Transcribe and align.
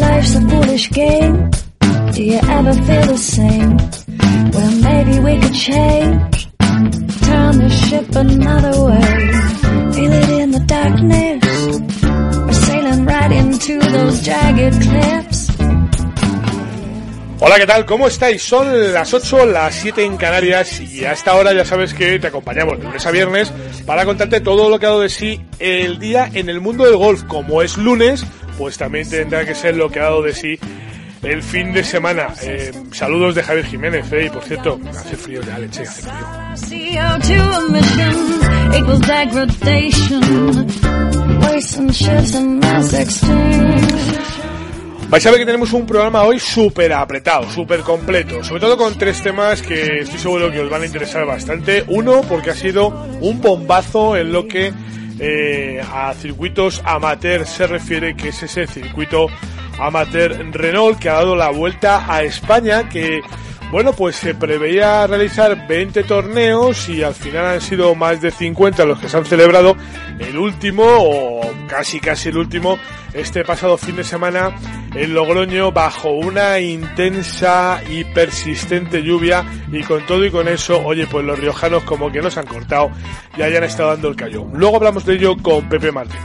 Life's 0.00 0.34
a 0.34 0.40
foolish 0.48 0.90
game. 0.90 1.50
Do 2.12 2.22
you 2.22 2.40
ever 2.42 2.72
feel 2.74 3.06
the 3.06 3.16
same? 3.16 3.76
Well, 4.52 4.72
maybe 4.82 5.18
we 5.20 5.40
could 5.40 5.54
change. 5.54 6.48
Turn 7.28 7.58
the 7.58 7.70
ship 7.70 8.08
another 8.14 8.74
way. 8.84 9.10
Feel 9.94 10.12
it 10.12 10.28
in 10.42 10.50
the 10.50 10.64
darkness. 10.66 11.44
We're 12.46 12.52
sailing 12.52 13.04
right 13.06 13.32
into 13.32 13.78
those 13.78 14.20
jagged 14.22 14.82
cliffs. 14.82 15.29
Hola, 17.42 17.58
¿qué 17.58 17.66
tal? 17.66 17.86
¿Cómo 17.86 18.06
estáis? 18.06 18.42
Son 18.42 18.92
las 18.92 19.14
8, 19.14 19.46
las 19.46 19.74
7 19.74 20.04
en 20.04 20.18
Canarias 20.18 20.78
y 20.78 21.06
a 21.06 21.12
esta 21.12 21.34
hora 21.34 21.54
ya 21.54 21.64
sabes 21.64 21.94
que 21.94 22.18
te 22.18 22.26
acompañamos 22.26 22.76
de 22.78 22.84
lunes 22.84 23.06
a 23.06 23.10
viernes 23.10 23.50
para 23.86 24.04
contarte 24.04 24.42
todo 24.42 24.68
lo 24.68 24.78
que 24.78 24.84
ha 24.84 24.90
dado 24.90 25.00
de 25.00 25.08
sí 25.08 25.40
el 25.58 25.98
día 25.98 26.28
en 26.34 26.50
el 26.50 26.60
mundo 26.60 26.84
del 26.84 26.96
golf. 26.96 27.24
Como 27.24 27.62
es 27.62 27.78
lunes, 27.78 28.26
pues 28.58 28.76
también 28.76 29.08
tendrá 29.08 29.46
que 29.46 29.54
ser 29.54 29.74
lo 29.74 29.90
que 29.90 30.00
ha 30.00 30.04
dado 30.04 30.20
de 30.20 30.34
sí 30.34 30.58
el 31.22 31.42
fin 31.42 31.72
de 31.72 31.82
semana. 31.82 32.28
Eh, 32.42 32.72
saludos 32.92 33.34
de 33.34 33.42
Javier 33.42 33.64
Jiménez, 33.64 34.12
eh, 34.12 34.26
y 34.26 34.30
por 34.30 34.42
cierto, 34.42 34.78
hace 34.90 35.16
frío 35.16 35.40
ya, 35.40 35.58
leche, 35.58 35.80
hace 35.82 36.02
frío. 36.02 36.26
Vais 45.10 45.26
a 45.26 45.30
ver 45.32 45.40
que 45.40 45.46
tenemos 45.46 45.72
un 45.72 45.86
programa 45.86 46.22
hoy 46.22 46.38
súper 46.38 46.92
apretado, 46.92 47.50
súper 47.50 47.80
completo, 47.80 48.44
sobre 48.44 48.60
todo 48.60 48.76
con 48.76 48.96
tres 48.96 49.20
temas 49.20 49.60
que 49.60 50.02
estoy 50.02 50.20
seguro 50.20 50.52
que 50.52 50.60
os 50.60 50.70
van 50.70 50.82
a 50.82 50.86
interesar 50.86 51.26
bastante. 51.26 51.82
Uno, 51.88 52.20
porque 52.28 52.50
ha 52.50 52.54
sido 52.54 52.90
un 53.20 53.40
bombazo 53.40 54.16
en 54.16 54.32
lo 54.32 54.46
que 54.46 54.72
eh, 55.18 55.82
a 55.92 56.14
circuitos 56.14 56.80
amateur 56.84 57.44
se 57.44 57.66
refiere, 57.66 58.14
que 58.14 58.28
es 58.28 58.40
ese 58.44 58.68
circuito 58.68 59.26
amateur 59.80 60.32
Renault 60.52 61.00
que 61.00 61.08
ha 61.08 61.14
dado 61.14 61.34
la 61.34 61.50
vuelta 61.50 62.04
a 62.08 62.22
España, 62.22 62.88
que 62.88 63.20
bueno, 63.70 63.92
pues 63.92 64.16
se 64.16 64.34
preveía 64.34 65.06
realizar 65.06 65.66
20 65.68 66.02
torneos 66.02 66.88
y 66.88 67.02
al 67.02 67.14
final 67.14 67.46
han 67.46 67.60
sido 67.60 67.94
más 67.94 68.20
de 68.20 68.30
50 68.30 68.84
los 68.84 68.98
que 68.98 69.08
se 69.08 69.16
han 69.16 69.24
celebrado. 69.24 69.76
El 70.18 70.36
último, 70.38 70.82
o 70.84 71.40
casi 71.68 72.00
casi 72.00 72.30
el 72.30 72.38
último, 72.38 72.78
este 73.14 73.44
pasado 73.44 73.76
fin 73.76 73.96
de 73.96 74.04
semana 74.04 74.56
en 74.94 75.14
Logroño 75.14 75.70
bajo 75.70 76.10
una 76.10 76.58
intensa 76.58 77.80
y 77.88 78.04
persistente 78.04 79.02
lluvia 79.02 79.44
y 79.70 79.82
con 79.82 80.04
todo 80.04 80.24
y 80.24 80.30
con 80.30 80.48
eso, 80.48 80.82
oye, 80.84 81.06
pues 81.06 81.24
los 81.24 81.38
riojanos 81.38 81.84
como 81.84 82.10
que 82.10 82.20
nos 82.20 82.36
han 82.36 82.46
cortado 82.46 82.90
y 83.36 83.42
hayan 83.42 83.62
estado 83.64 83.90
dando 83.90 84.08
el 84.08 84.16
callo. 84.16 84.46
Luego 84.52 84.76
hablamos 84.76 85.04
de 85.04 85.14
ello 85.14 85.36
con 85.36 85.68
Pepe 85.68 85.92
Martínez. 85.92 86.24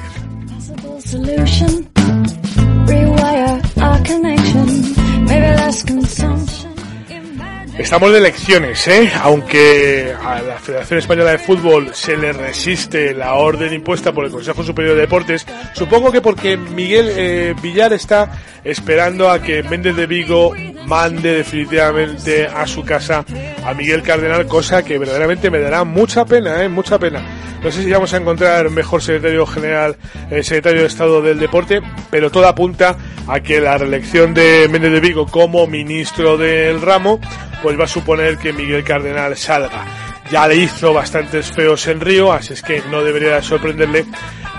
Estamos 7.78 8.14
de 8.14 8.20
elecciones, 8.20 8.88
¿eh? 8.88 9.12
Aunque 9.22 10.14
a 10.24 10.42
la 10.42 10.58
Federación 10.60 11.00
Española 11.00 11.32
de 11.32 11.40
Fútbol 11.40 11.94
se 11.94 12.16
le 12.16 12.32
resiste 12.32 13.14
la 13.14 13.34
orden 13.34 13.74
impuesta 13.74 14.14
por 14.14 14.24
el 14.24 14.32
Consejo 14.32 14.64
Superior 14.64 14.96
de 14.96 15.02
Deportes, 15.02 15.46
supongo 15.74 16.10
que 16.10 16.22
porque 16.22 16.56
Miguel 16.56 17.10
eh, 17.10 17.54
Villar 17.62 17.92
está 17.92 18.32
esperando 18.64 19.30
a 19.30 19.42
que 19.42 19.62
Méndez 19.62 19.98
de 19.98 20.08
Vigo 20.08 20.54
mande 20.86 21.34
definitivamente 21.34 22.48
a 22.48 22.66
su 22.68 22.84
casa 22.84 23.26
a 23.64 23.74
Miguel 23.74 24.04
Cardenal, 24.04 24.48
cosa 24.48 24.84
que 24.84 24.98
verdaderamente 24.98 25.50
me 25.50 25.60
dará 25.60 25.84
mucha 25.84 26.26
pena, 26.26 26.64
¿eh? 26.64 26.70
Mucha 26.70 27.00
pena. 27.00 27.24
No 27.64 27.72
sé 27.72 27.84
si 27.84 27.90
vamos 27.90 28.14
a 28.14 28.18
encontrar 28.18 28.70
mejor 28.70 29.02
secretario 29.02 29.46
general, 29.48 29.98
eh, 30.30 30.44
secretario 30.44 30.82
de 30.82 30.88
Estado 30.88 31.22
del 31.22 31.40
Deporte, 31.40 31.82
pero 32.12 32.30
todo 32.30 32.48
apunta 32.48 32.96
a 33.28 33.40
que 33.40 33.60
la 33.60 33.78
reelección 33.78 34.36
de 34.36 34.68
Méndez 34.70 34.92
de 34.92 35.00
Vigo 35.00 35.26
como 35.26 35.66
ministro 35.66 36.38
del 36.38 36.80
ramo, 36.82 37.20
pues 37.64 37.80
va 37.80 37.86
a 37.86 37.88
suponer 37.88 38.38
que 38.38 38.54
Miguel 38.54 38.84
Cardenal 38.84 39.36
salga. 39.36 40.05
Ya 40.32 40.48
le 40.48 40.56
hizo 40.56 40.94
bastantes 40.94 41.52
feos 41.52 41.88
en 41.88 42.02
Río, 42.02 42.32
así 42.32 42.54
es 42.54 42.62
que 42.62 42.82
no 42.90 43.04
debería 43.04 43.42
sorprenderle 43.42 44.06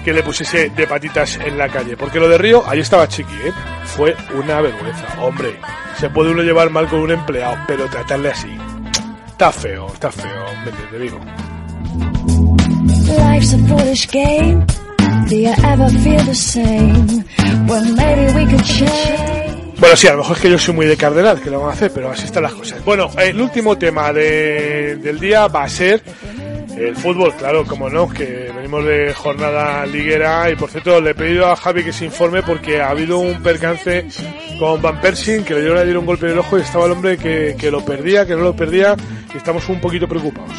que 0.05 0.13
le 0.13 0.23
pusiese 0.23 0.71
de 0.71 0.87
patitas 0.87 1.37
en 1.45 1.59
la 1.59 1.69
calle. 1.69 1.97
Porque 1.97 2.21
lo 2.21 2.29
de 2.29 2.39
Río, 2.39 2.63
ahí 2.67 2.79
estaba 2.79 3.09
Chiqui, 3.09 3.35
¿eh? 3.35 3.53
Fue 3.85 4.15
una 4.35 4.61
vergüenza. 4.61 5.07
Hombre, 5.21 5.59
se 5.99 6.09
puede 6.11 6.31
uno 6.31 6.43
llevar 6.43 6.71
mal 6.71 6.87
con 6.87 7.01
un 7.01 7.11
empleado, 7.11 7.57
pero 7.67 7.87
tratarle 7.87 8.31
así. 8.31 8.57
Está 9.27 9.51
feo, 9.51 9.89
está 9.93 10.13
feo, 10.13 10.47
Méndez 10.65 10.93
de 10.93 10.99
Vigo. 10.99 11.21
Life's 13.09 13.55
a. 18.87 19.46
Bueno, 19.79 19.95
sí, 19.97 20.07
a 20.07 20.13
lo 20.13 20.19
mejor 20.19 20.37
es 20.37 20.43
que 20.43 20.51
yo 20.51 20.59
soy 20.59 20.75
muy 20.75 20.87
de 20.87 20.97
cardenal, 20.97 21.41
que 21.41 21.51
lo 21.51 21.61
van 21.61 21.71
a 21.71 21.73
hacer, 21.75 21.91
pero 21.93 22.11
así 22.11 22.25
están 22.25 22.43
las 22.45 22.53
cosas. 22.55 22.83
Bueno, 22.85 23.11
el 23.19 23.39
último 23.41 23.77
tema 23.77 24.13
de- 24.13 24.97
del 24.97 25.21
día 25.21 25.49
va 25.49 25.65
a 25.65 25.69
ser 25.69 26.03
el 26.79 26.97
fútbol, 26.97 27.33
claro, 27.35 27.65
como 27.65 27.89
no, 27.91 28.09
que 28.09 28.51
venimos 28.55 28.85
de 28.85 29.13
jornada 29.15 29.85
liguera 29.87 30.51
y 30.51 30.57
por 30.57 30.71
cierto 30.71 31.01
le 31.01 31.11
he 31.11 31.15
pedido 31.15 31.47
a 31.51 31.57
Javi 31.57 31.85
que 31.85 31.93
se 31.93 32.05
informe 32.07 32.43
porque 32.43 32.81
ha 32.81 32.91
habido 32.91 33.19
un 33.19 33.43
percance 33.43 34.07
con 34.59 34.81
Van 34.83 35.01
Persing, 35.01 35.43
que 35.45 35.55
le 35.55 35.61
dieron, 35.61 35.79
le 35.79 35.85
dieron 35.85 36.01
un 36.03 36.07
golpe 36.07 36.27
en 36.27 36.33
el 36.33 36.39
ojo 36.39 36.59
y 36.59 36.63
estaba 36.63 36.87
el 36.87 36.93
hombre 36.93 37.17
que, 37.19 37.55
que 37.59 37.71
lo 37.71 37.85
perdía, 37.85 38.27
que 38.27 38.35
no 38.35 38.43
lo 38.43 38.57
perdía 38.57 38.95
y 39.35 39.37
estamos 39.37 39.69
un 39.69 39.81
poquito 39.81 40.09
preocupados. 40.09 40.53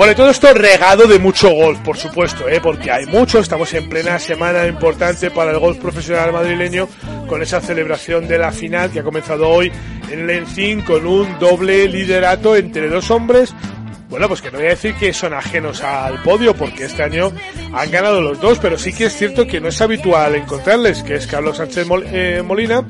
Bueno, 0.00 0.14
y 0.14 0.16
todo 0.16 0.30
esto 0.30 0.54
regado 0.54 1.06
de 1.06 1.18
mucho 1.18 1.50
golf, 1.50 1.78
por 1.80 1.98
supuesto, 1.98 2.48
¿eh? 2.48 2.58
porque 2.62 2.90
hay 2.90 3.04
mucho, 3.04 3.38
estamos 3.38 3.74
en 3.74 3.86
plena 3.86 4.18
semana 4.18 4.66
importante 4.66 5.30
para 5.30 5.50
el 5.50 5.58
golf 5.58 5.76
profesional 5.76 6.32
madrileño 6.32 6.88
con 7.26 7.42
esa 7.42 7.60
celebración 7.60 8.26
de 8.26 8.38
la 8.38 8.50
final 8.50 8.90
que 8.90 9.00
ha 9.00 9.02
comenzado 9.02 9.46
hoy 9.46 9.70
en 10.10 10.20
el 10.20 10.30
Encín 10.30 10.80
con 10.80 11.06
un 11.06 11.38
doble 11.38 11.86
liderato 11.86 12.56
entre 12.56 12.88
dos 12.88 13.10
hombres. 13.10 13.54
Bueno, 14.08 14.26
pues 14.26 14.40
que 14.40 14.50
no 14.50 14.56
voy 14.56 14.68
a 14.68 14.70
decir 14.70 14.94
que 14.94 15.12
son 15.12 15.34
ajenos 15.34 15.82
al 15.82 16.22
podio, 16.22 16.54
porque 16.54 16.86
este 16.86 17.02
año 17.02 17.30
han 17.74 17.90
ganado 17.90 18.22
los 18.22 18.40
dos, 18.40 18.58
pero 18.58 18.78
sí 18.78 18.94
que 18.94 19.04
es 19.04 19.14
cierto 19.14 19.46
que 19.46 19.60
no 19.60 19.68
es 19.68 19.82
habitual 19.82 20.34
encontrarles, 20.34 21.02
que 21.02 21.16
es 21.16 21.26
Carlos 21.26 21.58
Sánchez 21.58 21.86
eh, 22.06 22.42
Molina 22.42 22.86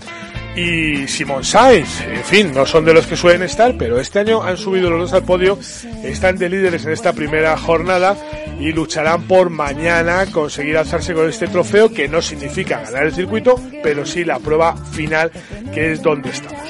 y 0.61 1.09
Simón 1.09 1.45
Sainz. 1.45 2.03
En 2.03 2.25
fin, 2.25 2.53
no 2.53 2.67
son 2.67 2.85
de 2.85 2.93
los 2.93 3.07
que 3.07 3.17
suelen 3.17 3.43
estar, 3.43 3.75
pero 3.79 3.99
este 3.99 4.19
año 4.19 4.43
han 4.43 4.57
subido 4.57 4.91
los 4.91 5.01
dos 5.01 5.13
al 5.15 5.25
podio, 5.25 5.59
están 6.03 6.37
de 6.37 6.49
líderes 6.49 6.85
en 6.85 6.93
esta 6.93 7.13
primera 7.13 7.57
jornada 7.57 8.17
y 8.59 8.73
lucharán 8.73 9.23
por 9.23 9.49
mañana 9.51 10.27
conseguir 10.27 10.77
alzarse 10.77 11.15
con 11.15 11.29
este 11.29 11.49
trofeo, 11.49 11.93
que 11.93 12.09
no 12.09 12.21
significa 12.21 12.83
ganar 12.83 13.07
el 13.07 13.15
circuito, 13.15 13.61
pero 13.83 14.05
sí 14.05 14.25
la 14.25 14.39
prueba 14.39 14.77
final, 14.77 15.31
que 15.73 15.93
es 15.93 16.03
donde 16.03 16.31
estamos. 16.31 16.61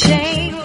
We'll. 0.00 0.57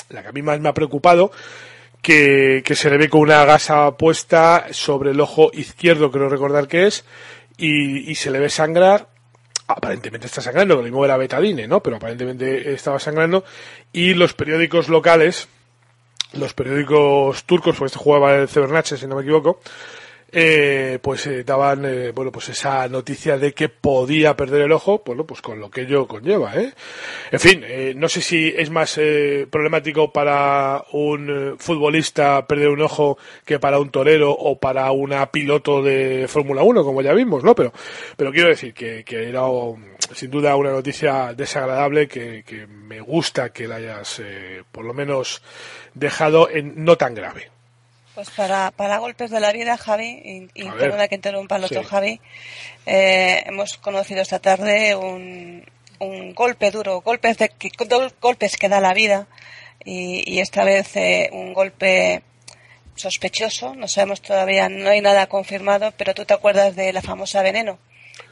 la 0.09 0.21
que 0.21 0.27
a 0.27 0.33
mí 0.33 0.43
más 0.43 0.59
me 0.59 0.69
ha 0.69 0.73
preocupado, 0.75 1.31
que, 2.03 2.61
que 2.63 2.75
se 2.75 2.91
le 2.91 2.97
ve 2.97 3.09
con 3.09 3.21
una 3.21 3.43
gasa 3.45 3.97
puesta 3.97 4.67
sobre 4.69 5.11
el 5.11 5.19
ojo 5.19 5.49
izquierdo, 5.51 6.11
creo 6.11 6.29
recordar 6.29 6.67
que 6.67 6.85
es, 6.85 7.05
y, 7.57 8.11
y 8.11 8.13
se 8.13 8.29
le 8.29 8.37
ve 8.39 8.49
sangrar. 8.49 9.14
Aparentemente 9.67 10.27
está 10.27 10.41
sangrando, 10.41 10.75
lo 10.75 10.83
mismo 10.83 11.03
era 11.03 11.17
betadine, 11.17 11.67
¿no? 11.67 11.81
Pero 11.81 11.95
aparentemente 11.97 12.73
estaba 12.73 12.99
sangrando. 12.99 13.43
Y 13.91 14.13
los 14.13 14.33
periódicos 14.33 14.89
locales, 14.89 15.47
los 16.33 16.53
periódicos 16.53 17.43
turcos, 17.45 17.75
porque 17.75 17.87
este 17.87 17.99
jugaba 17.99 18.35
el 18.35 18.47
Cebernache, 18.47 18.97
si 18.97 19.07
no 19.07 19.15
me 19.15 19.23
equivoco, 19.23 19.59
eh, 20.37 20.99
pues 21.01 21.25
eh, 21.27 21.45
daban 21.45 21.85
eh, 21.85 22.11
bueno 22.11 22.29
pues 22.29 22.49
esa 22.49 22.89
noticia 22.89 23.37
de 23.37 23.53
que 23.53 23.69
podía 23.69 24.35
perder 24.35 24.63
el 24.63 24.73
ojo 24.73 25.01
bueno 25.05 25.25
pues 25.25 25.41
con 25.41 25.61
lo 25.61 25.71
que 25.71 25.83
ello 25.83 26.07
conlleva 26.07 26.53
¿eh? 26.55 26.73
en 27.31 27.39
fin 27.39 27.63
eh, 27.65 27.93
no 27.95 28.09
sé 28.09 28.19
si 28.19 28.53
es 28.55 28.69
más 28.69 28.97
eh, 28.97 29.47
problemático 29.49 30.11
para 30.11 30.83
un 30.91 31.55
futbolista 31.57 32.45
perder 32.47 32.67
un 32.67 32.81
ojo 32.81 33.17
que 33.45 33.59
para 33.59 33.79
un 33.79 33.91
torero 33.91 34.31
o 34.31 34.59
para 34.59 34.91
una 34.91 35.31
piloto 35.31 35.81
de 35.81 36.25
Fórmula 36.27 36.63
1 36.63 36.83
como 36.83 37.01
ya 37.01 37.13
vimos 37.13 37.41
no 37.41 37.55
pero 37.55 37.71
pero 38.17 38.33
quiero 38.33 38.49
decir 38.49 38.73
que, 38.73 39.05
que 39.05 39.29
era 39.29 39.43
sin 40.13 40.29
duda 40.29 40.57
una 40.57 40.71
noticia 40.71 41.33
desagradable 41.33 42.09
que, 42.09 42.43
que 42.45 42.67
me 42.67 42.99
gusta 42.99 43.53
que 43.53 43.69
la 43.69 43.75
hayas 43.75 44.21
por 44.69 44.83
lo 44.83 44.93
menos 44.93 45.41
dejado 45.93 46.49
en 46.49 46.83
no 46.83 46.97
tan 46.97 47.15
grave 47.15 47.54
Pues 48.15 48.29
para, 48.29 48.71
para 48.71 48.97
golpes 48.99 49.29
de 49.29 49.41
la 49.41 49.51
vida, 49.51 49.77
Javi, 49.77 50.49
y, 50.53 50.69
perdona 50.71 51.09
que 51.09 51.15
interrumpa 51.15 51.55
al 51.55 51.65
otro 51.65 51.83
Sí. 51.83 51.87
Javi, 51.87 52.21
eh, 52.85 53.43
hemos 53.45 53.77
conocido 53.77 54.21
esta 54.21 54.39
tarde 54.39 54.95
un, 54.95 55.65
un 55.99 56.33
golpe 56.33 56.71
duro, 56.71 57.01
golpes, 57.01 57.37
de, 57.37 57.51
golpes 58.21 58.55
que 58.55 58.69
da 58.69 58.79
la 58.79 58.93
vida, 58.93 59.27
y, 59.83 60.23
y 60.33 60.39
esta 60.39 60.63
vez 60.63 60.95
eh, 60.95 61.29
un 61.33 61.53
golpe 61.53 62.23
sospechoso, 62.95 63.75
no 63.75 63.89
sabemos 63.89 64.21
todavía, 64.21 64.69
no 64.69 64.89
hay 64.89 65.01
nada 65.01 65.27
confirmado, 65.27 65.91
pero 65.97 66.13
tú 66.13 66.23
te 66.23 66.33
acuerdas 66.33 66.75
de 66.77 66.93
la 66.93 67.01
famosa 67.01 67.41
Veneno, 67.41 67.77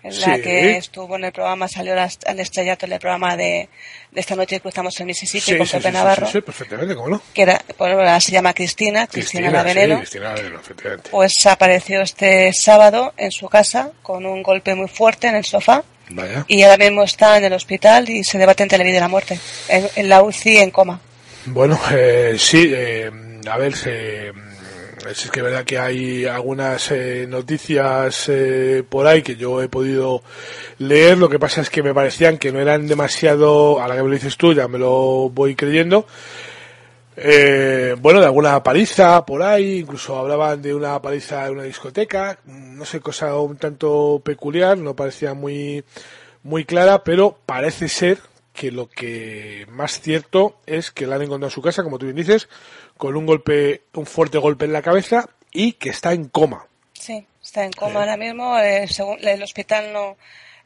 en 0.03 0.19
la 0.19 0.35
Sí. 0.35 0.41
que 0.41 0.77
estuvo 0.77 1.15
en 1.15 1.25
el 1.25 1.31
programa, 1.31 1.67
salió 1.67 1.93
al 1.93 2.39
estrellato 2.39 2.85
en 2.85 2.93
el 2.93 2.99
programa 2.99 3.35
de, 3.37 3.69
de 4.11 4.19
esta 4.21 4.35
noche 4.35 4.59
cruzamos 4.59 4.99
el 4.99 5.05
Mississippi 5.05 5.51
Sí, 5.53 5.57
con 5.57 5.67
Pepe 5.67 5.87
sí, 5.89 5.93
Navarro, 5.93 6.27
sí, 6.27 6.41
perfectamente, 6.41 6.95
¿cómo 6.95 7.09
no? 7.09 7.21
que 7.33 7.41
era, 7.43 7.61
bueno, 7.77 7.95
ahora 7.99 8.19
se 8.19 8.31
llama 8.31 8.53
Cristina, 8.53 9.07
Cristina, 9.07 9.49
la 9.49 9.63
Veneno. 9.63 9.97
Cristina 9.99 10.29
la 10.29 10.33
Veneno, 10.35 10.59
efectivamente. 10.59 11.09
Pues 11.11 11.45
apareció 11.45 12.01
este 12.01 12.51
sábado 12.53 13.13
en 13.17 13.31
su 13.31 13.47
casa 13.49 13.91
con 14.01 14.25
un 14.25 14.43
golpe 14.43 14.75
muy 14.75 14.87
fuerte 14.87 15.27
en 15.27 15.35
el 15.35 15.45
sofá 15.45 15.83
Vaya. 16.09 16.45
y 16.47 16.63
ahora 16.63 16.77
mismo 16.77 17.03
está 17.03 17.37
en 17.37 17.45
el 17.45 17.53
hospital 17.53 18.09
y 18.09 18.23
se 18.23 18.37
debate 18.37 18.63
entre 18.63 18.77
la 18.77 18.83
vida 18.83 18.97
y 18.97 18.99
la 18.99 19.07
muerte. 19.07 19.39
En, 19.69 19.87
en 19.95 20.09
la 20.09 20.21
UCI 20.21 20.57
en 20.57 20.71
coma. 20.71 20.99
Bueno, 21.45 21.79
eh, 21.91 22.35
sí, 22.37 22.71
eh, 22.73 23.09
a 23.49 23.57
ver, 23.57 23.75
se, 23.75 24.31
es 25.09 25.31
que 25.31 25.41
verdad 25.41 25.65
que 25.65 25.77
hay 25.79 26.25
algunas 26.25 26.91
eh, 26.91 27.25
noticias 27.27 28.29
eh, 28.29 28.83
por 28.87 29.07
ahí 29.07 29.21
que 29.21 29.35
yo 29.35 29.61
he 29.61 29.67
podido 29.67 30.23
leer, 30.77 31.17
lo 31.17 31.29
que 31.29 31.39
pasa 31.39 31.61
es 31.61 31.69
que 31.69 31.83
me 31.83 31.93
parecían 31.93 32.37
que 32.37 32.51
no 32.51 32.59
eran 32.59 32.87
demasiado, 32.87 33.81
a 33.81 33.87
la 33.87 33.95
que 33.95 34.03
me 34.03 34.09
lo 34.09 34.15
dices 34.15 34.37
tú 34.37 34.53
ya 34.53 34.67
me 34.67 34.79
lo 34.79 35.29
voy 35.29 35.55
creyendo, 35.55 36.05
eh, 37.15 37.95
bueno, 37.99 38.19
de 38.19 38.25
alguna 38.25 38.63
paliza 38.63 39.25
por 39.25 39.43
ahí, 39.43 39.79
incluso 39.79 40.17
hablaban 40.17 40.61
de 40.61 40.73
una 40.73 41.01
paliza 41.01 41.45
en 41.45 41.53
una 41.53 41.63
discoteca, 41.63 42.39
no 42.45 42.85
sé, 42.85 42.99
cosa 42.99 43.37
un 43.37 43.57
tanto 43.57 44.21
peculiar, 44.23 44.77
no 44.77 44.95
parecía 44.95 45.33
muy, 45.33 45.83
muy 46.43 46.65
clara, 46.65 47.03
pero 47.03 47.37
parece 47.45 47.87
ser 47.87 48.19
que 48.53 48.71
lo 48.71 48.87
que 48.87 49.65
más 49.69 49.99
cierto 49.99 50.57
es 50.65 50.91
que 50.91 51.07
la 51.07 51.15
han 51.15 51.23
encontrado 51.23 51.49
en 51.49 51.55
su 51.55 51.61
casa, 51.61 51.83
como 51.83 51.97
tú 51.97 52.05
bien 52.05 52.15
dices, 52.15 52.47
con 53.03 53.17
un 53.17 53.25
golpe, 53.25 53.81
un 53.95 54.05
fuerte 54.05 54.37
golpe 54.37 54.63
en 54.63 54.71
la 54.71 54.81
cabeza 54.81 55.27
y 55.51 55.73
que 55.73 55.89
está 55.89 56.13
en 56.13 56.29
coma. 56.29 56.67
Sí, 56.93 57.27
está 57.43 57.65
en 57.65 57.73
coma 57.73 57.99
ahora 57.99 58.15
mismo. 58.15 58.57
eh, 58.57 58.87
según 58.87 59.17
el 59.27 59.43
hospital 59.43 59.91
no 59.91 60.15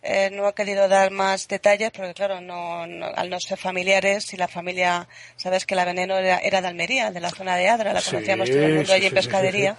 eh, 0.04 0.30
no 0.32 0.46
ha 0.46 0.54
querido 0.54 0.88
dar 0.88 1.10
más 1.10 1.48
detalles 1.48 1.90
porque 1.90 2.14
claro, 2.14 2.40
no, 2.40 2.86
no- 2.86 3.08
al 3.08 3.32
no 3.32 3.40
ser 3.40 3.58
familiares 3.58 4.32
y 4.36 4.38
la 4.38 4.48
familia, 4.48 5.08
sabes 5.36 5.66
que 5.66 5.74
la 5.74 5.84
veneno 5.84 6.16
era, 6.16 6.38
era 6.38 6.62
de 6.62 6.68
Almería, 6.68 7.10
de 7.10 7.20
la 7.22 7.32
zona 7.32 7.56
de 7.58 7.70
Adra, 7.70 7.92
la 7.92 8.02
Sí, 8.02 8.12
conocíamos 8.12 8.52
todo 8.52 8.60
el 8.60 8.74
mundo 8.76 8.86
sí, 8.86 8.92
allí 8.94 9.02
sí, 9.02 9.08
en 9.08 9.14
pescadería. 9.16 9.78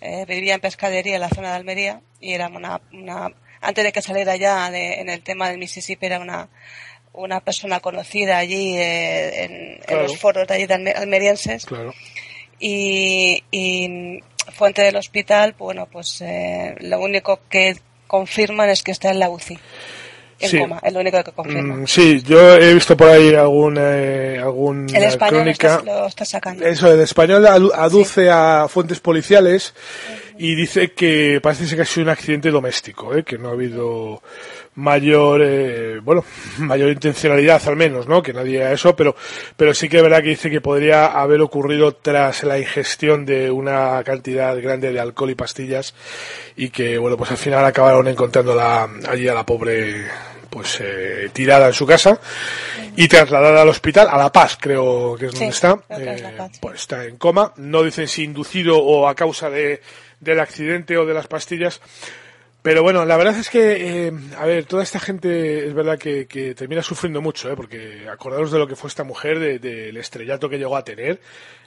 Eh, 0.00 0.24
vivía 0.26 0.54
en 0.54 0.60
pescadería 0.62 1.16
en 1.16 1.20
la 1.20 1.28
zona 1.28 1.50
de 1.50 1.56
Almería 1.56 2.00
y 2.22 2.32
era 2.32 2.48
una, 2.48 2.80
una 2.94 3.30
antes 3.60 3.84
de 3.84 3.92
que 3.92 4.00
saliera 4.00 4.34
ya 4.36 4.70
de- 4.70 4.94
en 5.00 5.10
el 5.10 5.20
tema 5.22 5.50
del 5.50 5.58
Mississippi 5.58 6.06
era 6.06 6.20
una 6.20 6.48
una 7.14 7.40
persona 7.40 7.80
conocida 7.80 8.38
allí 8.38 8.74
eh, 8.76 9.44
en, 9.88 9.98
los 10.02 10.16
foros 10.18 10.46
de 10.48 10.54
allí 10.54 10.66
de 10.66 10.74
alme- 10.74 10.96
almerienses 10.96 11.66
Claro. 11.66 11.92
y, 12.58 13.42
y 13.50 14.20
fuente 14.54 14.82
del 14.82 14.96
hospital, 14.96 15.54
bueno, 15.58 15.86
pues 15.90 16.20
eh, 16.22 16.74
lo 16.80 17.00
único 17.00 17.40
que 17.48 17.76
confirman 18.06 18.70
es 18.70 18.82
que 18.82 18.92
está 18.92 19.10
en 19.10 19.18
la 19.18 19.30
UCI, 19.30 19.58
en 20.40 20.48
Sí. 20.50 20.58
coma, 20.58 20.80
es 20.82 20.92
lo 20.92 21.00
único 21.00 21.22
que 21.22 21.32
confirman. 21.32 21.82
Mm, 21.82 21.86
sí, 21.86 22.20
yo 22.22 22.56
he 22.56 22.74
visto 22.74 22.96
por 22.96 23.08
ahí 23.08 23.34
alguna, 23.34 23.80
eh, 23.94 24.38
alguna 24.38 24.86
el 24.98 25.04
español 25.04 25.34
lo 25.38 25.42
crónica. 25.44 25.74
está, 25.76 25.82
lo 25.84 26.06
está 26.06 26.24
sacando. 26.24 26.66
Eso, 26.66 26.92
en 26.92 27.00
español 27.00 27.44
adu- 27.46 27.72
aduce 27.74 28.28
a 28.30 28.66
fuentes 28.68 28.98
policiales 29.00 29.72
y 30.38 30.54
dice 30.54 30.92
que 30.92 31.40
parece 31.42 31.66
ser 31.66 31.76
que 31.76 31.82
ha 31.82 31.86
sido 31.86 32.04
un 32.04 32.10
accidente 32.10 32.50
doméstico, 32.50 33.14
¿eh? 33.14 33.22
que 33.22 33.38
no 33.38 33.48
ha 33.48 33.52
habido 33.52 34.22
mayor, 34.74 35.42
eh, 35.44 36.00
bueno, 36.02 36.24
mayor 36.58 36.90
intencionalidad 36.90 37.62
al 37.66 37.76
menos, 37.76 38.06
¿no? 38.06 38.22
Que 38.22 38.32
nadie 38.32 38.62
haga 38.62 38.72
eso, 38.72 38.96
pero, 38.96 39.14
pero 39.56 39.74
sí 39.74 39.88
que 39.88 39.98
es 39.98 40.02
verdad 40.02 40.22
que 40.22 40.30
dice 40.30 40.50
que 40.50 40.60
podría 40.60 41.06
haber 41.06 41.40
ocurrido 41.40 41.94
tras 41.94 42.42
la 42.44 42.58
ingestión 42.58 43.26
de 43.26 43.50
una 43.50 44.02
cantidad 44.04 44.60
grande 44.60 44.92
de 44.92 45.00
alcohol 45.00 45.30
y 45.30 45.34
pastillas 45.34 45.94
y 46.56 46.70
que, 46.70 46.98
bueno, 46.98 47.16
pues 47.16 47.30
al 47.30 47.36
final 47.36 47.64
acabaron 47.64 48.08
encontrándola 48.08 48.88
allí 49.08 49.28
a 49.28 49.34
la 49.34 49.44
pobre, 49.44 50.06
pues, 50.48 50.80
eh, 50.80 51.30
tirada 51.32 51.66
en 51.66 51.72
su 51.72 51.86
casa 51.86 52.18
y 52.96 53.08
trasladada 53.08 53.62
al 53.62 53.68
hospital, 53.68 54.08
a 54.10 54.18
La 54.18 54.30
Paz, 54.30 54.58
creo 54.60 55.16
que 55.18 55.26
es 55.26 55.32
Sí, 55.32 55.38
donde 55.38 55.54
está. 55.54 55.78
Eh, 55.88 56.48
pues 56.60 56.80
está 56.80 57.04
en 57.04 57.16
coma. 57.16 57.52
No 57.56 57.82
dicen 57.82 58.06
si 58.06 58.24
inducido 58.24 58.78
o 58.78 59.08
a 59.08 59.14
causa 59.14 59.48
de, 59.48 59.80
del 60.22 60.40
accidente 60.40 60.96
o 60.96 61.04
de 61.04 61.12
las 61.12 61.26
pastillas. 61.26 61.82
Pero 62.62 62.84
bueno, 62.84 63.04
la 63.04 63.16
verdad 63.16 63.36
es 63.38 63.50
que, 63.50 64.06
eh, 64.06 64.12
a 64.38 64.46
ver, 64.46 64.66
toda 64.66 64.84
esta 64.84 65.00
gente 65.00 65.66
es 65.66 65.74
verdad 65.74 65.98
que, 65.98 66.26
que 66.26 66.54
termina 66.54 66.80
sufriendo 66.80 67.20
mucho, 67.20 67.50
¿eh? 67.50 67.56
porque 67.56 68.06
acordaros 68.08 68.52
de 68.52 68.58
lo 68.60 68.68
que 68.68 68.76
fue 68.76 68.86
esta 68.86 69.02
mujer, 69.02 69.40
de- 69.40 69.58
del 69.58 69.96
estrellato 69.96 70.48
que 70.48 70.58
llegó 70.58 70.76
a 70.76 70.84
tener, 70.84 71.20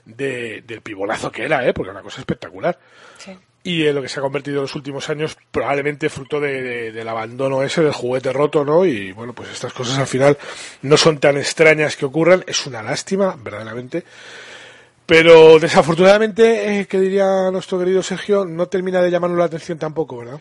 de, 0.06 0.64
del 0.66 0.80
pibonazo 0.82 1.30
que 1.34 1.44
era, 1.44 1.68
¿eh? 1.68 1.74
porque 1.74 1.90
era 1.90 2.00
una 2.00 2.02
cosa 2.04 2.22
espectacular. 2.22 2.80
Sí. 3.18 3.38
Y 3.64 3.86
en 3.88 3.96
lo 3.96 4.02
que 4.02 4.08
se 4.08 4.20
ha 4.20 4.24
convertido 4.24 4.58
en 4.58 4.62
los 4.62 4.76
últimos 4.76 5.10
años, 5.10 5.36
probablemente 5.52 6.08
fruto 6.10 6.40
de, 6.40 6.62
de- 6.62 6.92
del 6.94 7.08
abandono 7.10 7.62
ese, 7.62 7.82
del 7.84 7.92
juguete 7.92 8.32
roto, 8.32 8.64
¿no? 8.64 8.86
Y 8.86 9.12
bueno, 9.12 9.34
pues 9.34 9.50
estas 9.50 9.74
cosas 9.74 9.98
al 9.98 10.08
final 10.08 10.38
no 10.84 10.96
son 10.96 11.18
tan 11.20 11.36
extrañas 11.36 11.98
que 11.98 12.06
ocurran. 12.06 12.46
Es 12.48 12.66
una 12.68 12.82
lástima, 12.82 13.36
verdaderamente. 13.38 14.06
Pero 15.06 15.60
desafortunadamente, 15.60 16.80
eh, 16.80 16.88
que 16.88 17.00
diría 17.00 17.52
nuestro 17.52 17.78
querido 17.78 18.02
Sergio, 18.02 18.44
no 18.46 18.68
termina 18.68 19.02
de 19.02 19.12
llamarnos 19.12 19.38
la 19.38 19.46
atención 19.46 19.78
tampoco, 19.78 20.18
¿verdad? 20.18 20.40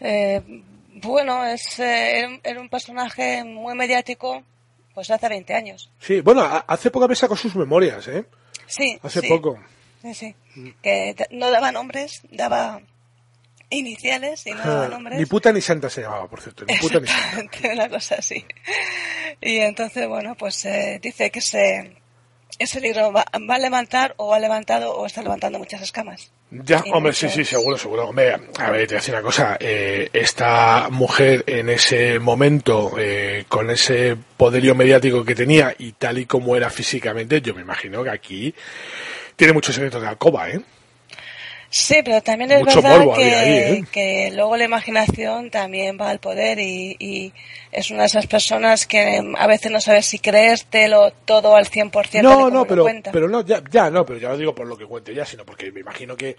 Eh, 0.00 0.40
bueno, 1.02 1.44
es, 1.44 1.78
eh, 1.80 2.40
era 2.44 2.60
un- 2.60 2.68
personaje 2.68 3.42
muy 3.44 3.74
mediático, 3.74 4.42
pues 4.94 5.10
hace 5.10 5.28
20 5.28 5.54
años. 5.54 5.90
Sí, 6.00 6.20
bueno, 6.20 6.42
hace 6.66 6.90
poco 6.90 7.08
me 7.08 7.16
sacó 7.16 7.36
sus 7.36 7.54
memorias, 7.56 8.06
¿eh? 8.08 8.24
Sí. 8.66 8.98
Hace 9.02 9.20
sí. 9.20 9.28
poco. 9.28 9.58
Sí, 10.02 10.14
sí. 10.14 10.34
Que 10.82 11.14
t- 11.16 11.26
no 11.32 11.50
daba 11.50 11.72
nombres, 11.72 12.22
daba 12.30 12.80
iniciales 13.70 14.46
y 14.46 14.52
no 14.52 14.60
Ah, 14.64 14.88
nombres. 14.90 15.18
Ni 15.18 15.26
puta 15.26 15.52
ni 15.52 15.60
santa 15.60 15.90
se 15.90 16.02
llamaba, 16.02 16.28
por 16.28 16.40
cierto. 16.40 16.64
Ni 16.66 16.76
puta 16.78 17.00
ni 17.00 17.06
santa. 17.08 17.68
Una 17.72 17.88
cosa 17.88 18.16
así. 18.16 18.44
Y 19.40 19.56
entonces, 19.58 20.08
bueno, 20.08 20.34
pues 20.36 20.64
eh, 20.64 20.98
dice 21.02 21.30
que 21.30 21.38
ese, 21.40 21.96
ese 22.58 22.80
libro 22.80 23.12
va, 23.12 23.24
va 23.48 23.54
a 23.54 23.58
levantar 23.58 24.14
o 24.16 24.34
ha 24.34 24.38
levantado 24.40 24.94
o 24.94 25.06
está 25.06 25.22
levantando 25.22 25.58
muchas 25.58 25.82
escamas. 25.82 26.30
Ya, 26.50 26.82
Y 26.84 26.90
hombre, 26.92 27.12
sí, 27.12 27.28
sí, 27.28 27.44
seguro, 27.44 27.78
seguro. 27.78 28.08
Hombre, 28.08 28.32
a 28.58 28.70
ver, 28.70 28.86
te 28.86 28.94
voy 28.94 28.96
a 28.96 29.00
decir 29.00 29.14
una 29.14 29.22
cosa. 29.22 29.56
eh, 29.60 30.08
esta 30.12 30.88
mujer 30.90 31.44
en 31.46 31.68
ese 31.70 32.18
momento, 32.18 32.92
eh, 32.98 33.44
con 33.48 33.70
ese 33.70 34.16
poderío 34.36 34.74
mediático 34.74 35.24
que 35.24 35.34
tenía 35.34 35.74
y 35.78 35.92
tal 35.92 36.18
y 36.18 36.26
como 36.26 36.56
era 36.56 36.68
físicamente, 36.70 37.40
yo 37.40 37.54
me 37.54 37.62
imagino 37.62 38.02
que 38.02 38.10
aquí 38.10 38.54
tiene 39.36 39.52
muchos 39.52 39.74
secretos 39.74 40.02
de 40.02 40.08
alcoba, 40.08 40.50
¿eh? 40.50 40.60
Sí, 41.72 42.00
pero 42.04 42.20
también 42.20 42.50
es 42.50 42.58
Mucho 42.64 42.82
verdad 42.82 43.06
que, 43.14 43.34
ahí, 43.36 43.52
¿eh? 43.58 43.84
que 43.92 44.32
luego 44.34 44.56
la 44.56 44.64
imaginación 44.64 45.50
también 45.50 45.96
va 46.00 46.10
al 46.10 46.18
poder 46.18 46.58
y, 46.58 46.96
y 46.98 47.32
es 47.70 47.90
una 47.92 48.00
de 48.00 48.06
esas 48.06 48.26
personas 48.26 48.88
que 48.88 49.22
a 49.38 49.46
veces 49.46 49.70
no 49.70 49.80
sabes 49.80 50.04
si 50.06 50.18
creértelo 50.18 51.12
todo 51.24 51.54
al 51.54 51.66
100% 51.68 52.10
de 52.10 52.22
No, 52.24 52.50
no, 52.50 52.60
lo 52.62 52.66
pero, 52.66 52.82
cuenta. 52.82 53.12
pero 53.12 53.28
no, 53.28 53.42
ya, 53.44 53.62
ya, 53.70 53.88
no, 53.88 54.04
pero 54.04 54.18
ya 54.18 54.30
lo 54.30 54.36
digo 54.36 54.52
por 54.52 54.66
lo 54.66 54.76
que 54.76 54.84
cuente 54.84 55.14
ya, 55.14 55.24
sino 55.24 55.44
porque 55.44 55.70
me 55.70 55.78
imagino 55.78 56.16
que 56.16 56.36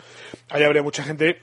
ahí 0.49 0.63
habría 0.63 0.83
mucha 0.83 1.01
gente, 1.01 1.39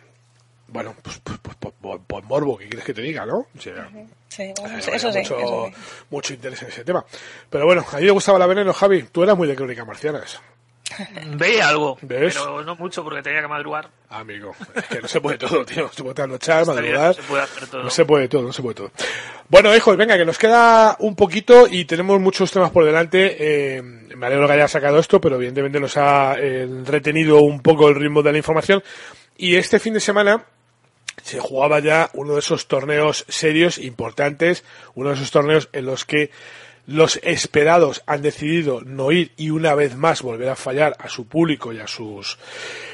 bueno, 0.66 0.94
pues, 1.02 1.18
pues, 1.24 1.38
pues, 1.40 1.56
por, 1.56 1.72
por- 1.72 2.00
por 2.02 2.22
morbo, 2.24 2.58
¿qué 2.58 2.66
quieres 2.68 2.84
que 2.84 2.92
te 2.92 3.00
diga, 3.00 3.24
no? 3.24 3.38
O 3.38 3.60
sea, 3.60 3.88
Sí, 4.28 4.52
bueno, 4.60 4.74
habría 4.76 4.96
eso, 4.96 5.10
sí, 5.12 5.18
mucho, 5.20 5.38
eso 5.38 5.66
sí. 5.74 6.04
mucho 6.10 6.34
interés 6.34 6.60
en 6.60 6.68
ese 6.68 6.84
tema. 6.84 7.02
Pero 7.48 7.64
bueno, 7.64 7.86
a 7.90 7.96
mí 7.96 8.04
le 8.04 8.10
gustaba 8.10 8.38
la 8.38 8.46
veneno, 8.46 8.74
Javi. 8.74 9.04
Tú 9.04 9.22
eras 9.22 9.34
muy 9.38 9.48
de 9.48 9.56
crónicas 9.56 9.86
marcianas. 9.86 10.38
Veía 11.36 11.68
algo, 11.68 11.98
¿Ves? 12.02 12.34
pero 12.34 12.62
no 12.64 12.76
mucho 12.76 13.04
porque 13.04 13.22
tenía 13.22 13.42
que 13.42 13.48
madrugar. 13.48 13.90
Amigo, 14.08 14.54
es 14.74 14.84
que 14.84 15.00
no 15.00 15.08
se 15.08 15.20
puede 15.20 15.38
todo, 15.38 15.64
tío. 15.64 15.84
No 15.84 15.92
se 15.92 16.02
puede 16.02 16.14
trasnochar, 16.14 16.66
madrugar. 16.66 17.08
no 17.08 17.12
se 17.14 17.22
puede 17.22 17.42
hacer 17.42 17.68
todo. 17.68 17.82
No 17.82 17.90
se 17.90 18.04
puede 18.04 18.28
todo, 18.28 18.42
no 18.42 18.52
se 18.52 18.62
puede 18.62 18.74
todo. 18.74 18.90
Bueno, 19.48 19.74
hijos, 19.74 19.96
venga, 19.96 20.16
que 20.16 20.24
nos 20.24 20.38
queda 20.38 20.96
un 21.00 21.14
poquito 21.14 21.66
y 21.68 21.84
tenemos 21.84 22.20
muchos 22.20 22.50
temas 22.50 22.70
por 22.70 22.84
delante. 22.84 23.36
Eh, 23.38 23.82
me 23.82 24.26
alegro 24.26 24.46
que 24.46 24.54
haya 24.54 24.68
sacado 24.68 24.98
esto, 24.98 25.20
pero 25.20 25.36
evidentemente 25.36 25.78
nos 25.80 25.96
ha 25.96 26.34
eh, 26.38 26.68
retenido 26.84 27.40
un 27.40 27.60
poco 27.60 27.88
el 27.88 27.94
ritmo 27.94 28.22
de 28.22 28.32
la 28.32 28.38
información. 28.38 28.82
Y 29.36 29.56
este 29.56 29.78
fin 29.78 29.94
de 29.94 30.00
semana 30.00 30.44
se 31.22 31.40
jugaba 31.40 31.80
ya 31.80 32.10
uno 32.14 32.34
de 32.34 32.40
esos 32.40 32.68
torneos 32.68 33.24
serios, 33.28 33.78
importantes, 33.78 34.64
uno 34.94 35.10
de 35.10 35.16
esos 35.16 35.30
torneos 35.30 35.68
en 35.72 35.86
los 35.86 36.04
que 36.04 36.30
los 36.88 37.20
esperados 37.22 38.02
han 38.06 38.22
decidido 38.22 38.80
no 38.80 39.12
ir 39.12 39.32
y 39.36 39.50
una 39.50 39.74
vez 39.74 39.94
más 39.94 40.22
volver 40.22 40.48
a 40.48 40.56
fallar 40.56 40.96
a 40.98 41.10
su 41.10 41.26
público 41.26 41.70
y 41.74 41.80
a 41.80 41.86
sus 41.86 42.38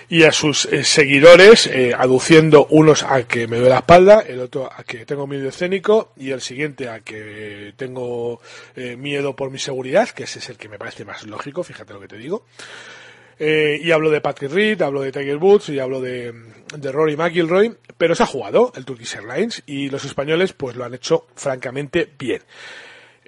y 0.08 0.24
a 0.24 0.32
sus 0.32 0.66
eh, 0.66 0.82
seguidores, 0.82 1.68
eh, 1.68 1.94
aduciendo 1.96 2.66
unos 2.70 3.04
a 3.04 3.22
que 3.22 3.46
me 3.46 3.56
duele 3.56 3.70
la 3.70 3.78
espalda, 3.78 4.20
el 4.20 4.40
otro 4.40 4.68
a 4.70 4.82
que 4.82 5.06
tengo 5.06 5.28
miedo 5.28 5.48
escénico 5.48 6.12
y 6.16 6.32
el 6.32 6.40
siguiente 6.40 6.88
a 6.88 7.00
que 7.00 7.72
tengo 7.76 8.40
eh, 8.74 8.96
miedo 8.96 9.36
por 9.36 9.52
mi 9.52 9.60
seguridad, 9.60 10.08
que 10.08 10.24
ese 10.24 10.40
es 10.40 10.48
el 10.48 10.56
que 10.56 10.68
me 10.68 10.76
parece 10.76 11.04
más 11.04 11.24
lógico, 11.24 11.62
fíjate 11.62 11.92
lo 11.92 12.00
que 12.00 12.08
te 12.08 12.18
digo. 12.18 12.46
Y 13.38 13.90
hablo 13.90 14.10
de 14.10 14.20
Patrick 14.20 14.52
Reed, 14.52 14.82
hablo 14.82 15.02
de 15.02 15.10
Tiger 15.10 15.36
Woods 15.36 15.68
y 15.68 15.80
hablo 15.80 16.00
de, 16.00 16.32
de 16.76 16.92
Rory 16.92 17.16
McIlroy, 17.16 17.76
pero 17.98 18.14
se 18.14 18.22
ha 18.22 18.26
jugado 18.26 18.72
el 18.76 18.84
Turkish 18.84 19.16
Airlines 19.16 19.62
y 19.66 19.90
los 19.90 20.04
españoles 20.04 20.52
pues 20.52 20.76
lo 20.76 20.84
han 20.84 20.94
hecho 20.94 21.26
francamente 21.34 22.08
bien. 22.16 22.42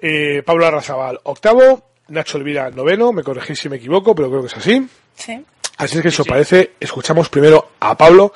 Eh, 0.00 0.42
Pablo 0.44 0.66
Arrazabal, 0.66 1.20
octavo, 1.24 1.82
Nacho 2.08 2.38
Elvira, 2.38 2.70
noveno, 2.70 3.12
me 3.12 3.22
corregís 3.22 3.58
si 3.58 3.68
me 3.68 3.76
equivoco, 3.76 4.14
pero 4.14 4.28
creo 4.28 4.40
que 4.42 4.48
es 4.48 4.56
así. 4.56 4.86
Sí. 5.16 5.44
Así 5.78 5.96
es 5.96 6.02
que 6.02 6.10
si 6.10 6.22
os 6.22 6.28
parece, 6.28 6.72
escuchamos 6.80 7.28
primero 7.28 7.72
a 7.80 7.96
Pablo, 7.96 8.32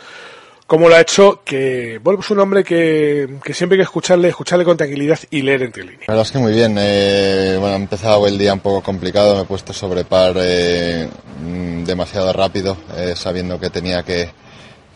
cómo 0.67 0.89
lo 0.89 0.95
ha 0.95 1.01
hecho, 1.01 1.43
que, 1.45 1.99
bueno, 2.03 2.19
pues 2.19 2.31
un 2.31 2.39
hombre 2.41 2.63
que, 2.65 3.29
que 3.43 3.55
siempre 3.55 3.77
hay 3.77 3.81
que 3.81 3.85
escucharle, 3.85 4.29
escucharle 4.29 4.65
con 4.65 4.77
tranquilidad 4.77 5.19
y 5.31 5.43
leer 5.43 5.63
entre 5.63 5.83
líneas. 5.85 6.03
La 6.09 6.15
verdad 6.15 6.27
es 6.27 6.33
que 6.33 6.39
muy 6.39 6.53
bien. 6.53 6.77
eh, 6.79 7.57
bueno, 7.59 7.75
ha 7.75 7.79
empezado 7.79 8.27
el 8.27 8.37
día 8.39 8.53
un 8.53 8.61
poco 8.61 8.83
complicado. 8.83 9.37
Me 9.37 9.43
he 9.43 9.47
puesto 9.47 9.73
sobre 9.73 10.05
par 10.05 10.35
eh, 10.39 11.09
mm, 11.43 11.85
demasiado 11.85 12.33
rápido, 12.33 12.77
eh, 12.97 13.15
sabiendo 13.17 13.59
que 13.59 13.71
tenía 13.71 14.03
que, 14.03 14.31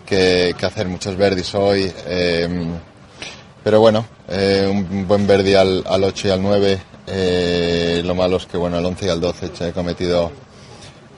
que, 0.06 0.54
que 0.58 0.66
hacer 0.66 0.86
muchos 0.86 1.16
verdis 1.16 1.54
hoy. 1.54 1.90
eh, 2.06 2.48
pero 3.64 3.80
bueno, 3.80 4.04
eh, 4.28 4.68
un 4.70 5.08
buen 5.08 5.26
verdi 5.26 5.54
al, 5.54 5.82
al 5.86 6.04
8 6.04 6.28
y 6.28 6.30
al 6.30 6.42
9. 6.42 6.78
eh, 7.06 8.02
lo 8.04 8.14
malo 8.14 8.36
es 8.36 8.46
que 8.46 8.56
bueno, 8.56 8.76
al 8.76 8.84
11 8.86 9.06
y 9.06 9.08
al 9.08 9.20
12 9.20 9.50
he 9.68 9.72
cometido 9.72 10.30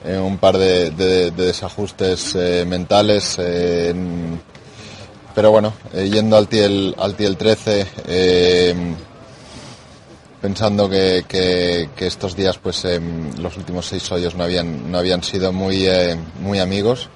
eh, 0.05 0.17
un 0.17 0.37
par 0.37 0.57
de, 0.57 0.89
de- 0.91 1.31
de 1.31 1.45
desajustes 1.45 2.33
eh, 2.35 2.65
mentales. 2.67 3.35
eh, 3.39 3.93
pero 5.35 5.51
bueno, 5.51 5.73
eh, 5.93 6.09
yendo 6.09 6.35
al 6.37 6.47
tiel, 6.47 6.95
al 6.97 7.15
tiel 7.15 7.37
13, 7.37 7.85
eh, 8.07 8.75
pensando 10.41 10.89
que, 10.89 11.25
que- 11.27 11.89
que 11.95 12.07
estos 12.07 12.35
días, 12.35 12.57
pues 12.57 12.83
em, 12.85 13.31
los 13.39 13.55
últimos 13.57 13.85
seis 13.87 14.09
hoyos 14.11 14.35
no 14.35 14.43
habían, 14.43 14.91
no 14.91 14.97
habían 14.97 15.23
sido 15.23 15.51
muy, 15.51 15.85
eh, 15.87 16.15
muy 16.41 16.59
amigos 16.59 17.09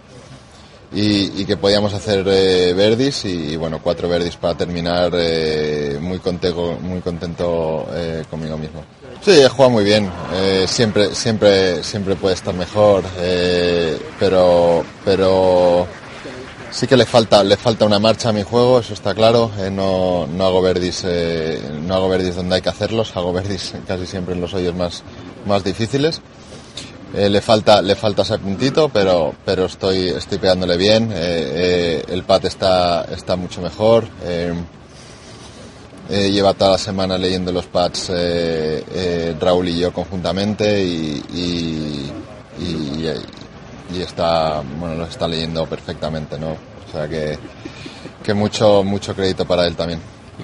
y, 0.93 1.45
que 1.45 1.55
podíamos 1.55 1.93
hacer 1.93 2.25
eh, 2.27 2.73
verdis 2.73 3.23
y, 3.25 3.55
bueno, 3.55 3.79
cuatro 3.81 4.09
verdis 4.09 4.35
para 4.35 4.55
terminar 4.55 5.11
eh, 5.15 5.97
muy 6.01 6.19
contento, 6.19 6.77
muy 6.81 6.99
contento 6.99 7.87
eh, 7.93 8.23
conmigo 8.29 8.57
mismo. 8.57 8.83
Sí, 9.21 9.31
he 9.31 9.47
jugado 9.47 9.69
muy 9.69 9.83
bien. 9.83 10.11
siempre, 10.65 11.13
siempre, 11.13 11.83
siempre 11.83 12.15
puede 12.15 12.33
estar 12.33 12.55
mejor, 12.55 13.03
pero, 14.19 14.83
pero 15.05 15.87
sí 16.71 16.87
que 16.87 16.97
le 16.97 17.05
falta, 17.05 17.43
le 17.43 17.55
falta 17.55 17.85
una 17.85 17.99
marcha 17.99 18.29
a 18.29 18.33
mi 18.33 18.41
juego, 18.41 18.79
eso 18.79 18.93
está 18.95 19.13
claro. 19.13 19.51
no, 19.71 20.25
no 20.25 20.45
hago 20.45 20.61
verdis, 20.63 21.05
no 21.83 21.93
hago 21.93 22.09
verdis 22.09 22.35
donde 22.35 22.55
hay 22.55 22.61
que 22.61 22.69
hacerlos, 22.69 23.15
hago 23.15 23.31
verdis 23.31 23.75
casi 23.87 24.07
siempre 24.07 24.33
en 24.33 24.41
los 24.41 24.55
hoyos 24.55 24.73
más, 24.73 25.03
más 25.45 25.63
difíciles. 25.63 26.19
Eh, 27.13 27.29
le 27.29 27.41
falta 27.41 27.81
le 27.81 27.95
falta 27.95 28.21
ese 28.21 28.37
puntito 28.39 28.87
pero 28.87 29.33
pero 29.43 29.65
estoy 29.65 30.09
estoy 30.09 30.37
pegándole 30.37 30.77
bien. 30.77 31.11
Eh, 31.11 31.15
eh, 31.17 32.03
el 32.07 32.23
pat 32.23 32.45
está 32.45 33.03
está 33.11 33.35
mucho 33.35 33.61
mejor. 33.61 34.05
Lleva 36.09 36.53
toda 36.53 36.71
la 36.71 36.77
semana 36.77 37.17
leyendo 37.17 37.51
los 37.53 37.67
pads 37.67 38.11
Raúl 39.39 39.69
y 39.69 39.79
yo 39.79 39.93
conjuntamente 39.93 40.83
y- 40.83 41.23
y 43.93 44.01
está 44.01 44.61
bueno 44.79 44.95
los 44.95 45.09
está 45.09 45.27
leyendo 45.27 45.65
perfectamente 45.67 46.37
no 46.39 46.51
o 46.51 46.91
sea 46.91 47.07
que 47.07 47.37
que 48.23 48.33
mucho 48.33 48.83
mucho 48.83 49.13
crédito 49.15 49.45
para 49.45 49.65
él 49.67 49.75
también. 49.75 49.99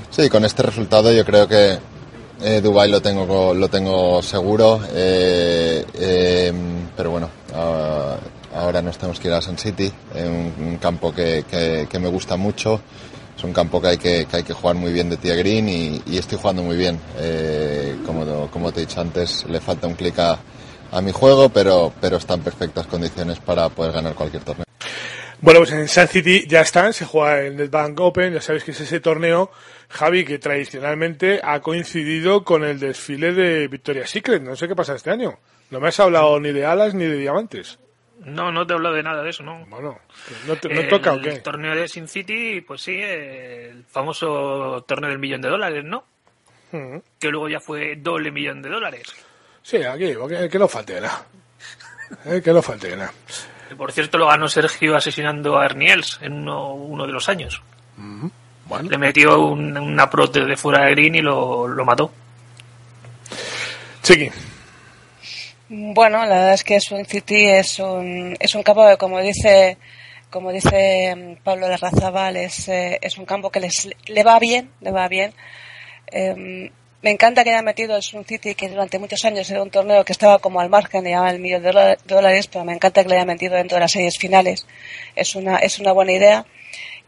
Sí 0.09 0.29
con 0.29 0.45
este 0.45 0.63
resultado 0.63 1.12
yo 1.12 1.25
creo 1.25 1.47
que 1.47 1.77
eh, 2.41 2.62
Dubai 2.62 2.89
lo 2.89 3.01
tengo 3.01 3.53
lo 3.53 3.67
tengo 3.70 4.22
seguro, 4.22 4.82
eh, 4.94 5.86
eh, 5.94 6.53
pero 6.96 7.12
bueno, 7.12 7.29
ah, 7.53 8.17
ahora 8.56 8.82
nos 8.82 8.98
tenemos 8.98 9.20
que 9.20 9.27
ir 9.27 9.34
a 9.34 9.41
Sun 9.41 9.58
City, 9.58 9.91
un, 10.15 10.77
campo 10.77 11.13
que, 11.13 11.46
que- 11.50 12.00
me 12.00 12.10
gusta 12.10 12.38
mucho. 12.38 12.79
Es 13.38 13.44
un 13.44 13.53
campo 13.53 13.79
que 13.79 13.88
hay 13.88 13.98
que, 13.98 14.25
que 14.25 14.38
hay 14.38 14.44
que 14.44 14.53
jugar 14.53 14.75
muy 14.75 14.91
bien 14.91 15.10
de 15.12 15.17
tía 15.17 15.36
green 15.36 15.70
y, 15.70 16.01
estoy 16.17 16.39
jugando 16.39 16.63
muy 16.63 16.75
bien. 16.75 17.00
Como, 18.06 18.48
como 18.50 18.72
te 18.72 18.82
he 18.82 18.86
dicho 18.88 19.00
antes, 19.00 19.46
le 19.48 19.60
falta 19.60 19.86
un 19.86 19.94
clic 19.94 20.17
a, 20.17 20.39
a 20.91 21.01
mi 21.01 21.12
juego, 21.12 21.50
pero, 21.50 21.94
pero 22.01 22.17
está 22.17 22.34
en 22.34 22.41
perfectas 22.41 22.88
condiciones 22.88 23.39
para 23.39 23.70
poder 23.70 23.91
ganar 23.91 24.15
cualquier 24.15 24.44
torneo. 24.44 24.65
Bueno, 25.39 25.60
pues 25.60 25.72
en 25.72 25.88
Sun 25.88 26.08
City 26.08 26.46
ya 26.48 26.62
están, 26.62 26.94
se 26.94 27.06
juega 27.06 27.41
el 27.41 27.56
NetBank 27.58 28.00
Open, 28.00 28.34
ya 28.34 28.41
sabéis 28.41 28.63
que 28.63 28.72
es 28.72 28.79
ese 28.82 29.00
torneo, 29.00 29.51
Javi, 29.89 30.25
que 30.25 30.39
tradicionalmente 30.39 31.39
ha 31.44 31.60
coincidido 31.62 32.44
con 32.44 32.63
el 32.63 32.79
desfile 32.79 33.34
de 33.34 33.67
Victoria's 33.67 34.10
Secret. 34.10 34.41
No 34.41 34.56
sé 34.56 34.67
qué 34.67 34.75
pasa 34.75 34.96
este 34.96 35.12
año. 35.12 35.38
No 35.70 35.79
me 35.79 35.89
has 35.89 36.00
hablado 36.00 36.39
ni 36.39 36.51
de 36.51 36.65
alas 36.65 36.96
ni 36.96 37.06
de 37.06 37.17
diamantes. 37.17 37.77
No, 38.25 38.51
no 38.51 38.65
te 38.65 38.74
hablo 38.74 38.91
de 38.94 39.03
nada 39.03 39.22
de 39.22 39.29
eso, 39.29 39.44
¿no? 39.44 39.63
Bueno, 39.67 40.00
¿no, 40.48 40.56
te- 40.56 40.70
no 40.70 40.82
el 40.82 40.88
toca 40.89 41.13
o 41.13 41.22
qué? 41.22 41.34
torneo 41.39 41.75
de 41.75 41.88
Sin 41.88 42.08
City, 42.08 42.62
pues 42.62 42.82
sí, 42.82 42.94
eh, 42.96 43.70
el 43.70 43.84
famoso 43.86 44.84
torneo 44.88 45.12
del 45.12 45.20
millón 45.20 45.41
de 45.41 45.50
dólares, 45.50 45.84
¿no? 45.84 46.03
Mm. 46.72 46.98
Que 47.20 47.29
luego 47.29 47.48
ya 47.48 47.60
fue 47.60 47.96
doble 47.96 48.32
millón 48.32 48.63
de 48.63 48.70
dólares. 48.70 49.03
Sí, 49.62 49.77
aquí, 49.84 50.13
que, 50.50 50.58
no 50.60 50.67
falte 50.67 51.00
nada. 51.00 51.25
Eh, 52.25 52.41
que 52.44 52.51
no 52.53 52.62
falte 52.63 52.96
nada. 52.96 53.13
Que, 53.67 53.75
por 53.75 53.91
cierto, 53.91 54.17
lo 54.17 54.27
ganó 54.27 54.47
Sergio 54.47 54.95
asesinando 54.95 55.57
a 55.59 55.65
Erniels 55.65 56.19
en 56.21 56.33
uno, 56.33 56.74
uno 56.74 57.05
de 57.05 57.12
los 57.13 57.27
años. 57.29 57.62
Bueno, 58.65 58.89
Le 58.89 58.97
metió 58.97 59.39
un- 59.41 59.77
una 59.77 60.09
prote 60.09 60.45
de 60.45 60.55
fuera 60.57 60.86
de 60.86 60.91
green 60.91 61.15
y 61.15 61.21
lo, 61.21 61.67
lo 61.67 61.86
mató. 61.86 62.12
Chiqui. 64.03 64.29
Bueno, 65.69 66.19
la 66.25 66.36
verdad 66.36 66.53
es 66.53 66.63
que 66.63 66.79
Sun 66.79 67.05
City 67.05 67.45
es 67.50 67.79
un, 67.79 68.36
es 68.39 68.55
un 68.55 68.63
campo 68.63 68.88
que, 68.88 68.97
como 68.97 69.19
dice, 69.19 69.77
como 70.29 70.51
dice 70.51 71.13
mm, 71.15 71.43
Pablo 71.43 71.67
de 71.67 71.75
Razabal, 71.77 72.38
es, 72.38 72.69
eh, 72.69 73.00
es 73.01 73.17
un 73.17 73.25
campo 73.25 73.50
que 73.50 73.59
les, 73.59 73.89
le 74.07 74.24
va 74.24 74.39
bien, 74.39 74.69
le 74.81 74.91
va 74.91 75.07
bien. 75.09 75.33
Em, 76.07 76.69
me 77.01 77.12
encanta 77.12 77.44
que 77.44 77.51
haya 77.51 77.62
metido 77.62 77.96
el 77.96 78.01
Sun 78.01 78.25
City, 78.25 78.56
que 78.56 78.70
durante 78.70 78.98
muchos 79.00 79.24
años 79.25 79.50
era 79.50 79.62
un 79.62 79.70
torneo 79.70 80.04
que 80.04 80.13
estaba 80.13 80.39
como 80.39 80.60
al 80.60 80.70
margen, 80.70 81.04
le 81.04 81.12
llamaban 81.12 81.36
el 81.36 81.42
millón 81.42 81.63
de 81.63 81.98
dólares, 82.06 82.48
pero 82.48 82.66
me 82.66 82.74
encanta 82.74 83.04
que 83.04 83.10
le 83.10 83.16
haya 83.16 83.25
metido 83.25 83.56
dentro 83.56 83.75
de 83.75 83.82
las 83.82 83.92
series 83.92 84.18
finales. 84.18 84.66
Es 85.16 85.36
una, 85.36 85.58
es 85.58 85.80
una 85.80 85.92
buena 85.92 86.13
idea. 86.13 86.46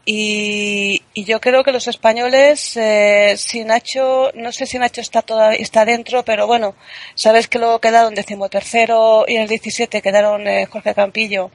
Y, 0.06 1.02
y 1.12 1.24
yo 1.24 1.40
creo 1.40 1.62
que 1.62 1.72
los 1.72 1.86
españoles, 1.88 2.76
eh, 2.76 3.34
si 3.36 3.64
Nacho, 3.64 4.30
no 4.34 4.50
sé 4.52 4.66
si 4.66 4.78
Nacho 4.78 5.00
está 5.00 5.22
todavía, 5.22 5.58
está 5.58 5.84
dentro, 5.84 6.24
pero 6.24 6.46
bueno, 6.46 6.74
sabes 7.14 7.48
que 7.48 7.58
luego 7.58 7.80
quedaron 7.80 8.14
decimotercero 8.14 9.24
y 9.28 9.36
el 9.36 9.48
17 9.48 10.00
quedaron 10.02 10.46
eh, 10.48 10.66
Jorge 10.66 10.94
Campillo 10.94 11.50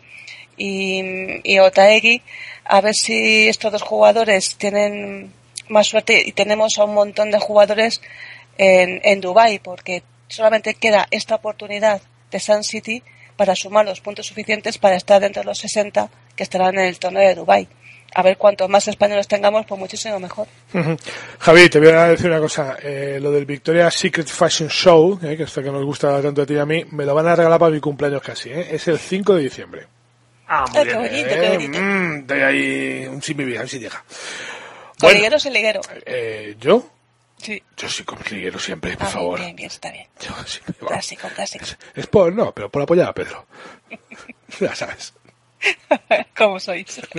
y, 0.57 1.01
y 1.43 1.59
Otaegui. 1.59 2.21
A 2.65 2.81
ver 2.81 2.93
si 2.93 3.47
estos 3.47 3.71
dos 3.71 3.81
jugadores 3.81 4.55
tienen 4.57 5.33
más 5.69 5.87
suerte 5.87 6.23
y 6.25 6.31
tenemos 6.31 6.77
a 6.77 6.85
un 6.85 6.93
montón 6.93 7.31
de 7.31 7.39
jugadores 7.39 8.01
en, 8.57 9.01
en 9.03 9.21
Dubai 9.21 9.59
porque 9.59 10.03
solamente 10.27 10.75
queda 10.75 11.07
esta 11.11 11.35
oportunidad 11.35 12.01
de 12.31 12.39
Sun 12.39 12.63
City 12.63 13.03
para 13.35 13.55
sumar 13.55 13.85
los 13.85 14.01
puntos 14.01 14.27
suficientes 14.27 14.77
para 14.77 14.95
estar 14.95 15.21
dentro 15.21 15.41
de 15.41 15.47
los 15.47 15.59
60 15.59 16.09
que 16.35 16.43
estarán 16.43 16.75
en 16.75 16.85
el 16.85 16.99
torneo 16.99 17.27
de 17.27 17.35
Dubai 17.35 17.67
a 18.15 18.21
ver 18.21 18.37
cuanto 18.37 18.67
más 18.69 18.87
españoles 18.87 19.27
tengamos, 19.27 19.65
pues 19.65 19.77
muchísimo 19.77 20.19
mejor. 20.19 20.47
Javi, 21.39 21.69
te 21.69 21.79
voy 21.79 21.89
a 21.89 22.07
decir 22.07 22.27
una 22.27 22.39
cosa. 22.39 22.77
Eh, 22.81 23.19
lo 23.21 23.29
del 23.29 23.45
Victoria 23.45 23.91
Secret 23.91 24.27
Fashion 24.27 24.69
Show, 24.69 25.19
eh, 25.21 25.35
que 25.35 25.43
esto 25.43 25.61
que 25.61 25.69
nos 25.69 25.83
gusta 25.83 26.21
tanto 26.21 26.43
a 26.43 26.45
ti 26.45 26.53
y 26.53 26.57
a 26.57 26.65
mí, 26.65 26.85
me 26.91 27.05
lo 27.05 27.13
van 27.13 27.27
a 27.27 27.35
regalar 27.35 27.59
para 27.59 27.71
mi 27.71 27.81
cumpleaños 27.81 28.21
casi. 28.21 28.49
Eh. 28.49 28.67
Es 28.71 28.87
el 28.87 28.99
5 28.99 29.35
de 29.35 29.43
diciembre. 29.43 29.87
Ah, 30.47 30.65
muy 30.73 30.85
bien. 30.85 30.97
qué 30.97 31.09
bonito, 31.09 31.29
qué 31.29 31.49
bonito. 31.49 31.79
Mm, 31.81 32.25
de 32.25 32.43
ahí 32.43 33.07
un 33.07 33.21
sin 33.21 33.37
mi 33.37 33.55
a 33.55 33.59
ver 33.59 33.69
si 33.69 33.79
llega. 33.79 34.01
¿Con 35.05 35.13
Bueno. 35.13 35.17
liguero 35.17 35.35
o 35.37 35.39
sin 35.39 35.53
liguero? 35.53 35.81
Eh, 36.05 36.55
¿Yo? 36.59 36.87
Sí. 37.37 37.61
Yo 37.77 37.89
soy 37.89 38.05
con 38.05 38.17
liguero 38.31 38.57
siempre, 38.59 38.95
por 38.97 39.07
Ah, 39.07 39.09
favor. 39.09 39.39
Bien, 39.39 39.55
bien, 39.55 39.67
está 39.67 39.91
bien. 39.91 40.07
Yo 40.19 40.33
siempre. 40.45 40.75
Clásico, 40.87 41.27
clásico. 41.35 41.65
Es 41.93 42.07
por, 42.07 42.33
no, 42.33 42.51
pero 42.53 42.69
por 42.69 42.81
apoyar 42.81 43.09
a 43.09 43.13
Pedro. 43.13 43.45
ya 44.59 44.75
sabes. 44.75 45.13
¿Cómo 46.37 46.59
sois? 46.59 47.01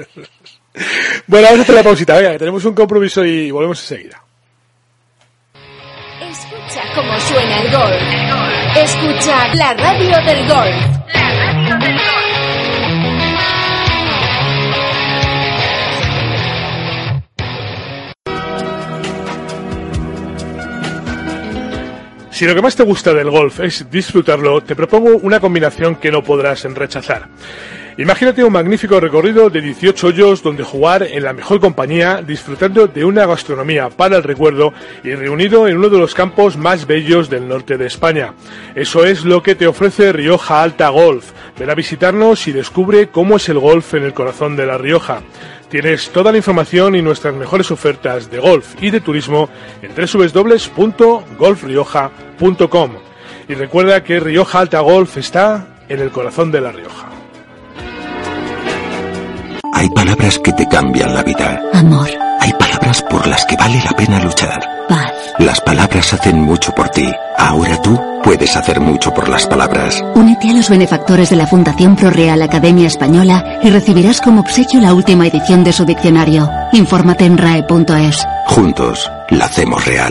Bueno, 1.26 1.46
vamos 1.46 1.60
a 1.60 1.62
hacer 1.62 1.74
la 1.74 1.82
pausita, 1.82 2.16
venga, 2.16 2.32
que 2.32 2.38
tenemos 2.38 2.62
un 2.66 2.74
compromiso 2.74 3.24
y 3.24 3.50
volvemos 3.50 3.80
enseguida. 3.80 4.22
Escucha 6.20 6.82
cómo 6.94 7.18
suena 7.18 7.60
el 7.62 7.70
golf. 7.72 8.76
Escucha 8.76 9.54
la 9.54 9.72
radio 9.72 10.16
del 10.26 10.46
golf. 10.46 12.15
Si 22.36 22.44
lo 22.44 22.54
que 22.54 22.60
más 22.60 22.76
te 22.76 22.82
gusta 22.82 23.14
del 23.14 23.30
golf 23.30 23.60
es 23.60 23.90
disfrutarlo, 23.90 24.62
te 24.62 24.76
propongo 24.76 25.16
una 25.22 25.40
combinación 25.40 25.96
que 25.96 26.12
no 26.12 26.22
podrás 26.22 26.64
rechazar. 26.64 27.28
Imagínate 27.98 28.44
un 28.44 28.52
magnífico 28.52 29.00
recorrido 29.00 29.48
de 29.48 29.62
18 29.62 30.08
hoyos 30.08 30.42
donde 30.42 30.62
jugar 30.62 31.02
en 31.02 31.22
la 31.22 31.32
mejor 31.32 31.60
compañía, 31.60 32.20
disfrutando 32.20 32.88
de 32.88 33.06
una 33.06 33.24
gastronomía 33.24 33.88
para 33.88 34.18
el 34.18 34.22
recuerdo 34.22 34.74
y 35.02 35.14
reunido 35.14 35.66
en 35.66 35.78
uno 35.78 35.88
de 35.88 35.98
los 35.98 36.14
campos 36.14 36.58
más 36.58 36.86
bellos 36.86 37.30
del 37.30 37.48
norte 37.48 37.78
de 37.78 37.86
España. 37.86 38.34
Eso 38.74 39.06
es 39.06 39.24
lo 39.24 39.42
que 39.42 39.54
te 39.54 39.66
ofrece 39.66 40.12
Rioja 40.12 40.62
Alta 40.62 40.90
Golf. 40.90 41.32
Ven 41.58 41.70
a 41.70 41.74
visitarnos 41.74 42.46
y 42.46 42.52
descubre 42.52 43.08
cómo 43.08 43.36
es 43.36 43.48
el 43.48 43.58
golf 43.58 43.94
en 43.94 44.02
el 44.02 44.12
corazón 44.12 44.56
de 44.56 44.66
La 44.66 44.76
Rioja. 44.76 45.22
Tienes 45.70 46.10
toda 46.10 46.32
la 46.32 46.38
información 46.38 46.96
y 46.96 47.02
nuestras 47.02 47.34
mejores 47.34 47.70
ofertas 47.70 48.30
de 48.30 48.40
golf 48.40 48.74
y 48.78 48.90
de 48.90 49.00
turismo 49.00 49.48
en 49.80 49.92
www.golfrioja.com. 49.94 52.90
Y 53.48 53.54
recuerda 53.54 54.04
que 54.04 54.20
Rioja 54.20 54.60
Alta 54.60 54.80
Golf 54.80 55.16
está 55.16 55.66
en 55.88 56.00
el 56.00 56.10
corazón 56.10 56.52
de 56.52 56.60
La 56.60 56.72
Rioja. 56.72 57.15
Hay 59.86 59.90
palabras 59.90 60.40
que 60.40 60.52
te 60.52 60.66
cambian 60.66 61.14
la 61.14 61.22
vida. 61.22 61.60
Amor, 61.72 62.08
Hay 62.40 62.52
palabras 62.54 63.02
por 63.08 63.24
las 63.28 63.44
que 63.44 63.54
vale 63.56 63.80
la 63.84 63.92
pena 63.92 64.18
luchar. 64.18 64.58
paz, 64.88 65.12
Las 65.38 65.60
palabras 65.60 66.12
hacen 66.12 66.40
mucho 66.40 66.72
por 66.74 66.88
ti. 66.88 67.08
Ahora 67.38 67.80
tú 67.82 67.96
puedes 68.24 68.56
hacer 68.56 68.80
mucho 68.80 69.14
por 69.14 69.28
las 69.28 69.46
palabras. 69.46 70.02
Únete 70.16 70.50
a 70.50 70.54
los 70.54 70.68
benefactores 70.68 71.30
de 71.30 71.36
la 71.36 71.46
Fundación 71.46 71.94
ProReal 71.94 72.42
Academia 72.42 72.88
Española 72.88 73.60
y 73.62 73.70
recibirás 73.70 74.20
como 74.20 74.40
obsequio 74.40 74.80
la 74.80 74.92
última 74.92 75.28
edición 75.28 75.62
de 75.62 75.72
su 75.72 75.84
diccionario. 75.84 76.50
Infórmate 76.72 77.24
en 77.26 77.38
rae.es. 77.38 78.26
Juntos, 78.48 79.08
la 79.30 79.44
hacemos 79.44 79.84
real. 79.84 80.10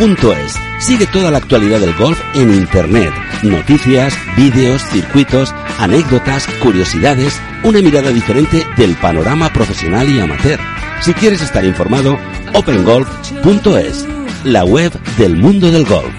opengolf.es. 0.00 0.58
Sigue 0.78 1.06
toda 1.06 1.30
la 1.30 1.38
actualidad 1.38 1.80
del 1.80 1.94
golf 1.94 2.18
en 2.34 2.54
Internet. 2.54 3.12
Noticias, 3.42 4.14
vídeos, 4.36 4.82
circuitos, 4.82 5.54
anécdotas, 5.78 6.46
curiosidades, 6.62 7.40
una 7.64 7.82
mirada 7.82 8.10
diferente 8.10 8.66
del 8.76 8.94
panorama 8.96 9.52
profesional 9.52 10.08
y 10.08 10.18
amateur. 10.20 10.58
Si 11.02 11.12
quieres 11.12 11.42
estar 11.42 11.64
informado, 11.64 12.16
opengolf.es, 12.54 14.06
la 14.44 14.64
web 14.64 14.92
del 15.18 15.36
mundo 15.36 15.70
del 15.70 15.84
golf. 15.84 16.12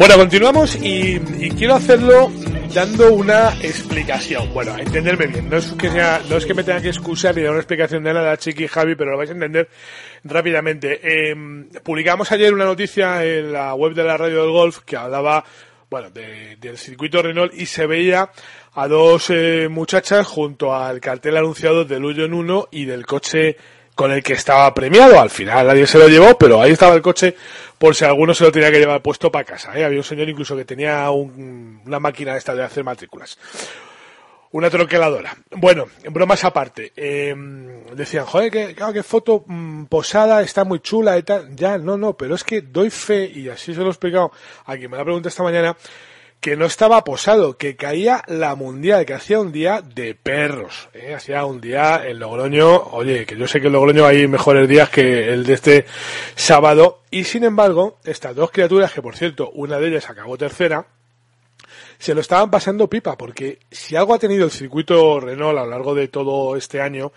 Bueno, 0.08 0.22
continuamos 0.22 0.76
y, 0.78 1.20
y 1.38 1.50
quiero 1.52 1.76
hacerlo 1.76 2.32
dando 2.74 3.12
una 3.12 3.50
explicación. 3.62 4.54
Bueno, 4.54 4.74
a 4.74 4.80
entenderme 4.80 5.28
bien. 5.28 5.50
No 5.50 5.58
es 5.58 5.74
que 5.74 5.90
sea, 5.92 6.22
no 6.30 6.38
es 6.38 6.46
que 6.46 6.54
me 6.54 6.64
tenga 6.64 6.80
que 6.82 6.88
excusar 6.88 7.36
ni 7.36 7.42
dar 7.42 7.52
una 7.52 7.60
explicación 7.60 8.06
de 8.06 8.14
nada, 8.14 8.38
Chiqui 8.38 8.64
y 8.64 8.68
Javi, 8.70 8.96
pero 8.96 9.12
lo 9.12 9.18
vais 9.18 9.30
a 9.30 9.34
entender 9.34 9.68
rápidamente. 10.24 11.02
Eh, 11.04 11.36
publicamos 11.84 12.32
ayer 12.32 12.54
una 12.54 12.64
noticia 12.64 13.26
en 13.26 13.52
la 13.52 13.74
web 13.74 13.94
de 13.94 14.04
la 14.06 14.16
radio 14.16 14.44
del 14.44 14.52
golf 14.52 14.80
que 14.86 14.96
hablaba, 14.96 15.44
bueno, 15.90 16.10
de- 16.10 16.56
del 16.56 16.78
circuito 16.78 17.22
Renault 17.22 17.54
y 17.54 17.66
se 17.66 17.86
veía 17.86 18.30
a 18.76 18.88
dos 18.88 19.26
eh, 19.30 19.68
muchachas 19.70 20.26
junto 20.26 20.74
al 20.74 21.02
cartel 21.02 21.36
anunciado 21.36 21.84
del 21.84 22.06
Union 22.06 22.34
1 22.34 22.70
y 22.72 22.86
del 22.86 23.06
coche 23.06 23.58
con 23.94 24.12
el 24.12 24.24
que 24.24 24.34
estaba 24.34 24.74
premiado. 24.74 25.20
Al 25.20 25.32
final 25.32 25.68
nadie 25.68 25.86
se 25.88 25.98
lo 25.98 26.08
llevó, 26.08 26.38
pero 26.38 26.62
ahí 26.62 26.72
estaba 26.72 26.94
el 26.96 27.02
coche 27.02 27.36
por 27.78 27.96
si 27.96 28.06
alguno 28.06 28.34
se 28.34 28.44
lo 28.44 28.52
tenía 28.52 28.72
que 28.72 28.80
llevar 28.80 29.02
puesto 29.02 29.32
para 29.32 29.46
casa. 29.46 29.78
¿eh? 29.78 29.84
Había 29.86 30.00
un 30.00 30.04
señor 30.04 30.28
incluso 30.30 30.56
que 30.56 30.66
tenía 30.66 31.10
un- 31.12 31.82
una 31.86 32.00
máquina 32.00 32.36
esta 32.36 32.54
de 32.56 32.64
hacer 32.64 32.84
matrículas. 32.84 33.38
Una 34.52 34.70
troqueladora. 34.70 35.36
Bueno, 35.52 35.88
bromas 36.10 36.44
aparte. 36.46 36.94
eh, 36.96 37.36
decían, 37.94 38.26
joder, 38.26 38.50
que, 38.52 39.04
foto 39.04 39.44
mm, 39.46 39.86
posada, 39.86 40.42
está 40.42 40.64
muy 40.64 40.80
chula 40.80 41.18
y 41.18 41.24
tal. 41.24 41.54
Ya, 41.56 41.78
no, 41.78 41.98
no, 41.98 42.16
pero 42.16 42.34
es 42.36 42.44
que 42.46 42.62
doy 42.62 42.90
fe, 42.90 43.26
y 43.26 43.50
así 43.50 43.74
se 43.74 43.82
lo 43.82 43.88
he 43.88 43.90
explicado 43.90 44.32
a 44.66 44.78
quien 44.78 44.90
me 44.90 44.98
la 44.98 45.04
pregunta 45.04 45.28
esta 45.30 45.44
mañana, 45.44 45.76
que 46.40 46.56
no 46.56 46.66
estaba 46.66 47.04
posado, 47.04 47.58
que 47.58 47.76
caía 47.76 48.24
la 48.28 48.56
mundial, 48.56 49.06
que 49.06 49.14
hacía 49.14 49.40
un 49.40 49.52
día 49.52 49.82
de 49.82 50.16
perros, 50.16 50.90
¿eh? 50.94 51.14
hacía 51.14 51.46
un 51.46 51.60
día 51.60 52.08
en 52.08 52.20
Logroño, 52.20 52.84
oye, 52.92 53.26
que 53.26 53.36
yo 53.36 53.48
sé 53.48 53.60
que 53.60 53.68
en 53.68 53.74
Logroño 53.74 54.06
hay 54.06 54.28
mejores 54.28 54.70
días 54.70 54.90
que 54.90 55.30
el 55.30 55.46
de 55.46 55.54
este 55.54 55.86
sábado, 56.36 57.02
y 57.10 57.24
sin 57.24 57.44
embargo, 57.44 57.98
estas 58.04 58.36
dos 58.36 58.52
criaturas, 58.52 58.94
que 58.94 59.02
por 59.02 59.16
cierto, 59.16 59.50
una 59.52 59.80
de 59.80 59.90
ellas 59.90 60.10
acabó 60.10 60.38
tercera, 60.38 60.88
se 61.98 62.14
lo 62.14 62.22
estaban 62.22 62.52
pasando 62.52 62.88
pipa, 62.88 63.18
porque 63.18 63.60
si 63.72 63.96
algo 63.96 64.14
ha 64.14 64.20
tenido 64.20 64.46
el 64.46 64.52
circuito 64.52 65.20
Renault 65.20 65.58
a 65.58 65.64
lo 65.64 65.70
largo 65.70 65.96
de 65.96 66.08
todo 66.08 66.56
este 66.56 66.82
año, 66.82 67.12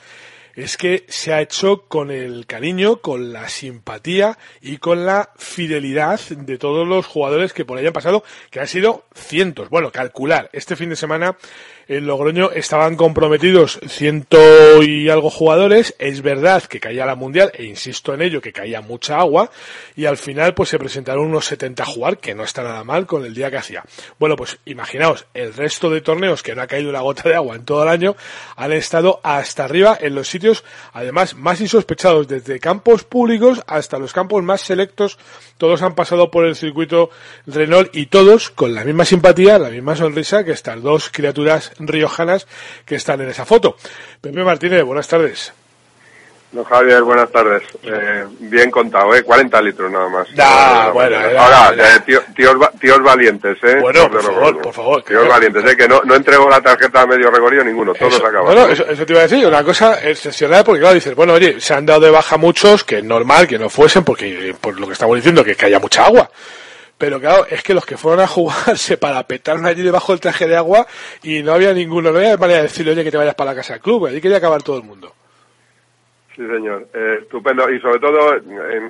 es 0.54 0.76
que 0.76 1.04
se 1.08 1.32
ha 1.32 1.40
hecho 1.40 1.86
con 1.88 2.10
el 2.10 2.46
cariño, 2.46 3.00
con 3.00 3.32
la 3.32 3.48
simpatía 3.48 4.38
y 4.60 4.78
con 4.78 5.06
la 5.06 5.30
fidelidad 5.36 6.20
de 6.20 6.58
todos 6.58 6.86
los 6.86 7.06
jugadores 7.06 7.52
que 7.52 7.64
por 7.64 7.78
ahí 7.78 7.86
han 7.86 7.92
pasado, 7.92 8.24
que 8.50 8.60
han 8.60 8.66
sido 8.66 9.04
cientos. 9.14 9.68
Bueno, 9.68 9.90
calcular, 9.92 10.50
este 10.52 10.76
fin 10.76 10.90
de 10.90 10.96
semana 10.96 11.36
en 11.90 12.06
Logroño 12.06 12.52
estaban 12.52 12.94
comprometidos 12.94 13.80
ciento 13.88 14.38
y 14.80 15.08
algo 15.08 15.28
jugadores. 15.28 15.96
Es 15.98 16.22
verdad 16.22 16.62
que 16.62 16.78
caía 16.78 17.04
la 17.04 17.16
mundial, 17.16 17.50
e 17.52 17.64
insisto 17.64 18.14
en 18.14 18.22
ello, 18.22 18.40
que 18.40 18.52
caía 18.52 18.80
mucha 18.80 19.18
agua, 19.18 19.50
y 19.96 20.04
al 20.04 20.16
final 20.16 20.54
pues 20.54 20.68
se 20.68 20.78
presentaron 20.78 21.26
unos 21.26 21.46
70 21.46 21.82
a 21.82 21.86
jugar, 21.86 22.18
que 22.18 22.36
no 22.36 22.44
está 22.44 22.62
nada 22.62 22.84
mal 22.84 23.06
con 23.06 23.24
el 23.24 23.34
día 23.34 23.50
que 23.50 23.56
hacía. 23.56 23.82
Bueno, 24.20 24.36
pues 24.36 24.60
imaginaos, 24.66 25.26
el 25.34 25.52
resto 25.52 25.90
de 25.90 26.00
torneos 26.00 26.44
que 26.44 26.54
no 26.54 26.62
ha 26.62 26.68
caído 26.68 26.90
una 26.90 27.00
gota 27.00 27.28
de 27.28 27.34
agua 27.34 27.56
en 27.56 27.64
todo 27.64 27.82
el 27.82 27.88
año, 27.88 28.14
han 28.54 28.70
estado 28.70 29.18
hasta 29.24 29.64
arriba 29.64 29.98
en 30.00 30.14
los 30.14 30.28
sitios, 30.28 30.62
además, 30.92 31.34
más 31.34 31.60
insospechados, 31.60 32.28
desde 32.28 32.60
campos 32.60 33.02
públicos 33.02 33.62
hasta 33.66 33.98
los 33.98 34.12
campos 34.12 34.44
más 34.44 34.60
selectos, 34.60 35.18
todos 35.58 35.82
han 35.82 35.96
pasado 35.96 36.30
por 36.30 36.46
el 36.46 36.54
circuito 36.54 37.10
Renault 37.46 37.94
y 37.96 38.06
todos 38.06 38.48
con 38.48 38.76
la 38.76 38.84
misma 38.84 39.04
simpatía, 39.04 39.58
la 39.58 39.70
misma 39.70 39.96
sonrisa 39.96 40.44
que 40.44 40.52
estas 40.52 40.80
dos 40.82 41.10
criaturas 41.10 41.72
riojanas 41.86 42.46
que 42.84 42.94
están 42.96 43.20
en 43.20 43.28
esa 43.30 43.44
foto. 43.44 43.76
Pepe 44.20 44.42
Martínez, 44.44 44.82
buenas 44.84 45.08
tardes. 45.08 45.52
No, 46.52 46.64
Javier, 46.64 47.00
buenas 47.04 47.30
tardes. 47.30 47.62
Eh, 47.84 48.24
bien 48.40 48.72
contado, 48.72 49.14
¿eh? 49.14 49.22
40 49.22 49.62
litros 49.62 49.88
nada 49.88 50.08
más. 50.08 50.34
Da, 50.34 50.90
bueno, 50.90 51.16
Ahora, 51.38 51.72
eh, 51.78 52.00
tío- 52.04 52.24
tíos, 52.34 52.60
va- 52.60 52.72
tíos 52.72 53.00
valientes, 53.04 53.56
¿eh? 53.62 53.76
Bueno, 53.80 54.10
por 54.10 54.20
favor, 54.20 54.60
por 54.60 54.74
favor. 54.74 55.02
Tíos 55.04 55.28
valientes, 55.28 55.64
¿eh? 55.64 55.76
Que 55.76 55.86
no, 55.86 56.00
no 56.04 56.16
entregó 56.16 56.50
la 56.50 56.60
tarjeta 56.60 57.02
a 57.02 57.06
medio 57.06 57.30
recorrido 57.30 57.62
ninguno, 57.62 57.94
todos 57.94 58.14
Eso, 58.14 58.26
acaban. 58.26 58.46
bueno, 58.46 58.66
eso, 58.66 58.84
eso 58.84 59.06
te 59.06 59.12
iba 59.12 59.20
a 59.20 59.28
decir, 59.28 59.46
una 59.46 59.62
cosa 59.62 60.00
excepcional, 60.02 60.64
porque 60.64 60.80
claro, 60.80 60.94
dices, 60.96 61.14
bueno, 61.14 61.34
oye, 61.34 61.60
se 61.60 61.72
han 61.72 61.86
dado 61.86 62.00
de 62.00 62.10
baja 62.10 62.36
muchos, 62.36 62.82
que 62.82 62.98
es 62.98 63.04
normal 63.04 63.46
que 63.46 63.56
no 63.56 63.70
fuesen, 63.70 64.02
porque 64.02 64.52
por 64.60 64.76
lo 64.80 64.88
que 64.88 64.94
estamos 64.94 65.14
diciendo, 65.14 65.44
que, 65.44 65.54
que 65.54 65.66
haya 65.66 65.78
mucha 65.78 66.04
agua. 66.06 66.28
Pero 67.00 67.18
claro, 67.18 67.46
es 67.48 67.62
que 67.62 67.72
los 67.74 67.86
que 67.86 67.96
fueron 67.96 68.20
a 68.20 68.26
jugar 68.26 68.76
se 68.76 68.98
parapetaron 68.98 69.64
allí 69.64 69.82
debajo 69.82 70.12
del 70.12 70.20
traje 70.20 70.46
de 70.46 70.54
agua 70.54 70.86
y 71.22 71.42
no 71.42 71.52
había 71.54 71.72
ninguno, 71.72 72.12
no 72.12 72.18
había 72.18 72.36
manera 72.36 72.58
de 72.58 72.64
decirle, 72.64 72.92
oye, 72.92 73.02
que 73.02 73.10
te 73.10 73.16
vayas 73.16 73.34
para 73.34 73.52
la 73.52 73.56
casa 73.56 73.72
del 73.72 73.82
club, 73.82 74.06
allí 74.06 74.20
quería 74.20 74.36
acabar 74.36 74.62
todo 74.62 74.76
el 74.76 74.82
mundo. 74.84 75.14
Sí, 76.36 76.46
señor. 76.46 76.88
Eh, 76.94 77.18
estupendo. 77.22 77.70
Y 77.70 77.80
sobre 77.80 77.98
todo, 78.00 78.36
eh, 78.36 78.42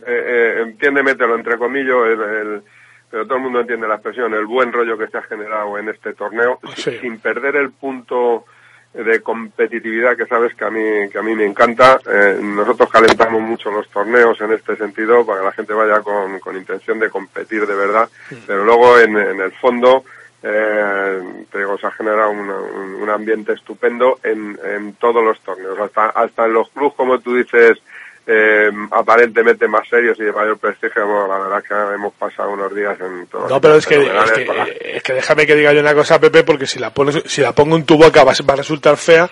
eh, 0.07 0.55
entiéndeme, 0.63 1.15
te 1.15 1.27
lo 1.27 1.37
entrecomillo, 1.37 2.05
el, 2.05 2.21
el- 2.21 2.63
pero 3.11 3.25
todo 3.27 3.39
el 3.39 3.43
mundo 3.45 3.61
entiende 3.61 3.89
la 3.89 3.95
expresión, 3.95 4.35
el 4.35 4.47
buen 4.47 4.73
rollo 4.73 4.97
que 4.99 5.09
se 5.09 5.19
ha 5.19 5.23
generado 5.23 5.79
en 5.79 5.89
este 5.89 6.13
torneo, 6.15 6.59
si- 6.77 6.99
sin 6.99 7.19
perder 7.21 7.57
el 7.57 7.71
punto 7.71 8.45
de 8.93 9.21
competitividad 9.21 10.17
que 10.17 10.27
sabes 10.27 10.55
que 10.55 10.65
a 10.65 10.71
mí 10.71 11.09
que 11.11 11.19
a 11.19 11.23
mí 11.23 11.35
me 11.35 11.45
encanta. 11.45 12.01
Eh, 12.11 12.39
nosotros 12.43 12.91
calentamos 12.91 13.41
mucho 13.41 13.71
los 13.71 13.89
torneos 13.89 14.41
en 14.41 14.53
este 14.53 14.77
sentido 14.77 15.25
para 15.25 15.41
que 15.41 15.47
la 15.47 15.53
gente 15.53 15.73
vaya 15.73 16.01
con, 16.01 16.39
con 16.41 16.57
intención 16.57 16.99
de 16.99 17.09
competir 17.09 17.67
de 17.67 17.75
verdad, 17.75 18.09
pero 18.47 18.65
luego 18.65 18.99
en, 18.99 19.17
en 19.17 19.41
el 19.41 19.53
fondo 19.53 20.05
eh, 20.43 21.21
te 21.53 21.59
digo, 21.59 21.77
se 21.79 21.87
ha 21.87 21.91
generado 21.91 22.31
un, 22.31 22.49
un 22.49 23.11
ambiente 23.11 23.53
estupendo 23.53 24.19
en, 24.23 24.59
en 24.65 24.95
todos 24.95 25.23
los 25.23 25.39
torneos, 25.41 25.79
hasta, 25.79 26.07
hasta 26.07 26.47
en 26.47 26.55
los 26.55 26.71
clubes, 26.71 26.95
como 26.95 27.19
tú 27.21 27.35
dices, 27.35 27.79
eh, 28.27 28.71
aparentemente 28.91 29.67
más 29.67 29.89
serios 29.89 30.19
y 30.21 30.25
de 30.25 30.33
mayor 30.33 30.59
prestigio, 30.59 31.07
bueno, 31.07 31.29
la 31.29 31.39
verdad 31.39 31.59
es 31.59 31.69
que 31.69 31.95
hemos 31.95 32.13
pasado 32.15 32.51
unos 32.51 32.75
días 32.75 32.99
en 33.01 33.27
todos 33.27 33.51
No, 33.51 33.61
pero 33.61 33.77
es 33.77 33.87
que, 33.87 33.97
es 33.97 35.03
que, 35.03 35.13
es 35.13 35.17
déjame 35.17 35.47
que 35.47 35.57
diga 35.57 35.73
yo 35.73 35.81
una 35.81 35.95
cosa, 35.95 36.21
Pepe, 36.21 36.45
porque 36.45 36.67
si 36.67 36.79
la 36.79 36.93
pones, 36.93 37.23
si 37.27 37.41
la 37.41 37.53
pongo 37.53 37.77
en 37.77 37.85
tu 37.85 37.97
boca 37.97 38.25
va 38.25 38.33
a 38.33 38.57
resultar 38.57 38.97
fea, 38.97 39.29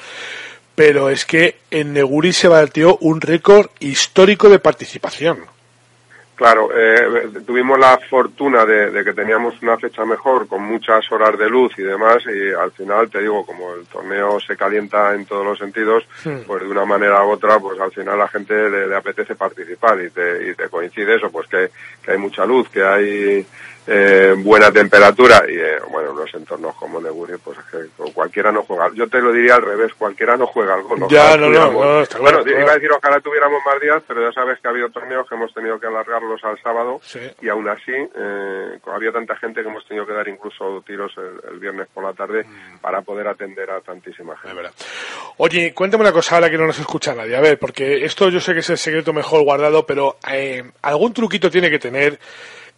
pero 0.74 1.11
es 1.11 1.24
que 1.24 1.57
en 1.70 1.92
Neguri 1.92 2.33
se 2.33 2.48
batió 2.48 2.98
un 3.01 3.20
récord 3.20 3.68
histórico 3.81 4.48
de 4.48 4.59
participación. 4.59 5.58
Claro, 6.38 6.68
eh, 6.72 7.31
tuvimos 7.44 7.77
la 7.81 7.98
fortuna 8.09 8.64
de, 8.64 8.92
de 8.92 9.03
que 9.03 9.12
teníamos 9.12 9.61
una 9.61 9.77
fecha 9.77 10.05
mejor, 10.05 10.46
con 10.46 10.62
muchas 10.62 11.11
horas 11.11 11.37
de 11.37 11.51
luz 11.51 11.77
y 11.77 11.83
demás, 11.83 12.18
y 12.33 12.55
al 12.55 12.70
final, 12.70 13.11
te 13.11 13.20
digo, 13.20 13.44
como 13.44 13.74
el 13.74 13.85
torneo 13.87 14.38
se 14.38 14.57
calienta 14.57 15.16
en 15.16 15.27
todos 15.27 15.44
los 15.44 15.59
sentidos, 15.59 16.05
pues 16.46 16.62
de 16.62 16.68
una 16.68 16.85
manera 16.85 17.24
u 17.24 17.31
otra, 17.31 17.59
pues 17.59 17.81
al 17.81 17.90
final 17.90 18.16
la 18.16 18.29
gente 18.29 18.55
le, 18.70 18.87
le 18.87 18.94
apetece 18.94 19.35
participar 19.35 20.01
y 20.01 20.11
te, 20.11 20.51
y 20.51 20.55
te 20.55 20.68
coincide 20.68 21.16
eso, 21.16 21.29
pues 21.29 21.48
que, 21.48 21.70
que 22.05 22.12
hay 22.12 22.18
mucha 22.18 22.46
luz, 22.46 22.68
que 22.68 22.85
hay 22.85 23.44
eh, 23.90 24.35
buena 24.37 24.70
temperatura 24.70 25.42
y 25.48 25.57
eh, 25.59 25.79
bueno, 25.90 26.12
los 26.12 26.33
entornos 26.35 26.74
como 26.77 27.01
Neguri, 27.01 27.35
pues 27.42 27.57
es 27.59 27.64
que 27.64 28.12
cualquiera 28.12 28.53
no 28.53 28.62
juega. 28.62 28.90
Yo 28.94 29.09
te 29.09 29.20
lo 29.20 29.33
diría 29.33 29.55
al 29.57 29.62
revés, 29.62 29.92
cualquiera 29.94 30.37
no 30.37 30.46
juega 30.46 30.74
al 30.74 30.83
golf. 30.83 31.11
Ya, 31.11 31.37
no, 31.37 31.48
no, 31.48 31.72
no, 31.72 32.03
está 32.03 32.18
claro, 32.18 32.42
Bueno, 32.42 32.61
iba 32.61 32.72
a 32.72 32.74
decir 32.74 32.90
ojalá 32.92 33.20
tuviéramos 33.20 33.61
más 33.64 33.81
días, 33.81 34.03
pero 34.07 34.22
ya 34.22 34.33
sabes 34.33 34.59
que 34.61 34.68
ha 34.68 34.70
habido 34.70 34.90
torneos 34.90 35.27
que 35.29 35.35
hemos 35.35 35.53
tenido 35.55 35.81
que 35.81 35.87
alargarlos 35.87 36.42
al 36.44 36.61
sábado 36.62 37.01
Sí. 37.03 37.20
y 37.40 37.48
aún 37.48 37.68
así 37.68 37.92
eh, 37.92 38.79
había 38.87 39.12
tanta 39.12 39.37
gente 39.37 39.62
que 39.62 39.68
hemos 39.68 39.87
tenido 39.87 40.07
que 40.07 40.12
dar 40.12 40.29
incluso 40.29 40.83
tiros 40.87 41.12
el, 41.16 41.53
el 41.53 41.59
viernes 41.59 41.88
por 41.94 42.05
la 42.05 42.12
tarde 42.12 42.44
Mm. 42.44 42.79
para 42.81 43.01
poder 43.03 43.27
atender 43.29 43.70
a 43.70 43.81
tantísima 43.81 44.37
gente. 44.38 44.68
Oye, 45.38 45.72
cuéntame 45.72 46.03
una 46.03 46.12
cosa 46.12 46.35
ahora 46.37 46.51
que 46.51 46.59
no 46.59 46.66
nos 46.66 46.79
escucha 46.79 47.14
nadie. 47.14 47.37
A 47.37 47.40
ver, 47.40 47.59
porque 47.59 48.05
esto 48.05 48.29
yo 48.29 48.40
sé 48.40 48.53
que 48.53 48.61
es 48.61 48.70
el 48.70 48.79
secreto 48.79 49.12
mejor 49.12 49.42
guardado, 49.44 49.87
pero 49.87 50.16
eh, 50.31 50.62
algún 50.83 51.12
truquito 51.12 51.51
tiene 51.51 51.70
que 51.70 51.79
tener, 51.79 52.18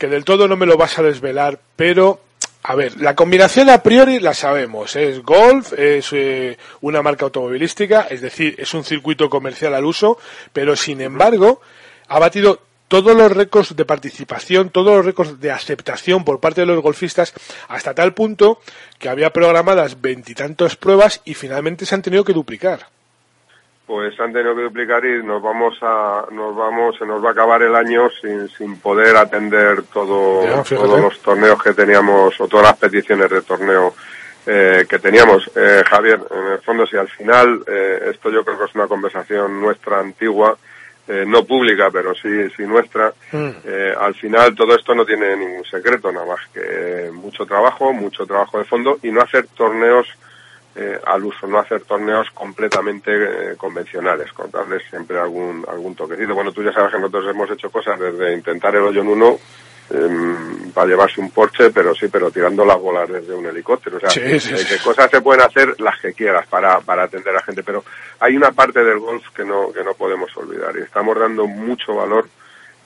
que 0.00 0.08
del 0.08 0.24
todo 0.24 0.48
no 0.48 0.56
me 0.56 0.66
lo 0.66 0.76
vas 0.76 0.98
a 0.98 1.02
desvelar, 1.02 1.60
pero... 1.76 2.20
A 2.62 2.74
ver, 2.74 3.00
la 3.00 3.16
combinación 3.16 3.70
a 3.70 3.82
priori 3.82 4.20
la 4.20 4.34
sabemos, 4.34 4.94
es 4.94 5.22
golf, 5.22 5.72
es 5.72 6.10
eh, 6.12 6.58
una 6.82 7.00
marca 7.00 7.24
automovilística, 7.24 8.02
es 8.10 8.20
decir, 8.20 8.54
es 8.58 8.74
un 8.74 8.84
circuito 8.84 9.30
comercial 9.30 9.74
al 9.74 9.86
uso, 9.86 10.18
pero 10.52 10.76
sin 10.76 11.00
embargo 11.00 11.62
ha 12.08 12.18
batido 12.18 12.60
todos 12.88 13.16
los 13.16 13.32
récords 13.32 13.74
de 13.74 13.84
participación, 13.86 14.68
todos 14.68 14.94
los 14.94 15.06
récords 15.06 15.40
de 15.40 15.50
aceptación 15.50 16.22
por 16.22 16.38
parte 16.38 16.60
de 16.60 16.66
los 16.66 16.82
golfistas, 16.82 17.32
hasta 17.68 17.94
tal 17.94 18.12
punto 18.12 18.60
que 18.98 19.08
había 19.08 19.32
programadas 19.32 20.02
veintitantas 20.02 20.76
pruebas 20.76 21.22
y 21.24 21.32
finalmente 21.32 21.86
se 21.86 21.94
han 21.94 22.02
tenido 22.02 22.24
que 22.24 22.34
duplicar. 22.34 22.88
Pues 23.90 24.20
han 24.20 24.32
tenido 24.32 24.54
que 24.54 24.62
duplicar 24.62 25.04
y 25.04 25.20
nos 25.20 25.42
vamos 25.42 25.76
a, 25.82 26.24
nos 26.30 26.54
vamos, 26.54 26.96
se 26.96 27.04
nos 27.04 27.24
va 27.24 27.30
a 27.30 27.32
acabar 27.32 27.60
el 27.60 27.74
año 27.74 28.08
sin, 28.20 28.48
sin 28.50 28.78
poder 28.78 29.16
atender 29.16 29.82
todo, 29.92 30.44
Ya, 30.44 30.62
todos 30.62 31.00
los 31.00 31.18
torneos 31.18 31.60
que 31.60 31.72
teníamos 31.72 32.40
o 32.40 32.46
todas 32.46 32.66
las 32.66 32.76
peticiones 32.76 33.28
de 33.28 33.42
torneo 33.42 33.92
eh, 34.46 34.86
que 34.88 35.00
teníamos. 35.00 35.50
Eh, 35.56 35.82
Javier, 35.84 36.20
en 36.30 36.52
el 36.52 36.60
fondo, 36.60 36.86
si 36.86 36.96
al 36.96 37.08
final, 37.08 37.64
eh, 37.66 38.10
esto 38.12 38.30
yo 38.30 38.44
creo 38.44 38.58
que 38.60 38.66
es 38.66 38.74
una 38.76 38.86
conversación 38.86 39.60
nuestra 39.60 39.98
antigua, 39.98 40.56
eh, 41.08 41.24
no 41.26 41.44
pública, 41.44 41.90
pero 41.92 42.14
sí, 42.14 42.48
sí 42.56 42.62
nuestra, 42.62 43.12
eh, 43.32 43.92
al 43.98 44.14
final 44.14 44.54
todo 44.54 44.76
esto 44.76 44.94
no 44.94 45.04
tiene 45.04 45.36
ningún 45.36 45.64
secreto, 45.64 46.12
nada 46.12 46.26
más 46.26 46.48
que 46.54 47.10
mucho 47.12 47.44
trabajo, 47.44 47.92
mucho 47.92 48.24
trabajo 48.24 48.56
de 48.56 48.66
fondo 48.66 49.00
y 49.02 49.10
no 49.10 49.20
hacer 49.20 49.48
torneos 49.48 50.06
eh, 50.76 50.98
al 51.04 51.24
uso, 51.24 51.46
no 51.46 51.58
hacer 51.58 51.82
torneos 51.82 52.30
completamente 52.32 53.10
eh, 53.12 53.56
convencionales, 53.56 54.32
con 54.32 54.50
darles 54.50 54.82
siempre 54.88 55.18
algún 55.18 55.64
algún 55.68 55.94
toquecito. 55.94 56.34
Bueno, 56.34 56.52
tú 56.52 56.62
ya 56.62 56.72
sabes 56.72 56.92
que 56.92 56.98
nosotros 56.98 57.26
hemos 57.28 57.50
hecho 57.50 57.70
cosas 57.70 57.98
desde 57.98 58.32
intentar 58.34 58.74
el 58.76 58.82
hoyo 58.82 59.00
en 59.00 59.08
uno 59.08 59.38
em, 59.90 60.70
para 60.72 60.86
llevarse 60.86 61.20
un 61.20 61.30
Porsche, 61.32 61.70
pero 61.70 61.92
sí, 61.94 62.06
pero 62.06 62.30
tirando 62.30 62.64
las 62.64 62.78
bolas 62.78 63.08
desde 63.08 63.34
un 63.34 63.46
helicóptero. 63.46 63.96
O 63.96 64.00
sea, 64.00 64.10
Sí, 64.10 64.38
sí, 64.38 64.54
eh, 64.54 64.58
sí. 64.58 64.66
que 64.76 64.82
cosas 64.82 65.10
se 65.10 65.20
pueden 65.20 65.42
hacer 65.42 65.74
las 65.80 66.00
que 66.00 66.12
quieras 66.12 66.46
para, 66.46 66.78
para 66.80 67.02
atender 67.04 67.30
a 67.30 67.38
la 67.38 67.42
gente, 67.42 67.62
pero 67.64 67.84
hay 68.20 68.36
una 68.36 68.52
parte 68.52 68.84
del 68.84 69.00
golf 69.00 69.28
que 69.34 69.44
no, 69.44 69.72
que 69.72 69.82
no 69.82 69.94
podemos 69.94 70.34
olvidar 70.36 70.76
y 70.76 70.82
estamos 70.82 71.18
dando 71.18 71.46
mucho 71.48 71.96
valor 71.96 72.28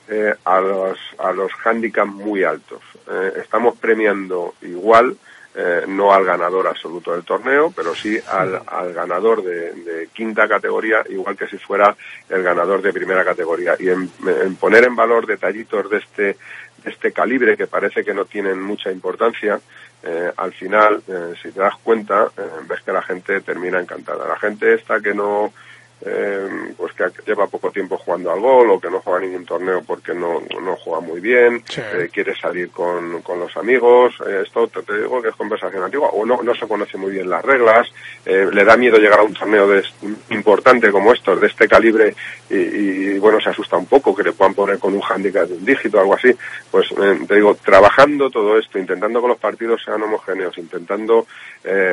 eh, 0.07 0.33
a 0.45 0.59
los, 0.59 0.97
a 1.19 1.31
los 1.31 1.51
handicaps 1.63 2.11
muy 2.11 2.43
altos. 2.43 2.81
Eh, 3.09 3.33
estamos 3.37 3.77
premiando 3.77 4.55
igual, 4.61 5.15
eh, 5.55 5.85
no 5.87 6.13
al 6.13 6.25
ganador 6.25 6.67
absoluto 6.67 7.13
del 7.13 7.23
torneo, 7.23 7.71
pero 7.75 7.95
sí 7.95 8.19
al, 8.27 8.61
al 8.67 8.93
ganador 8.93 9.41
de, 9.43 9.71
de 9.71 10.07
quinta 10.13 10.47
categoría, 10.47 11.03
igual 11.09 11.37
que 11.37 11.47
si 11.47 11.57
fuera 11.57 11.95
el 12.29 12.43
ganador 12.43 12.81
de 12.81 12.91
primera 12.91 13.23
categoría. 13.23 13.75
Y 13.79 13.89
en, 13.89 14.09
en 14.27 14.55
poner 14.57 14.83
en 14.83 14.95
valor 14.95 15.25
detallitos 15.25 15.89
de 15.89 15.97
este, 15.97 16.23
de 16.23 16.91
este 16.91 17.11
calibre 17.11 17.55
que 17.55 17.67
parece 17.67 18.03
que 18.03 18.13
no 18.13 18.25
tienen 18.25 18.61
mucha 18.61 18.91
importancia, 18.91 19.59
eh, 20.03 20.31
al 20.37 20.53
final, 20.53 21.01
eh, 21.07 21.33
si 21.41 21.51
te 21.51 21.59
das 21.59 21.75
cuenta, 21.81 22.27
eh, 22.37 22.41
ves 22.67 22.81
que 22.81 22.91
la 22.91 23.01
gente 23.01 23.41
termina 23.41 23.79
encantada. 23.79 24.27
La 24.27 24.37
gente 24.37 24.73
esta 24.73 24.99
que 24.99 25.13
no 25.13 25.53
eh, 26.01 26.73
pues 26.75 26.93
que 26.93 27.05
lleva 27.25 27.47
poco 27.47 27.71
tiempo 27.71 27.97
jugando 27.97 28.29
al 28.29 28.39
gol 28.39 28.69
o 28.69 28.79
que 28.79 28.89
no 28.89 28.99
juega 28.99 29.21
ningún 29.21 29.45
torneo 29.45 29.81
porque 29.81 30.13
no, 30.13 30.41
no 30.61 30.75
juega 30.75 30.99
muy 30.99 31.21
bien, 31.21 31.63
eh, 31.77 32.09
quiere 32.11 32.35
salir 32.35 32.69
con, 32.69 33.21
con 33.21 33.39
los 33.39 33.55
amigos, 33.55 34.13
eh, 34.27 34.43
esto 34.45 34.67
te, 34.67 34.81
digo 34.97 35.21
que 35.21 35.29
es 35.29 35.35
conversación 35.35 35.83
antigua, 35.83 36.09
o 36.09 36.25
no, 36.25 36.43
no 36.43 36.53
se 36.53 36.67
conoce 36.67 36.97
muy 36.97 37.13
bien 37.13 37.29
las 37.29 37.43
reglas, 37.43 37.87
le 38.25 38.63
da 38.65 38.75
miedo 38.75 38.97
llegar 38.97 39.19
a 39.19 39.23
un 39.23 39.33
torneo 39.33 39.67
de, 39.67 39.83
importante 40.31 40.91
como 40.91 41.13
estos, 41.13 41.39
de 41.39 41.47
este 41.47 41.67
calibre, 41.67 42.13
y, 42.49 42.55
y, 42.55 43.19
bueno, 43.19 43.39
se 43.39 43.49
asusta 43.49 43.77
un 43.77 43.85
poco 43.85 44.13
que 44.13 44.23
le 44.23 44.33
puedan 44.33 44.53
poner 44.53 44.77
con 44.79 44.93
un 44.93 45.01
handicap 45.01 45.47
de 45.47 45.55
un 45.55 45.65
dígito 45.65 45.97
o 45.97 46.01
algo 46.01 46.15
así, 46.15 46.35
pues 46.69 46.89
te 47.27 47.35
digo, 47.35 47.55
trabajando 47.55 48.29
todo 48.29 48.59
esto, 48.59 48.77
intentando 48.77 49.21
que 49.21 49.27
los 49.29 49.37
partidos 49.37 49.81
sean 49.83 50.03
homogéneos, 50.03 50.57
intentando 50.57 51.25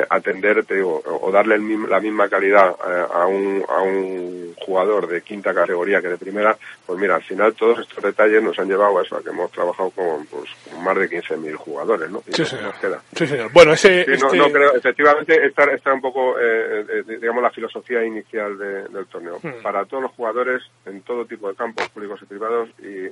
atender, 0.09 0.65
te 0.65 0.75
digo, 0.75 1.01
o 1.05 1.31
darle 1.31 1.57
la 1.87 1.99
misma 1.99 2.27
calidad 2.29 2.75
a 3.13 3.25
un, 3.25 3.63
a 3.67 3.81
un 3.81 3.92
jugador 4.57 5.07
de 5.07 5.21
quinta 5.21 5.53
categoría 5.53 6.01
que 6.01 6.09
de 6.09 6.17
primera, 6.17 6.57
pues 6.85 6.99
mira, 6.99 7.15
al 7.15 7.23
final 7.23 7.53
todos 7.53 7.79
estos 7.79 8.03
detalles 8.03 8.41
nos 8.41 8.57
han 8.59 8.67
llevado 8.67 8.99
a 8.99 9.03
eso, 9.03 9.17
a 9.17 9.23
que 9.23 9.29
hemos 9.29 9.51
trabajado 9.51 9.91
con, 9.91 10.25
pues, 10.27 10.49
más 10.81 10.95
de 10.97 11.09
15.000 11.09 11.55
jugadores, 11.55 12.09
¿no? 12.09 12.23
sí, 12.31 12.45
señor. 12.45 12.73
Sí, 13.15 13.27
señor. 13.27 13.51
Bueno, 13.51 13.73
ese... 13.73 14.05
no, 14.07 14.33
este 14.33 14.51
creo, 14.51 14.75
efectivamente, 14.75 15.45
esta, 15.45 15.63
está 15.65 15.93
un 15.93 16.01
poco, 16.01 16.39
eh, 16.39 16.85
eh, 16.89 17.03
digamos, 17.19 17.43
la 17.43 17.51
filosofía 17.51 18.03
inicial 18.03 18.57
del 18.57 19.05
torneo. 19.07 19.39
Hmm. 19.41 19.61
Para 19.61 19.85
todos 19.85 20.03
los 20.03 20.11
jugadores, 20.13 20.63
en 20.85 21.01
todo 21.01 21.25
tipo 21.25 21.49
de 21.49 21.55
campos, 21.55 21.89
públicos 21.89 22.19
y 22.21 22.25
privados, 22.25 22.69
y... 22.79 23.09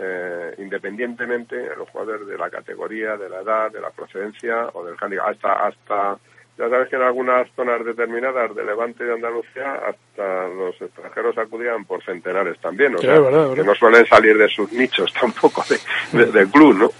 Eh, 0.00 0.54
independientemente 0.58 1.74
los 1.76 1.88
jugadores 1.88 2.24
de 2.28 2.38
la 2.38 2.48
categoría, 2.48 3.16
de 3.16 3.28
la 3.28 3.40
edad, 3.40 3.72
de 3.72 3.80
la 3.80 3.90
procedencia 3.90 4.68
o 4.72 4.84
del 4.84 4.94
handicap, 4.96 5.26
hasta 5.26 5.66
hasta 5.66 6.18
ya 6.58 6.68
sabes 6.68 6.88
que 6.88 6.96
en 6.96 7.02
algunas 7.02 7.48
zonas 7.54 7.84
determinadas 7.84 8.54
de 8.54 8.64
Levante 8.64 9.04
y 9.04 9.06
de 9.06 9.14
Andalucía 9.14 9.74
hasta 9.74 10.48
los 10.48 10.80
extranjeros 10.82 11.38
acudían 11.38 11.84
por 11.84 12.02
centenares 12.02 12.58
también, 12.58 12.96
o 12.96 12.98
sea, 12.98 13.14
que 13.54 13.62
no 13.62 13.74
suelen 13.76 14.04
salir 14.06 14.36
de 14.36 14.48
sus 14.48 14.72
nichos 14.72 15.12
tampoco 15.20 15.62
de, 16.12 16.26
del 16.26 16.48
club, 16.48 16.76
¿no? 16.76 16.90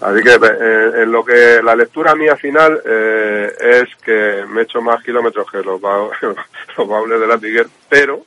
Así 0.00 0.22
que 0.22 0.34
eh, 0.34 1.02
en 1.02 1.10
lo 1.10 1.24
que 1.24 1.60
la 1.62 1.74
lectura 1.74 2.14
mía 2.14 2.36
final 2.36 2.80
eh, 2.86 3.52
es 3.60 3.96
que 4.04 4.44
me 4.48 4.60
he 4.60 4.64
hecho 4.64 4.80
más 4.80 5.02
kilómetros 5.02 5.50
que 5.50 5.62
los, 5.62 5.80
los 6.76 6.88
baúles 6.88 7.20
de 7.20 7.26
la 7.26 7.38
Tiguer, 7.38 7.66
pero 7.88 8.24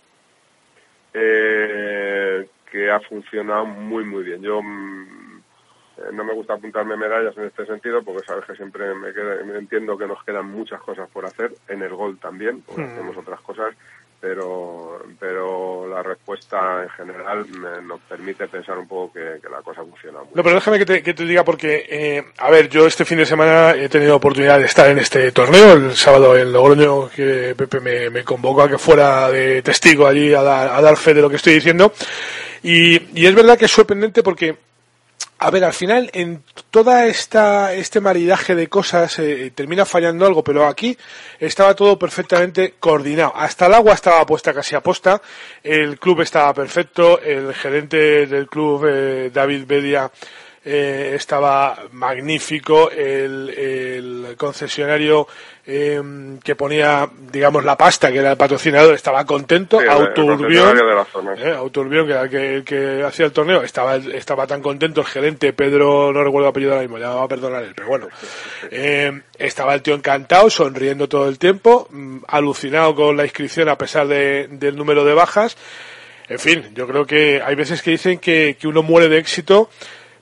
eh, 1.13 2.47
que 2.69 2.91
ha 2.91 2.99
funcionado 2.99 3.65
muy 3.65 4.03
muy 4.03 4.23
bien. 4.23 4.41
Yo 4.41 4.61
mm, 4.61 5.07
eh, 5.07 5.20
no 6.13 6.23
me 6.23 6.33
gusta 6.33 6.53
apuntarme 6.53 6.97
medallas 6.97 7.37
en 7.37 7.45
este 7.45 7.65
sentido 7.65 8.03
porque 8.03 8.25
sabes 8.25 8.45
que 8.45 8.55
siempre 8.55 8.93
me, 8.93 9.57
entiendo 9.57 9.97
que 9.97 10.07
nos 10.07 10.23
quedan 10.23 10.47
muchas 10.47 10.81
cosas 10.81 11.09
por 11.09 11.25
hacer 11.25 11.51
en 11.67 11.81
el 11.81 11.93
gol 11.93 12.17
también 12.19 12.61
porque 12.61 12.81
mm. 12.81 12.91
hacemos 12.91 13.17
otras 13.17 13.41
cosas 13.41 13.75
pero 14.19 15.03
pero 15.19 15.87
la 15.87 16.03
respuesta 16.03 16.83
en 16.83 16.89
general 16.89 17.45
nos 17.85 17.99
permite 18.01 18.47
pensar 18.47 18.77
un 18.77 18.87
poco 18.87 19.13
que, 19.13 19.49
la 19.49 19.61
cosa 19.63 19.81
funciona 19.83 20.19
muy 20.19 20.29
no 20.35 20.43
pero 20.43 20.55
déjame 20.55 20.77
que 20.77 20.85
te, 20.85 21.03
que 21.03 21.13
te 21.13 21.25
diga 21.25 21.43
porque 21.43 21.85
eh, 21.89 22.23
a 22.37 22.51
ver 22.51 22.69
yo 22.69 22.85
este 22.85 23.03
fin 23.03 23.17
de 23.17 23.25
semana 23.25 23.71
he 23.71 23.89
tenido 23.89 24.15
oportunidad 24.15 24.59
de 24.59 24.65
estar 24.65 24.89
en 24.89 24.99
este 24.99 25.31
torneo 25.31 25.73
el 25.73 25.95
sábado 25.95 26.37
en 26.37 26.53
Logroño 26.53 27.09
que 27.09 27.55
Pepe 27.57 27.79
me, 27.79 28.09
me 28.11 28.23
convocó 28.23 28.61
a 28.61 28.69
que 28.69 28.77
fuera 28.77 29.29
de 29.31 29.63
testigo 29.63 30.05
allí 30.05 30.33
a 30.33 30.43
dar, 30.43 30.69
a 30.69 30.81
dar 30.81 30.95
fe 30.97 31.15
de 31.15 31.21
lo 31.21 31.29
que 31.29 31.37
estoy 31.37 31.53
diciendo 31.53 31.91
y, 32.61 33.19
y 33.19 33.25
es 33.25 33.33
verdad 33.33 33.57
que 33.57 33.65
es 33.65 33.71
sorprendente 33.71 34.21
porque 34.21 34.55
a 35.43 35.49
ver, 35.49 35.63
al 35.63 35.73
final, 35.73 36.07
en 36.13 36.43
toda 36.69 37.07
esta, 37.07 37.73
este 37.73 37.99
maridaje 37.99 38.53
de 38.53 38.67
cosas 38.67 39.17
eh, 39.17 39.51
termina 39.55 39.87
fallando 39.87 40.27
algo, 40.27 40.43
pero 40.43 40.67
aquí 40.67 40.95
estaba 41.39 41.75
todo 41.75 41.97
perfectamente 41.97 42.75
coordinado. 42.79 43.33
Hasta 43.35 43.65
el 43.65 43.73
agua 43.73 43.95
estaba 43.95 44.23
puesta 44.23 44.53
casi 44.53 44.75
a 44.75 44.81
posta, 44.81 45.19
el 45.63 45.97
club 45.97 46.21
estaba 46.21 46.53
perfecto, 46.53 47.19
el 47.19 47.55
gerente 47.55 48.27
del 48.27 48.47
club, 48.49 48.85
eh, 48.87 49.31
David 49.33 49.65
Bedia, 49.65 50.11
eh, 50.63 51.13
estaba 51.15 51.77
magnífico, 51.91 52.91
el, 52.91 53.49
el 53.49 54.35
concesionario 54.37 55.27
eh, 55.65 56.01
que 56.43 56.55
ponía, 56.55 57.07
digamos, 57.31 57.63
la 57.63 57.77
pasta, 57.77 58.11
que 58.11 58.19
era 58.19 58.31
el 58.31 58.37
patrocinador, 58.37 58.95
estaba 58.95 59.25
contento, 59.25 59.79
sí, 59.79 59.87
Auturbión, 59.87 60.77
eh, 61.37 61.53
Auturbión, 61.55 62.05
que 62.07 62.11
era 62.11 62.21
el 62.23 62.29
que, 62.29 62.63
que, 62.65 63.03
hacía 63.03 63.27
el 63.27 63.31
torneo, 63.31 63.61
estaba, 63.61 63.95
estaba 63.95 64.47
tan 64.47 64.61
contento, 64.61 65.01
el 65.01 65.07
gerente, 65.07 65.53
Pedro, 65.53 66.11
no 66.11 66.23
recuerdo 66.23 66.47
el 66.47 66.51
apellido 66.51 66.71
ahora 66.73 66.81
mismo, 66.81 66.97
ya 66.97 67.09
va 67.09 67.23
a 67.23 67.27
perdonar 67.27 67.63
él, 67.63 67.73
pero 67.75 67.87
bueno, 67.87 68.07
eh, 68.71 69.21
estaba 69.37 69.73
el 69.75 69.81
tío 69.81 69.93
encantado, 69.93 70.49
sonriendo 70.49 71.07
todo 71.07 71.27
el 71.27 71.37
tiempo, 71.37 71.87
mm, 71.91 72.17
alucinado 72.27 72.95
con 72.95 73.15
la 73.17 73.23
inscripción 73.23 73.69
a 73.69 73.77
pesar 73.77 74.07
de, 74.07 74.47
del 74.49 74.75
número 74.75 75.05
de 75.05 75.13
bajas, 75.13 75.57
en 76.27 76.39
fin, 76.39 76.71
yo 76.73 76.87
creo 76.87 77.05
que 77.05 77.41
hay 77.43 77.55
veces 77.55 77.81
que 77.81 77.91
dicen 77.91 78.17
que, 78.17 78.57
que 78.59 78.67
uno 78.67 78.83
muere 78.83 79.09
de 79.09 79.17
éxito 79.17 79.69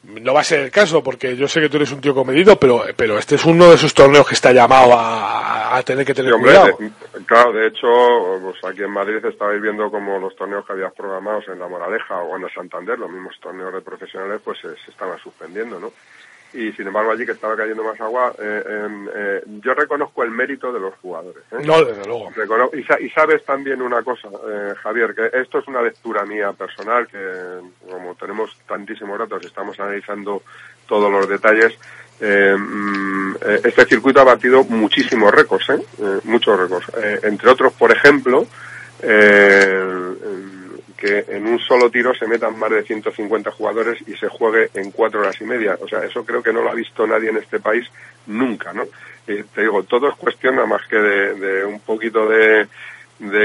no 0.04 0.34
va 0.34 0.42
a 0.42 0.44
ser 0.44 0.62
el 0.62 0.72
caso, 0.72 1.04
porque 1.04 1.36
yo 1.36 1.48
sé 1.48 1.60
que 1.62 1.70
tú 1.70 1.78
eres 1.78 1.92
un 1.92 2.02
tío 2.02 2.16
comedido, 2.16 2.58
pero, 2.58 2.84
pero 2.96 3.18
este 3.18 3.36
es 3.36 3.46
uno 3.46 3.70
de 3.70 3.76
esos 3.76 3.94
torneos 3.94 4.28
que 4.28 4.34
está 4.34 4.52
llamado 4.52 4.94
a, 4.94 5.82
tener 5.86 6.06
que 6.06 6.14
tener 6.14 6.34
cuidado. 6.34 6.78
claro, 7.26 7.54
de 7.54 7.68
hecho, 7.68 7.88
pues 8.42 8.58
aquí 8.66 8.84
en 8.84 8.92
Madrid 8.92 9.24
estabais 9.24 9.62
viendo 9.62 9.90
como 9.90 10.20
los 10.20 10.36
torneos 10.36 10.66
que 10.66 10.74
habías 10.74 10.94
programados 10.94 11.48
en 11.48 11.60
La 11.60 11.68
Moraleja 11.68 12.18
o 12.18 12.36
en 12.36 12.44
el 12.44 12.54
Santander, 12.54 13.00
los 13.00 13.10
mismos 13.10 13.36
torneos 13.40 13.74
de 13.74 13.82
profesionales, 13.82 14.42
pues 14.44 14.60
se, 14.60 14.70
se 14.84 14.92
estaban 14.92 15.18
suspendiendo, 15.20 15.80
¿no? 15.80 15.92
Y 16.54 16.72
sin 16.74 16.88
embargo 16.88 17.12
allí 17.12 17.26
que 17.26 17.34
estaba 17.34 17.56
cayendo 17.56 17.84
más 17.84 18.00
agua, 18.02 18.34
eh, 18.40 18.64
eh, 19.16 19.44
yo 19.62 19.74
reconozco 19.74 20.24
el 20.24 20.32
mérito 20.32 20.72
de 20.72 20.80
los 20.80 20.96
jugadores. 20.96 21.44
¿eh? 21.52 21.58
No, 21.64 21.84
desde 21.84 22.06
luego. 22.06 22.32
y, 22.74 23.10
sabes 23.10 23.44
también 23.46 23.82
una 23.82 24.02
cosa, 24.02 24.30
Javier, 24.82 25.14
que 25.14 25.30
esto 25.40 25.60
es 25.60 25.68
una 25.68 25.82
lectura 25.82 26.26
mía 26.26 26.52
personal, 26.54 27.08
que 27.08 27.20
como 27.90 28.16
tenemos 28.16 28.58
tantísimos 28.68 29.20
datos 29.20 29.44
y 29.44 29.48
estamos 29.48 29.80
analizando 29.80 30.42
todos 30.88 31.12
los 31.12 31.30
detalles, 31.30 31.78
mm, 32.20 33.36
este 33.64 33.86
circuito 33.86 34.22
ha 34.22 34.26
batido 34.26 34.64
muchísimos 34.64 35.32
récords, 35.32 35.72
muchos 36.24 36.60
récords. 36.60 36.92
entre 37.24 37.50
otros, 37.50 37.74
por 37.74 37.92
ejemplo, 37.92 38.48
que 41.00 41.26
en 41.30 41.48
un 41.48 41.60
solo 41.60 41.90
tiro 41.90 42.14
se 42.14 42.28
metan 42.28 42.60
más 42.60 42.70
de 42.70 42.84
150 42.84 43.52
jugadores 43.52 44.00
y 44.06 44.16
se 44.16 44.28
juegue 44.28 44.70
en 44.74 44.92
cuatro 44.92 45.22
horas 45.22 45.40
y 45.40 45.46
media. 45.46 45.78
O 45.82 45.88
sea, 45.88 46.04
eso 46.04 46.26
creo 46.26 46.44
que 46.44 46.52
no 46.52 46.62
lo 46.62 46.70
ha 46.70 46.76
visto 46.76 47.08
nadie 47.08 47.30
en 47.30 47.38
este 47.38 47.60
país 47.60 47.88
nunca, 48.28 48.74
¿no? 48.74 48.84
te 49.26 49.62
digo, 49.62 49.84
todo 49.84 50.10
es 50.10 50.16
cuestión 50.16 50.56
nada 50.56 50.68
más 50.68 50.82
que 50.88 50.98
de, 50.98 51.64
un 51.64 51.80
poquito 51.82 52.28
de, 52.28 52.68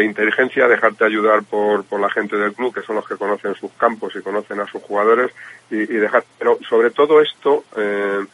inteligencia, 0.03 0.67
dejarte 0.67 1.05
ayudar 1.05 1.43
por, 1.43 1.85
por 1.85 2.01
la 2.01 2.09
gente 2.09 2.37
del 2.37 2.55
club, 2.55 2.75
que 2.75 2.83
son 2.83 2.97
los 2.97 3.07
que 3.07 3.17
conocen 3.17 3.55
sus 3.55 3.73
campos 3.73 4.15
y 4.17 4.23
conocen 4.23 4.61
a 4.61 4.67
sus 4.67 4.83
jugadores, 4.83 5.31
y, 5.71 5.85
dejar. 5.85 6.25
Pero 6.39 6.59
sobre 6.69 6.91
todo 6.91 7.21
esto, 7.21 7.65
eh, 7.77 8.25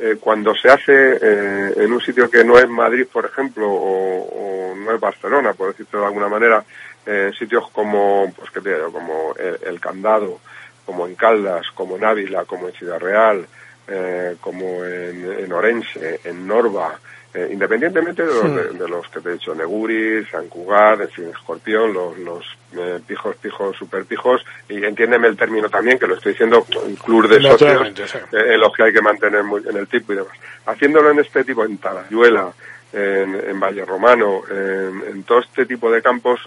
eh, 0.00 0.16
cuando 0.18 0.54
se 0.54 0.70
hace 0.70 1.18
eh, 1.20 1.74
en 1.76 1.92
un 1.92 2.00
sitio 2.00 2.30
que 2.30 2.44
no 2.44 2.58
es 2.58 2.68
Madrid, 2.68 3.06
por 3.12 3.26
ejemplo, 3.26 3.70
o, 3.70 4.72
o 4.72 4.74
no 4.76 4.94
es 4.94 5.00
Barcelona, 5.00 5.52
por 5.52 5.68
decirlo 5.68 6.00
de 6.00 6.06
alguna 6.06 6.28
manera, 6.28 6.64
en 7.06 7.32
sitios 7.34 7.70
como, 7.70 8.32
pues 8.36 8.50
que 8.50 8.60
como 8.92 9.34
el, 9.36 9.80
Candado, 9.80 10.40
como 10.84 11.06
en 11.06 11.14
Caldas, 11.14 11.66
como 11.74 11.96
en 11.96 12.04
Ávila, 12.04 12.44
como 12.44 12.68
en 12.68 12.74
Ciudad 12.74 12.98
Real, 12.98 13.46
eh, 13.86 14.36
como 14.40 14.84
en, 14.84 15.52
Orense, 15.52 16.20
en 16.24 16.46
Norba, 16.46 16.98
eh, 17.34 17.48
independientemente 17.50 18.24
de 18.24 18.32
los, 18.32 18.78
de, 18.78 18.88
los, 18.88 19.08
que 19.08 19.20
te 19.20 19.30
he 19.30 19.32
dicho, 19.32 19.54
Neguri, 19.54 20.24
San 20.26 20.48
Cugat, 20.48 21.00
en 21.00 21.08
fin, 21.08 21.24
Escorpión, 21.30 21.92
los, 21.92 22.16
los 22.18 22.44
eh, 22.76 23.00
pijos, 23.04 23.34
pijos, 23.36 23.76
super 23.76 24.04
pijos, 24.04 24.44
y 24.68 24.84
entiéndeme 24.84 25.26
el 25.28 25.36
término 25.36 25.68
también, 25.68 25.98
que 25.98 26.06
lo 26.06 26.14
estoy 26.14 26.32
diciendo, 26.32 26.64
un 26.84 26.94
club 26.94 27.28
de 27.28 27.42
socios, 27.42 27.92
en 28.32 28.60
los 28.60 28.72
que 28.72 28.84
hay 28.84 28.92
que 28.92 29.02
mantener 29.02 29.42
muy, 29.42 29.62
en 29.68 29.76
el 29.76 29.88
tipo 29.88 30.12
y 30.12 30.16
demás. 30.16 30.32
Haciéndolo 30.66 31.10
en 31.10 31.18
este 31.18 31.42
tipo, 31.42 31.64
en 31.64 31.76
Talayuela, 31.78 32.52
en, 32.94 33.34
en 33.34 33.60
Valle 33.60 33.84
Romano, 33.84 34.42
en, 34.48 35.02
en, 35.08 35.22
todo 35.24 35.40
este 35.40 35.66
tipo 35.66 35.90
de 35.90 36.00
campos, 36.00 36.40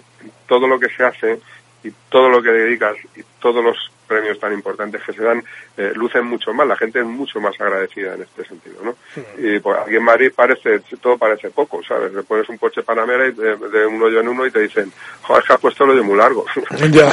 todo 0.48 0.68
lo 0.68 0.80
que 0.80 0.90
se 0.90 1.04
hace 1.04 1.40
y 1.84 1.92
todo 2.10 2.30
lo 2.30 2.42
que 2.42 2.52
dedicas 2.52 2.96
y 3.16 3.22
todos 3.40 3.64
los 3.64 3.92
premios 4.08 4.40
tan 4.40 4.54
importantes 4.54 5.02
que 5.04 5.14
se 5.14 5.24
dan 5.24 5.44
eh, 5.78 5.92
lucen 5.96 6.26
mucho 6.26 6.54
más, 6.54 6.68
la 6.68 6.76
gente 6.76 7.00
es 7.00 7.06
mucho 7.06 7.40
más 7.40 7.60
agradecida 7.60 8.16
en 8.16 8.24
este 8.24 8.46
sentido, 8.46 8.82
¿no? 8.84 8.96
Y 9.38 9.60
pues 9.60 9.78
aquí 9.80 9.96
en 9.96 10.04
Madrid 10.04 10.32
parece, 10.36 10.80
todo 11.02 11.18
parece 11.18 11.50
poco, 11.50 11.82
¿sabes? 11.84 12.14
Le 12.14 12.24
pones 12.24 12.48
un 12.50 12.58
coche 12.58 12.82
Panamera 12.82 13.28
y 13.28 13.34
de, 13.34 13.56
de, 13.56 13.86
un 13.86 14.02
hoyo 14.02 14.22
en 14.22 14.30
uno 14.30 14.46
y 14.46 14.52
te 14.52 14.62
dicen, 14.62 14.92
joder, 15.22 15.42
es 15.42 15.48
que 15.48 15.54
has 15.54 15.60
puesto 15.60 15.84
el 15.84 15.92
hoyo 15.92 16.04
muy 16.04 16.18
largo. 16.18 16.46
Ya, 16.90 17.12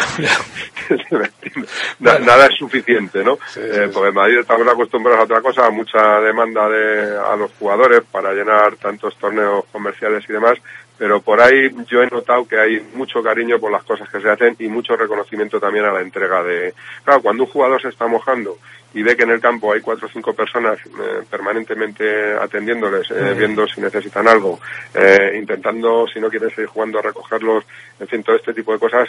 nada 2.20 2.46
es 2.46 2.56
suficiente, 2.56 3.24
¿no? 3.24 3.38
eh, 3.56 3.90
porque 3.92 4.08
en 4.08 4.14
Madrid 4.14 4.38
estamos 4.38 4.68
acostumbrados 4.68 5.20
a 5.20 5.24
otra 5.24 5.40
cosa, 5.40 5.66
a 5.66 5.70
mucha 5.70 6.20
demanda 6.20 6.68
de, 6.68 7.16
a 7.18 7.34
los 7.36 7.50
jugadores 7.58 8.02
para 8.10 8.32
llenar 8.32 8.76
tantos 8.76 9.16
torneos 9.18 9.64
comerciales 9.72 10.24
y 10.28 10.32
demás, 10.32 10.58
pero 10.96 11.20
por 11.20 11.40
ahí 11.40 11.70
yo 11.86 12.02
he 12.02 12.06
notado 12.06 12.46
que 12.46 12.58
hay 12.58 12.80
mucho 12.94 13.22
cariño 13.22 13.58
por 13.58 13.72
las 13.72 13.82
cosas 13.84 14.08
que 14.08 14.20
se 14.20 14.30
hacen 14.30 14.56
y 14.58 14.68
mucho 14.68 14.96
reconocimiento 14.96 15.58
también 15.58 15.84
a 15.84 15.92
la 15.92 16.00
entrega 16.00 16.42
de, 16.42 16.74
Claro, 17.04 17.22
cuando 17.22 17.44
un 17.44 17.50
jugador 17.50 17.82
se 17.82 17.88
está 17.88 18.06
mojando 18.06 18.58
y 18.94 19.02
ve 19.02 19.16
que 19.16 19.24
en 19.24 19.30
el 19.30 19.40
campo 19.40 19.72
hay 19.72 19.80
cuatro 19.80 20.06
o 20.06 20.10
cinco 20.10 20.32
personas 20.32 20.78
eh, 20.86 21.22
permanentemente 21.28 22.34
atendiéndoles, 22.34 23.10
eh, 23.10 23.34
viendo 23.36 23.66
si 23.66 23.80
necesitan 23.80 24.26
algo, 24.28 24.60
eh, 24.94 25.36
intentando, 25.36 26.06
si 26.06 26.20
no 26.20 26.30
quieren 26.30 26.50
seguir 26.50 26.66
jugando, 26.66 27.00
a 27.00 27.02
recogerlos, 27.02 27.64
en 27.98 28.06
fin, 28.06 28.22
todo 28.22 28.36
este 28.36 28.54
tipo 28.54 28.72
de 28.72 28.78
cosas 28.78 29.08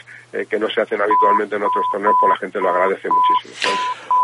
que 0.49 0.59
no 0.59 0.69
se 0.69 0.81
hacen 0.81 0.99
habitualmente 1.01 1.55
en 1.55 1.63
otros 1.63 1.85
torneos, 1.91 2.15
pues 2.19 2.29
la 2.29 2.37
gente 2.37 2.59
lo 2.59 2.69
agradece 2.69 3.07
muchísimo. 3.07 3.73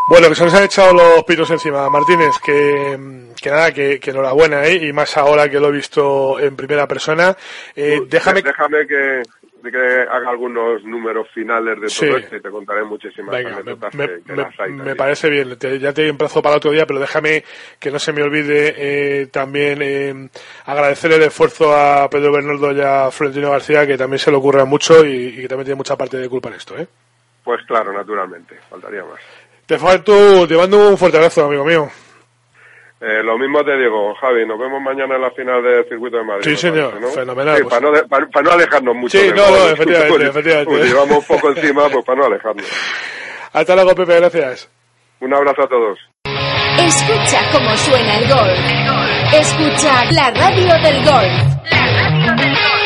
Bueno, 0.08 0.28
que 0.28 0.34
se 0.34 0.44
nos 0.44 0.54
han 0.54 0.64
echado 0.64 0.92
los 0.92 1.24
pitos 1.24 1.50
encima, 1.50 1.88
Martínez, 1.88 2.34
que, 2.44 3.28
que 3.40 3.50
nada, 3.50 3.72
que, 3.72 4.00
que 4.00 4.10
enhorabuena, 4.10 4.64
¿eh? 4.66 4.74
y 4.74 4.92
más 4.92 5.16
ahora 5.16 5.48
que 5.48 5.60
lo 5.60 5.68
he 5.68 5.72
visto 5.72 6.40
en 6.40 6.56
primera 6.56 6.88
persona. 6.88 7.36
déjame... 7.74 8.42
déjame 8.42 8.86
que, 8.86 9.22
que 9.70 9.78
haga 9.78 10.30
algunos 10.30 10.82
números 10.84 11.28
finales 11.32 11.80
de 11.80 11.88
todo 11.88 12.18
esto 12.18 12.36
y 12.36 12.40
te 12.40 12.50
contaré 12.50 12.84
muchísimas 12.84 13.34
anécdotas 13.34 13.94
me, 13.94 14.08
me, 14.68 14.96
parece 14.96 15.30
bien, 15.30 15.56
ya 15.58 15.92
te 15.92 16.08
emplazo 16.08 16.42
para 16.42 16.56
otro 16.56 16.70
día, 16.70 16.86
pero 16.86 16.98
déjame 16.98 17.44
que 17.78 17.90
no 17.90 17.98
se 17.98 18.12
me 18.12 18.22
olvide 18.22 18.74
eh, 18.76 19.26
también 19.26 19.80
eh, 19.82 20.28
agradecer 20.66 21.12
el 21.12 21.22
esfuerzo 21.22 21.74
a 21.74 22.08
Pedro 22.10 22.32
Bernardo 22.32 22.72
y 22.72 22.80
a 22.80 23.10
Florentino 23.10 23.50
García, 23.50 23.86
que 23.86 23.98
también 23.98 24.18
se 24.18 24.30
le 24.30 24.36
ocurre 24.36 24.64
mucho 24.64 25.04
y, 25.04 25.42
que 25.42 25.48
también 25.48 25.66
tiene 25.66 25.76
mucha 25.76 25.96
parte 25.96 26.16
de 26.16 26.28
culpa 26.28 26.48
en 26.48 26.54
esto. 26.54 26.76
¿eh? 26.76 26.86
Pues 27.44 27.60
claro, 27.66 27.92
naturalmente, 27.92 28.56
faltaría 28.68 29.04
más. 29.04 29.20
Te, 29.66 29.78
falto, 29.78 30.46
te 30.46 30.56
mando 30.56 30.90
un 30.90 30.98
fuerte 30.98 31.18
abrazo, 31.18 31.44
amigo 31.44 31.64
mío. 31.64 31.88
Eh, 33.04 33.20
lo 33.24 33.36
mismo 33.36 33.64
te 33.64 33.76
digo, 33.76 34.14
Javi, 34.14 34.46
nos 34.46 34.56
vemos 34.56 34.80
mañana 34.80 35.16
en 35.16 35.22
la 35.22 35.30
final 35.32 35.60
del 35.60 35.84
circuito 35.88 36.18
de 36.18 36.24
Madrid. 36.24 36.44
Sí, 36.44 36.56
señor, 36.56 36.94
fenomenal. 37.12 37.56
Sí, 37.56 37.64
pues. 37.64 37.74
para, 37.74 37.90
no 37.90 38.08
para, 38.08 38.42
no 38.44 38.52
alejarnos 38.52 38.94
mucho. 38.94 39.18
Sí, 39.18 39.28
no, 39.34 39.50
no, 39.50 39.68
efectivamente, 39.70 40.24
efectivamente. 40.28 40.84
llevamos 40.84 41.18
un 41.18 41.36
poco 41.36 41.48
encima, 41.48 41.88
pues 41.88 42.04
para 42.04 42.20
no 42.20 42.26
alejarnos. 42.26 42.64
Hasta 43.52 43.74
luego, 43.74 43.94
Pepe, 43.96 44.20
gracias. 44.20 44.70
Un 45.18 45.34
abrazo 45.34 45.62
a 45.62 45.68
todos. 45.68 45.98
Escucha 46.78 47.40
cómo 47.50 47.76
suena 47.76 48.18
el 48.18 48.28
gol. 48.28 48.50
Escucha 49.32 50.04
la 50.12 50.30
radio 50.30 50.72
del 50.84 51.04
gol. 51.04 51.28
La 51.70 52.08
radio 52.08 52.36
del 52.36 52.54
gol. 52.54 52.81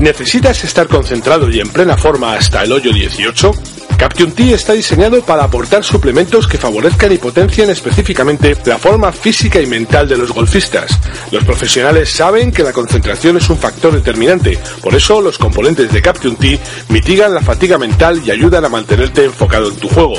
¿Necesitas 0.00 0.62
estar 0.64 0.88
concentrado 0.88 1.48
y 1.48 1.60
en 1.60 1.68
plena 1.68 1.96
forma 1.96 2.34
hasta 2.34 2.62
el 2.62 2.72
hoyo 2.72 2.92
18? 2.92 3.52
Caption 3.96 4.30
T 4.32 4.52
está 4.52 4.74
diseñado 4.74 5.22
para 5.22 5.44
aportar 5.44 5.82
suplementos 5.82 6.46
que 6.46 6.58
favorezcan 6.58 7.12
y 7.12 7.18
potencien 7.18 7.70
específicamente 7.70 8.56
la 8.66 8.78
forma 8.78 9.10
física 9.10 9.60
y 9.60 9.66
mental 9.66 10.06
de 10.06 10.18
los 10.18 10.32
golfistas. 10.32 10.98
Los 11.30 11.44
profesionales 11.44 12.10
saben 12.10 12.52
que 12.52 12.62
la 12.62 12.74
concentración 12.74 13.38
es 13.38 13.48
un 13.48 13.56
factor 13.56 13.94
determinante, 13.94 14.58
por 14.82 14.94
eso 14.94 15.22
los 15.22 15.38
componentes 15.38 15.90
de 15.90 16.02
Caption 16.02 16.36
T 16.36 16.58
mitigan 16.90 17.32
la 17.32 17.40
fatiga 17.40 17.78
mental 17.78 18.20
y 18.24 18.30
ayudan 18.30 18.66
a 18.66 18.68
mantenerte 18.68 19.24
enfocado 19.24 19.70
en 19.70 19.76
tu 19.76 19.88
juego. 19.88 20.14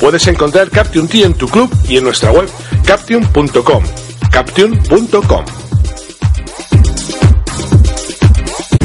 Puedes 0.00 0.26
encontrar 0.26 0.70
Caption 0.70 1.06
T 1.06 1.22
en 1.22 1.34
tu 1.34 1.48
club 1.48 1.70
y 1.86 1.98
en 1.98 2.04
nuestra 2.04 2.32
web 2.32 2.48
caption.com. 2.86 3.84
Caption.com. 4.30 5.67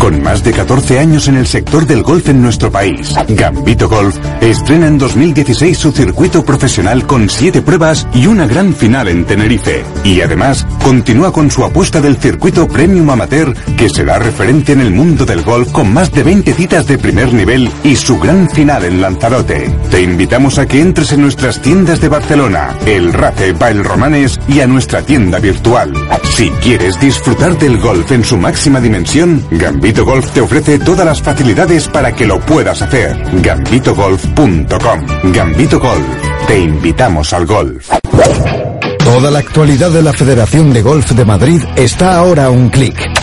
Con 0.04 0.22
más 0.22 0.44
de 0.44 0.52
14 0.52 1.00
años 1.00 1.30
en 1.30 1.38
el 1.38 1.48
sector 1.48 1.86
del 1.86 2.04
golf 2.04 2.28
en 2.28 2.42
nuestro 2.42 2.70
país, 2.70 3.16
Gambito 3.30 3.88
Golf 3.88 4.18
estrena 4.42 4.88
en 4.88 4.98
2016 4.98 5.78
su 5.78 5.94
circuito 5.94 6.44
profesional 6.44 7.08
con 7.08 7.30
7 7.30 7.62
pruebas 7.62 8.06
y 8.14 8.28
una 8.28 8.46
gran 8.46 8.74
final 8.74 9.08
en 9.08 9.24
Tenerife. 9.24 9.86
Y 10.04 10.20
además, 10.20 10.68
continúa 10.84 11.32
con 11.32 11.50
su 11.50 11.64
apuesta 11.64 12.02
del 12.02 12.18
circuito 12.18 12.68
Premium 12.68 13.12
Amateur, 13.12 13.56
que 13.78 13.88
será 13.88 14.20
referente 14.20 14.74
en 14.74 14.82
el 14.82 14.92
mundo 14.92 15.26
del 15.26 15.42
golf 15.42 15.72
con 15.72 15.94
más 15.94 16.12
de 16.12 16.24
20 16.24 16.54
citas 16.54 16.86
de 16.86 16.98
primer 16.98 17.34
nivel 17.34 17.72
y 17.86 17.96
su 17.96 18.20
gran 18.20 18.50
final 18.50 18.84
en 18.84 19.00
Lanzarote. 19.00 19.74
Te 19.90 20.02
invitamos 20.02 20.60
a 20.60 20.66
que 20.66 20.82
entres 20.82 21.14
en 21.14 21.22
nuestras 21.22 21.62
tiendas 21.62 22.02
de 22.02 22.10
Barcelona, 22.10 22.78
El 22.86 23.14
Race 23.14 23.54
Bail 23.54 23.82
Romanes 23.86 24.38
y 24.50 24.60
a 24.60 24.68
nuestra 24.68 25.02
tienda 25.02 25.40
virtual. 25.40 25.94
Si 26.36 26.50
quieres 26.50 27.00
disfrutar 27.00 27.58
del 27.58 27.78
golf 27.78 28.12
en 28.12 28.26
su 28.26 28.36
máxima 28.36 28.82
dimensión, 28.82 29.46
Gambito 29.50 29.93
Gambito 29.94 30.12
Golf 30.12 30.32
te 30.32 30.42
ofrece 30.42 30.80
todas 30.80 31.06
las 31.06 31.22
facilidades 31.22 31.88
para 31.88 32.12
que 32.16 32.26
lo 32.26 32.40
puedas 32.40 32.82
hacer. 32.82 33.16
Gambitogolf.com. 33.44 35.32
Gambito 35.32 35.80
Golf. 35.80 36.08
Te 36.48 36.60
invitamos 36.60 37.32
al 37.32 37.46
golf. 37.46 37.92
Toda 39.04 39.30
la 39.30 39.38
actualidad 39.38 39.92
de 39.92 40.02
la 40.02 40.12
Federación 40.12 40.74
de 40.74 40.82
Golf 40.82 41.12
de 41.12 41.26
Madrid 41.26 41.62
está 41.76 42.18
ahora 42.18 42.46
a 42.46 42.50
un 42.50 42.70
clic. 42.70 43.23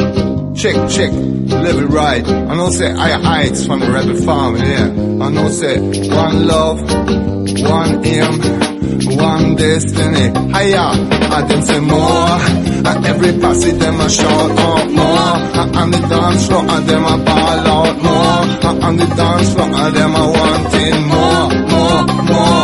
Check, 0.61 0.75
check, 0.91 1.11
live 1.11 1.79
it 1.81 1.87
right. 1.87 2.23
I 2.23 2.55
know 2.55 2.69
say 2.69 2.91
I 2.91 3.19
heights 3.19 3.65
from 3.65 3.79
the 3.79 3.91
rebel 3.91 4.15
farm, 4.21 4.57
yeah. 4.57 5.25
I 5.25 5.29
know 5.29 5.49
say 5.49 5.79
one 5.79 6.47
love, 6.47 6.79
one 6.81 8.05
aim, 8.05 8.33
one 9.17 9.55
destiny. 9.55 10.29
Hiya, 10.53 10.85
I 11.33 11.47
didn't 11.47 11.63
say 11.63 11.79
more. 11.79 12.37
And 12.89 13.05
every 13.07 13.39
passage 13.39 13.77
them 13.79 14.01
a 14.01 14.09
shout 14.09 14.51
out 14.51 14.91
more. 14.91 15.81
And 15.81 15.93
the 15.95 15.99
dance 16.07 16.47
floor 16.47 16.61
and 16.69 16.85
them 16.87 17.05
a 17.05 17.17
ball 17.25 17.59
out 17.75 17.97
more. 18.05 18.85
And 18.85 18.99
the 18.99 19.07
dance 19.15 19.53
floor 19.53 19.65
and 19.65 19.95
them 19.95 20.13
a 20.13 20.25
wanting 20.29 21.07
more, 21.09 21.49
more, 21.71 22.03
more, 22.29 22.60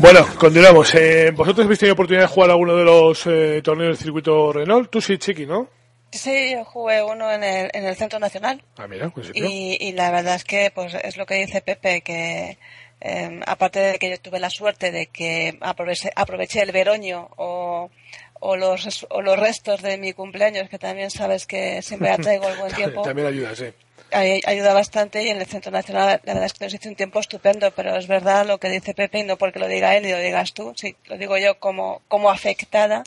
Bueno, 0.00 0.26
continuamos. 0.38 0.94
Eh, 0.94 1.30
¿Vosotros 1.30 1.66
habéis 1.66 1.78
tenido 1.78 1.92
oportunidad 1.92 2.22
de 2.22 2.28
jugar 2.28 2.50
alguno 2.50 2.74
de 2.74 2.84
los 2.84 3.26
eh, 3.26 3.60
torneos 3.62 3.98
del 3.98 4.02
circuito 4.02 4.50
Renault? 4.50 4.90
Tú 4.90 4.98
sí, 4.98 5.18
Chiqui, 5.18 5.44
¿no? 5.44 5.68
Sí, 6.10 6.52
yo 6.52 6.64
jugué 6.64 7.02
uno 7.02 7.30
en 7.30 7.44
el, 7.44 7.70
en 7.74 7.84
el 7.84 7.94
Centro 7.96 8.18
Nacional. 8.18 8.62
Ah, 8.78 8.88
mira, 8.88 9.10
pues 9.10 9.30
y, 9.34 9.76
y 9.78 9.92
la 9.92 10.10
verdad 10.10 10.36
es 10.36 10.44
que 10.44 10.72
pues 10.74 10.94
es 10.94 11.18
lo 11.18 11.26
que 11.26 11.34
dice 11.34 11.60
Pepe, 11.60 12.00
que 12.00 12.56
eh, 13.02 13.40
aparte 13.46 13.78
de 13.78 13.98
que 13.98 14.08
yo 14.08 14.18
tuve 14.18 14.40
la 14.40 14.48
suerte 14.48 14.90
de 14.90 15.08
que 15.08 15.58
aproveché, 15.60 16.10
aproveché 16.16 16.62
el 16.62 16.72
veroño 16.72 17.28
o, 17.36 17.90
o, 18.40 18.56
los, 18.56 19.06
o 19.10 19.20
los 19.20 19.38
restos 19.38 19.82
de 19.82 19.98
mi 19.98 20.14
cumpleaños, 20.14 20.70
que 20.70 20.78
también 20.78 21.10
sabes 21.10 21.46
que 21.46 21.82
siempre 21.82 22.08
atraigo 22.10 22.48
el 22.48 22.56
buen 22.56 22.72
tiempo. 22.72 23.02
también 23.02 23.28
ayuda, 23.28 23.54
sí 23.54 23.66
ayuda 24.12 24.72
bastante 24.72 25.22
y 25.22 25.28
en 25.28 25.40
el 25.40 25.46
Centro 25.46 25.70
Nacional 25.70 26.20
la 26.24 26.34
verdad 26.34 26.44
es 26.44 26.52
que 26.52 26.64
nos 26.64 26.74
hizo 26.74 26.88
un 26.88 26.96
tiempo 26.96 27.20
estupendo, 27.20 27.70
pero 27.72 27.96
es 27.96 28.06
verdad 28.06 28.46
lo 28.46 28.58
que 28.58 28.68
dice 28.68 28.94
Pepe 28.94 29.20
y 29.20 29.22
no 29.24 29.36
porque 29.36 29.58
lo 29.58 29.68
diga 29.68 29.96
él 29.96 30.06
y 30.06 30.10
lo 30.10 30.18
digas 30.18 30.52
tú, 30.52 30.72
sí, 30.76 30.96
lo 31.06 31.16
digo 31.16 31.36
yo 31.38 31.58
como, 31.58 32.02
como 32.08 32.30
afectada, 32.30 33.02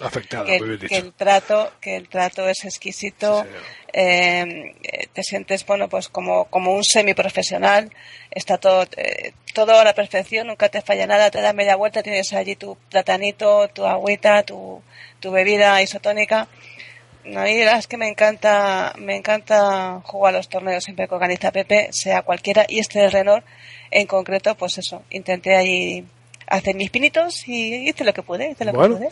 que, 0.46 0.98
el 0.98 1.14
trato, 1.14 1.72
que 1.82 1.96
el 1.96 2.10
trato 2.10 2.48
es 2.48 2.64
exquisito, 2.66 3.46
eh, 3.92 4.76
te 5.14 5.24
sientes 5.24 5.66
bueno 5.66 5.90
pues 5.90 6.10
como, 6.10 6.46
como 6.46 6.74
un 6.74 6.84
semiprofesional, 6.84 7.92
está 8.32 8.58
todo, 8.58 8.86
eh, 8.98 9.34
todo 9.54 9.80
a 9.80 9.84
la 9.84 9.94
perfección, 9.94 10.48
nunca 10.48 10.70
te 10.70 10.82
falla 10.82 11.08
nada, 11.08 11.32
te 11.32 11.42
da 11.42 11.54
media 11.54 11.76
vuelta, 11.76 12.04
tienes 12.04 12.34
allí 12.34 12.56
tu 12.56 12.78
platanito, 12.90 13.68
tu 13.70 13.86
agüita, 13.86 14.44
tu, 14.44 14.82
tu 15.20 15.32
bebida 15.32 15.82
isotónica 15.82 16.48
a 17.26 17.44
mí 17.44 17.62
es 17.62 17.88
que 17.88 17.98
me 17.98 18.10
encanta, 18.10 18.94
me 18.98 19.16
encanta 19.16 20.02
jugar 20.04 20.34
los 20.34 20.50
torneos 20.50 20.84
siempre 20.84 21.08
que 21.08 21.16
organiza 21.16 21.52
Pepe, 21.52 21.90
sea 21.92 22.22
cualquiera, 22.22 22.66
y 22.68 22.80
este 22.80 23.00
de 23.00 23.10
Renault 23.10 23.46
en 23.92 24.08
concreto, 24.08 24.56
pues 24.56 24.78
eso, 24.78 25.04
intenté 25.10 25.56
ahí 25.56 26.06
hacer 26.48 26.76
mis 26.76 26.90
pinitos 26.90 27.48
y 27.48 27.90
hice 27.90 28.04
lo 28.04 28.14
que 28.14 28.24
pude, 28.24 28.52
hice 28.52 28.66
lo 28.66 28.72
que 28.72 28.78
pude. 28.78 29.10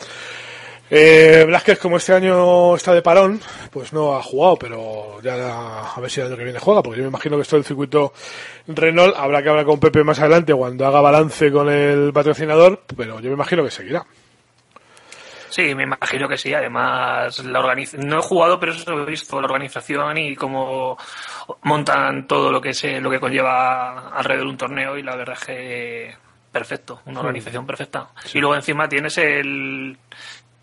Eh, 0.94 1.44
Blasquez, 1.46 1.78
como 1.78 1.96
este 1.96 2.12
año 2.12 2.76
está 2.76 2.92
de 2.92 3.00
parón, 3.00 3.40
pues 3.70 3.94
no 3.94 4.14
ha 4.14 4.22
jugado, 4.22 4.56
pero 4.58 5.22
ya 5.22 5.94
a 5.94 6.00
ver 6.00 6.10
si 6.10 6.20
el 6.20 6.26
año 6.26 6.36
que 6.36 6.44
viene 6.44 6.58
juega, 6.58 6.82
porque 6.82 6.98
yo 6.98 7.04
me 7.04 7.08
imagino 7.08 7.36
que 7.36 7.42
esto 7.42 7.56
del 7.56 7.64
circuito 7.64 8.12
Renault 8.66 9.16
habrá 9.16 9.42
que 9.42 9.48
hablar 9.48 9.64
con 9.64 9.80
Pepe 9.80 10.04
más 10.04 10.18
adelante 10.20 10.52
cuando 10.52 10.86
haga 10.86 11.00
balance 11.00 11.50
con 11.50 11.70
el 11.70 12.12
patrocinador, 12.12 12.82
pero 12.94 13.20
yo 13.20 13.30
me 13.30 13.34
imagino 13.36 13.64
que 13.64 13.70
seguirá. 13.70 14.04
Sí, 15.52 15.74
me 15.74 15.82
imagino 15.82 16.26
que 16.28 16.38
sí. 16.38 16.54
Además, 16.54 17.44
la 17.44 17.58
organiz... 17.58 17.92
no 17.94 18.20
he 18.20 18.22
jugado, 18.22 18.58
pero 18.58 18.72
eso 18.72 18.90
he 18.90 19.04
visto 19.04 19.38
la 19.38 19.44
organización 19.46 20.16
y 20.16 20.34
cómo 20.34 20.96
montan 21.62 22.26
todo 22.26 22.50
lo 22.50 22.58
que 22.58 22.72
se, 22.72 23.02
lo 23.02 23.10
que 23.10 23.20
conlleva 23.20 24.08
alrededor 24.08 24.46
de 24.46 24.50
un 24.50 24.56
torneo 24.56 24.96
y 24.96 25.02
la 25.02 25.14
verdad 25.14 25.36
es 25.38 25.44
que 25.44 26.16
perfecto, 26.50 27.02
una 27.04 27.20
organización 27.20 27.66
perfecta. 27.66 28.08
Y 28.32 28.38
luego 28.38 28.54
encima 28.54 28.88
tienes 28.88 29.18
el 29.18 29.98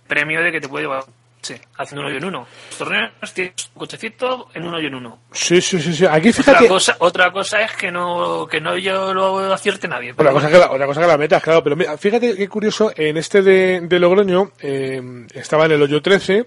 premio 0.08 0.42
de 0.42 0.52
que 0.52 0.60
te 0.60 0.68
puede 0.68 0.86
llevar 0.86 1.04
Sí, 1.42 1.56
haciendo 1.78 2.06
uno 2.06 2.14
y 2.14 2.18
en 2.18 2.26
uno. 2.26 2.48
Los 2.70 2.78
torneos 2.78 3.34
tienes 3.34 3.70
un 3.74 3.80
cochecito 3.80 4.50
en 4.54 4.64
uno 4.66 4.80
y 4.80 4.86
en 4.86 4.96
uno. 4.96 5.20
Sí, 5.32 5.62
sí, 5.62 5.80
sí, 5.80 5.94
sí. 5.94 6.06
Aquí 6.06 6.34
fíjate. 6.34 6.66
Otra 6.66 6.68
cosa, 6.68 6.96
otra 7.00 7.32
cosa 7.32 7.62
es 7.62 7.72
que 7.74 7.92
no, 7.92 8.46
que 8.48 8.60
no 8.60 8.78
yo 8.78 9.14
lo 9.14 9.54
acierte 9.54 9.88
nadie. 9.88 10.12
Otra 10.12 10.32
cosa, 10.32 10.50
que 10.50 10.58
la, 10.58 10.72
otra 10.72 10.86
cosa 10.86 11.02
que 11.02 11.08
la 11.08 11.18
metas, 11.18 11.42
claro. 11.42 11.64
Pero 11.64 11.76
mira, 11.76 11.98
fíjate 11.98 12.36
qué 12.36 12.50
curioso, 12.50 12.92
en 12.96 13.18
este 13.18 13.42
de, 13.42 13.82
de 13.82 14.00
Logroño, 14.00 14.52
eh, 14.60 15.02
estaba 15.34 15.66
en 15.66 15.72
el 15.72 15.82
hoyo 15.82 16.02
13 16.02 16.46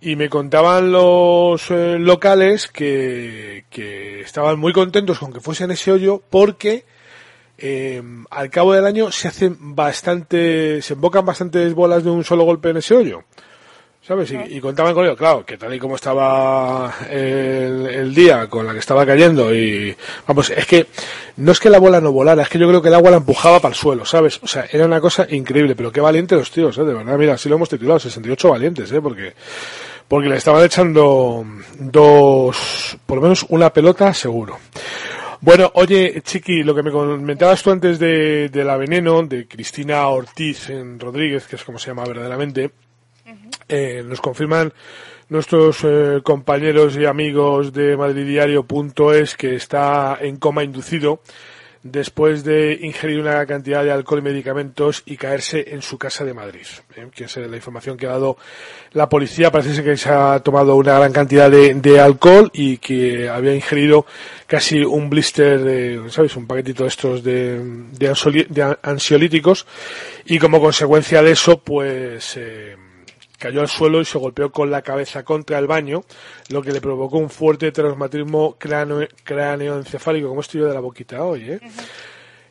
y 0.00 0.16
me 0.16 0.28
contaban 0.28 0.90
los 0.90 1.70
eh, 1.70 1.98
locales 1.98 2.68
que, 2.68 3.64
que 3.70 4.20
estaban 4.20 4.58
muy 4.58 4.72
contentos 4.72 5.18
con 5.18 5.32
que 5.32 5.40
fuese 5.40 5.64
en 5.64 5.70
ese 5.70 5.92
hoyo 5.92 6.22
porque 6.28 6.84
eh, 7.56 8.02
al 8.30 8.50
cabo 8.50 8.72
del 8.72 8.84
año 8.84 9.12
se 9.12 9.28
hacen 9.28 9.56
bastante, 9.74 10.82
se 10.82 10.94
embocan 10.94 11.24
bastantes 11.24 11.72
bolas 11.74 12.02
de 12.02 12.10
un 12.10 12.24
solo 12.24 12.44
golpe 12.44 12.70
en 12.70 12.78
ese 12.78 12.94
hoyo. 12.94 13.24
¿Sabes? 14.06 14.34
Y, 14.50 14.60
contaban 14.60 14.92
con 14.92 15.06
ello, 15.06 15.16
claro, 15.16 15.46
que 15.46 15.56
tal 15.56 15.72
y 15.72 15.78
como 15.78 15.94
estaba 15.94 16.94
el, 17.08 17.86
el, 17.86 18.14
día 18.14 18.48
con 18.48 18.66
la 18.66 18.74
que 18.74 18.80
estaba 18.80 19.06
cayendo 19.06 19.54
y, 19.54 19.96
vamos, 20.28 20.50
es 20.50 20.66
que 20.66 20.88
no 21.38 21.52
es 21.52 21.58
que 21.58 21.70
la 21.70 21.78
bola 21.78 22.02
no 22.02 22.12
volara, 22.12 22.42
es 22.42 22.50
que 22.50 22.58
yo 22.58 22.68
creo 22.68 22.82
que 22.82 22.88
el 22.88 22.94
agua 22.96 23.12
la 23.12 23.16
empujaba 23.16 23.60
para 23.60 23.72
el 23.72 23.78
suelo, 23.78 24.04
¿sabes? 24.04 24.38
O 24.42 24.46
sea, 24.46 24.66
era 24.70 24.84
una 24.84 25.00
cosa 25.00 25.26
increíble, 25.30 25.74
pero 25.74 25.90
qué 25.90 26.02
valientes 26.02 26.38
los 26.38 26.50
tíos, 26.50 26.76
¿eh? 26.76 26.84
De 26.84 26.92
verdad, 26.92 27.16
mira, 27.16 27.32
así 27.32 27.48
lo 27.48 27.54
hemos 27.54 27.70
titulado, 27.70 27.98
68 27.98 28.50
valientes, 28.50 28.92
¿eh? 28.92 29.00
Porque, 29.00 29.32
porque 30.06 30.28
le 30.28 30.36
estaban 30.36 30.62
echando 30.62 31.42
dos, 31.78 32.98
por 33.06 33.16
lo 33.16 33.22
menos 33.22 33.46
una 33.48 33.72
pelota 33.72 34.12
seguro. 34.12 34.58
Bueno, 35.40 35.70
oye, 35.76 36.20
Chiqui, 36.22 36.62
lo 36.62 36.74
que 36.74 36.82
me 36.82 36.90
comentabas 36.90 37.62
tú 37.62 37.70
antes 37.70 37.98
de, 37.98 38.50
de 38.50 38.64
la 38.64 38.76
veneno, 38.76 39.22
de 39.22 39.48
Cristina 39.48 40.06
Ortiz 40.08 40.68
en 40.68 41.00
Rodríguez, 41.00 41.46
que 41.46 41.56
es 41.56 41.64
como 41.64 41.78
se 41.78 41.88
llama 41.88 42.04
verdaderamente, 42.04 42.70
eh, 43.68 44.02
nos 44.04 44.20
confirman 44.20 44.72
nuestros 45.28 45.78
eh, 45.84 46.20
compañeros 46.22 46.96
y 46.96 47.06
amigos 47.06 47.72
de 47.72 47.96
madridiario.es 47.96 49.36
que 49.36 49.54
está 49.54 50.18
en 50.20 50.36
coma 50.36 50.64
inducido 50.64 51.20
después 51.84 52.44
de 52.44 52.78
ingerir 52.80 53.20
una 53.20 53.44
cantidad 53.44 53.84
de 53.84 53.92
alcohol 53.92 54.20
y 54.20 54.22
medicamentos 54.22 55.02
y 55.04 55.18
caerse 55.18 55.66
en 55.68 55.82
su 55.82 55.98
casa 55.98 56.24
de 56.24 56.32
Madrid. 56.32 56.66
¿eh? 56.96 57.08
Que 57.14 57.24
es 57.24 57.36
la 57.36 57.56
información 57.56 57.98
que 57.98 58.06
ha 58.06 58.12
dado 58.12 58.38
la 58.92 59.08
policía. 59.08 59.52
Parece 59.52 59.84
que 59.84 59.96
se 59.98 60.08
ha 60.08 60.40
tomado 60.40 60.76
una 60.76 60.98
gran 60.98 61.12
cantidad 61.12 61.50
de, 61.50 62.00
alcohol 62.00 62.50
y 62.54 62.78
que 62.78 63.28
había 63.28 63.54
ingerido 63.54 64.06
casi 64.46 64.82
un 64.82 65.10
blister 65.10 65.60
de, 65.62 66.10
¿sabes? 66.10 66.34
Un 66.36 66.46
paquetito 66.46 66.84
de 66.84 66.88
estos 66.88 67.22
de, 67.22 67.60
de, 67.92 68.76
ansiolíticos 68.82 69.66
y 70.24 70.38
como 70.38 70.60
consecuencia 70.60 71.22
de 71.22 71.32
eso, 71.32 71.58
pues, 71.58 72.38
eh, 72.38 72.76
cayó 73.44 73.60
al 73.60 73.68
suelo 73.68 74.00
y 74.00 74.06
se 74.06 74.16
golpeó 74.16 74.50
con 74.50 74.70
la 74.70 74.80
cabeza 74.80 75.22
contra 75.22 75.58
el 75.58 75.66
baño, 75.66 76.02
lo 76.48 76.62
que 76.62 76.72
le 76.72 76.80
provocó 76.80 77.18
un 77.18 77.28
fuerte 77.28 77.72
traumatismo 77.72 78.56
cráneo, 78.56 79.76
encefálico, 79.76 80.28
como 80.28 80.40
estoy 80.40 80.62
yo 80.62 80.66
de 80.66 80.72
la 80.72 80.80
boquita 80.80 81.22
hoy, 81.22 81.50
¿eh? 81.50 81.60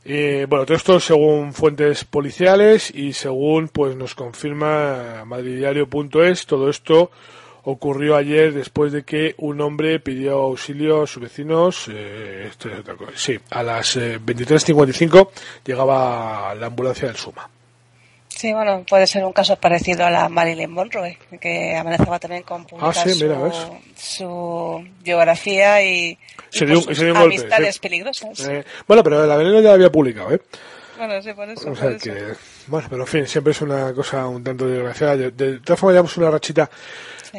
Eh, 0.06 0.46
bueno, 0.48 0.68
todo 0.68 0.78
esto 0.78 1.00
según 1.00 1.54
fuentes 1.54 2.04
policiales 2.04 2.94
y 2.94 3.14
según 3.14 3.70
pues 3.70 3.96
nos 3.96 4.14
confirma 4.14 5.24
madridiario.es, 5.26 6.46
todo 6.46 6.70
esto 6.70 7.10
ocurrió 7.64 8.16
ayer 8.16 8.54
después 8.54 8.92
de 8.92 9.02
que 9.02 9.34
un 9.40 9.62
hombre 9.62 10.00
pidió 10.00 10.34
auxilio 10.34 11.02
a 11.02 11.08
sus 11.08 11.24
vecinos. 11.24 11.90
Eh, 11.90 12.52
sí, 13.16 13.40
a 13.50 13.64
las 13.64 13.98
23.55 13.98 15.30
llegaba 15.66 16.54
la 16.54 16.68
ambulancia 16.68 17.08
del 17.08 17.18
Suma. 17.18 17.50
Sí, 18.36 18.52
bueno, 18.52 18.84
puede 18.88 19.08
ser 19.08 19.24
un 19.24 19.32
caso 19.32 19.56
parecido 19.56 20.06
a 20.06 20.10
la 20.10 20.28
Marilyn 20.28 20.72
Monroe, 20.72 21.18
que 21.40 21.76
amenazaba 21.76 22.20
también 22.20 22.44
con 22.44 22.66
publicar 22.66 22.94
ah, 22.96 23.62
su, 23.96 24.86
biografía 25.04 25.84
y, 25.84 26.18
sus 26.50 27.00
amistades 27.16 27.80
peligrosas. 27.80 28.40
Eh, 28.48 28.66
bueno, 28.88 29.04
pero 29.04 29.26
la 29.26 29.38
veneno 29.38 29.62
ya 29.62 29.70
la 29.70 29.76
había 29.76 29.92
publicado, 29.92 30.34
¿eh? 30.34 30.42
Bueno, 30.98 31.22
sí, 31.22 31.34
por 31.34 31.50
eso. 31.50 31.74
bueno, 32.68 32.88
pero 32.90 33.04
en 33.04 33.08
fin, 33.08 33.28
siempre 33.28 33.52
es 33.52 33.62
una 33.62 33.94
cosa 33.94 34.28
un 34.28 34.44
tanto 34.44 34.68
desgraciada. 34.68 35.18
De, 35.18 35.32
de 35.32 35.60
todas 35.60 35.80
formas, 35.80 35.94
llevamos 35.94 36.18
una 36.18 36.32
rachita 36.32 36.70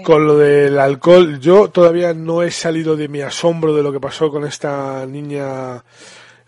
con 0.02 0.26
lo 0.26 0.38
del 0.38 0.78
alcohol. 0.78 1.38
Yo 1.40 1.70
todavía 1.70 2.14
no 2.14 2.42
he 2.42 2.50
salido 2.50 2.96
de 2.96 3.08
mi 3.08 3.20
asombro 3.20 3.74
de 3.74 3.82
lo 3.82 3.92
que 3.92 4.00
pasó 4.00 4.30
con 4.30 4.44
esta 4.44 5.06
niña 5.06 5.84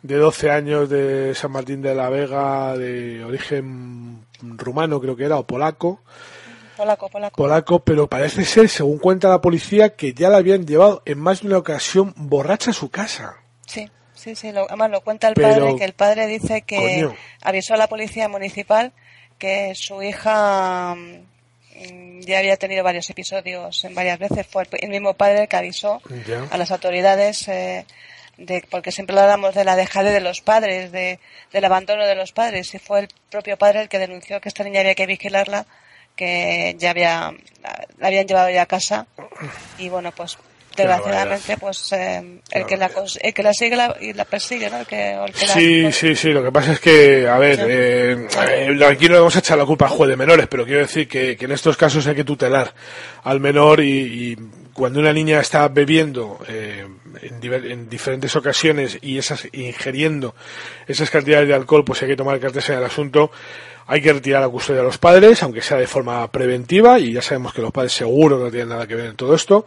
de 0.03 0.17
12 0.17 0.51
años 0.51 0.89
de 0.89 1.35
San 1.35 1.53
Martín 1.53 1.83
de 1.83 1.95
la 1.95 2.09
Vega, 2.09 2.77
de 2.77 3.25
origen 3.25 4.26
rumano 4.41 5.01
creo 5.01 5.17
que 5.17 5.25
era, 5.25 5.39
o 5.39 5.47
polaco. 5.47 6.01
Polaco, 6.77 7.09
polaco. 7.09 7.37
Polaco, 7.37 7.79
pero 7.81 8.07
parece 8.07 8.45
ser, 8.45 8.69
según 8.69 8.99
cuenta 8.99 9.29
la 9.29 9.41
policía, 9.41 9.97
que 9.97 10.13
ya 10.13 10.29
la 10.29 10.39
habían 10.39 10.67
llevado 10.67 11.03
en 11.07 11.19
más 11.19 11.41
de 11.41 11.49
una 11.49 11.59
ocasión 11.59 12.13
borracha 12.17 12.71
a 12.71 12.75
su 12.75 12.91
casa. 12.91 13.37
Sí, 13.67 13.89
sí, 14.15 14.35
sí, 14.35 14.53
lo, 14.53 14.67
además 14.69 14.91
lo 14.91 15.01
cuenta 15.01 15.29
el 15.29 15.35
padre, 15.35 15.77
que 15.77 15.85
el 15.85 15.95
padre 15.95 16.27
dice 16.27 16.63
que 16.63 17.09
avisó 17.43 17.75
a 17.75 17.79
la 17.79 17.87
policía 17.87 18.29
municipal 18.29 18.93
que 19.39 19.75
su 19.75 20.03
hija 20.03 20.95
mm, 20.95 22.21
ya 22.21 22.39
había 22.39 22.57
tenido 22.57 22.85
varios 22.85 23.09
episodios 23.11 23.85
en 23.85 23.95
varias 23.95 24.19
veces. 24.19 24.47
Fue 24.47 24.67
el, 24.81 24.91
mismo 24.91 25.15
padre 25.15 25.47
que 25.49 25.57
avisó 25.57 26.01
a 26.51 26.59
las 26.59 26.71
autoridades 26.71 27.49
eh, 27.49 27.87
de, 28.39 28.65
porque 28.71 28.93
siempre 28.93 29.19
hablamos 29.19 29.55
de 29.55 29.65
la 29.65 29.77
dejadez 29.77 30.13
de 30.13 30.21
los 30.21 30.41
padres, 30.41 30.93
de, 30.93 31.19
del 31.53 31.65
abandono 31.65 32.07
de 32.07 32.15
los 32.15 32.33
padres, 32.33 32.75
y 32.75 32.79
fue 32.79 33.01
el 33.01 33.09
propio 33.31 33.57
padre 33.57 33.83
el 33.83 33.89
que 33.89 33.99
denunció 33.99 34.41
que 34.41 34.49
esta 34.49 34.65
niña 34.65 34.81
había 34.81 34.95
que 34.95 35.07
vigilarla, 35.07 35.67
que 36.15 36.75
ya 36.79 36.91
había, 36.91 37.33
la 37.99 38.07
habían 38.07 38.27
llevado 38.27 38.51
ya 38.51 38.63
a 38.63 38.67
casa, 38.67 39.07
y 39.79 39.89
bueno, 39.89 40.13
pues 40.13 40.39
desgraciadamente 40.77 41.57
pues 41.57 41.93
eh, 41.93 42.41
el 42.51 42.67
que 42.67 42.77
la 42.77 42.91
el 43.23 43.35
que 43.35 43.43
la 43.43 43.55
sigue 43.55 43.79
y 44.01 44.13
la 44.13 44.25
persigue 44.27 44.69
no 44.69 44.81
el 44.81 44.87
que, 44.87 45.17
sí 45.33 45.91
sí 45.91 46.15
sí 46.15 46.29
lo 46.33 46.45
que 46.45 46.53
pasa 46.53 46.73
es 46.73 46.81
que 46.81 47.27
a 47.27 47.39
ver 47.39 47.61
eh, 47.67 48.29
eh, 48.49 48.85
aquí 48.87 49.09
no 49.09 49.17
vamos 49.17 49.35
a 49.37 49.39
echar 49.39 49.57
la 49.57 49.65
culpa 49.65 49.87
al 49.87 49.93
juez 49.93 50.11
de 50.11 50.17
menores 50.17 50.47
pero 50.49 50.65
quiero 50.65 50.81
decir 50.81 51.09
que, 51.09 51.37
que 51.37 51.47
en 51.47 51.53
estos 51.53 51.77
casos 51.77 52.07
hay 52.07 52.15
que 52.15 52.25
tutelar 52.25 52.75
al 53.25 53.41
menor 53.41 53.81
y, 53.81 54.33
y 54.33 54.37
cuando 54.77 55.01
una 55.01 55.13
niña 55.13 55.41
está 55.41 55.69
bebiendo 55.69 56.39
eh, 56.49 56.87
en, 57.23 57.89
diferentes 57.89 58.35
ocasiones 58.37 58.99
y 59.03 59.19
esas 59.19 59.49
ingiriendo 59.53 60.35
esas 60.87 61.11
cantidades 61.11 61.49
de 61.49 61.55
alcohol, 61.55 61.85
pues 61.85 62.03
hay 62.03 62.09
que 62.09 62.17
tomar 62.17 62.39
cartas 62.41 62.69
en 62.71 62.79
el 62.79 62.85
asunto. 62.85 63.31
Hay 63.89 64.03
que 64.03 64.13
retirar 64.13 64.43
la 64.43 64.49
custodia 64.49 64.81
a 64.81 64.85
los 64.85 64.99
padres, 64.99 65.43
aunque 65.45 65.63
sea 65.63 65.79
de 65.79 65.87
forma 65.87 66.31
preventiva, 66.33 66.99
y 66.99 67.13
ya 67.13 67.23
sabemos 67.23 67.55
que 67.55 67.63
los 67.63 67.71
padres 67.71 67.93
seguro 67.93 68.37
no 68.39 68.51
tienen 68.51 68.71
nada 68.71 68.87
que 68.87 68.97
ver 68.97 69.07
en 69.07 69.17
todo 69.17 69.35
esto 69.35 69.65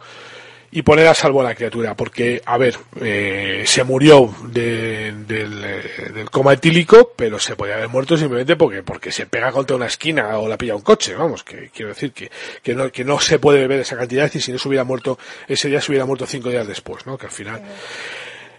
y 0.72 0.82
poner 0.82 1.08
a 1.08 1.14
salvo 1.14 1.40
a 1.40 1.44
la 1.44 1.54
criatura, 1.54 1.96
porque, 1.96 2.42
a 2.44 2.56
ver, 2.56 2.76
eh, 3.00 3.64
se 3.66 3.82
murió 3.82 4.32
de, 4.48 5.12
del, 5.26 5.64
eh, 5.64 6.10
del, 6.14 6.30
coma 6.30 6.52
etílico, 6.52 7.12
pero 7.16 7.40
se 7.40 7.56
podía 7.56 7.74
haber 7.74 7.88
muerto 7.88 8.16
simplemente 8.16 8.54
porque, 8.54 8.82
porque 8.82 9.10
se 9.10 9.26
pega 9.26 9.50
contra 9.50 9.76
una 9.76 9.86
esquina 9.86 10.38
o 10.38 10.48
la 10.48 10.56
pilla 10.56 10.76
un 10.76 10.82
coche, 10.82 11.14
vamos, 11.14 11.42
que 11.42 11.70
quiero 11.74 11.88
decir 11.88 12.12
que, 12.12 12.30
que, 12.62 12.74
no, 12.74 12.92
que 12.92 13.04
no 13.04 13.18
se 13.18 13.40
puede 13.40 13.58
beber 13.58 13.80
esa 13.80 13.96
cantidad 13.96 14.30
y 14.32 14.40
si 14.40 14.52
no 14.52 14.58
se 14.58 14.68
hubiera 14.68 14.84
muerto, 14.84 15.18
ese 15.48 15.68
día 15.68 15.80
se 15.80 15.90
hubiera 15.90 16.06
muerto 16.06 16.26
cinco 16.26 16.50
días 16.50 16.66
después, 16.66 17.04
¿no? 17.04 17.18
Que 17.18 17.26
al 17.26 17.32
final, 17.32 17.62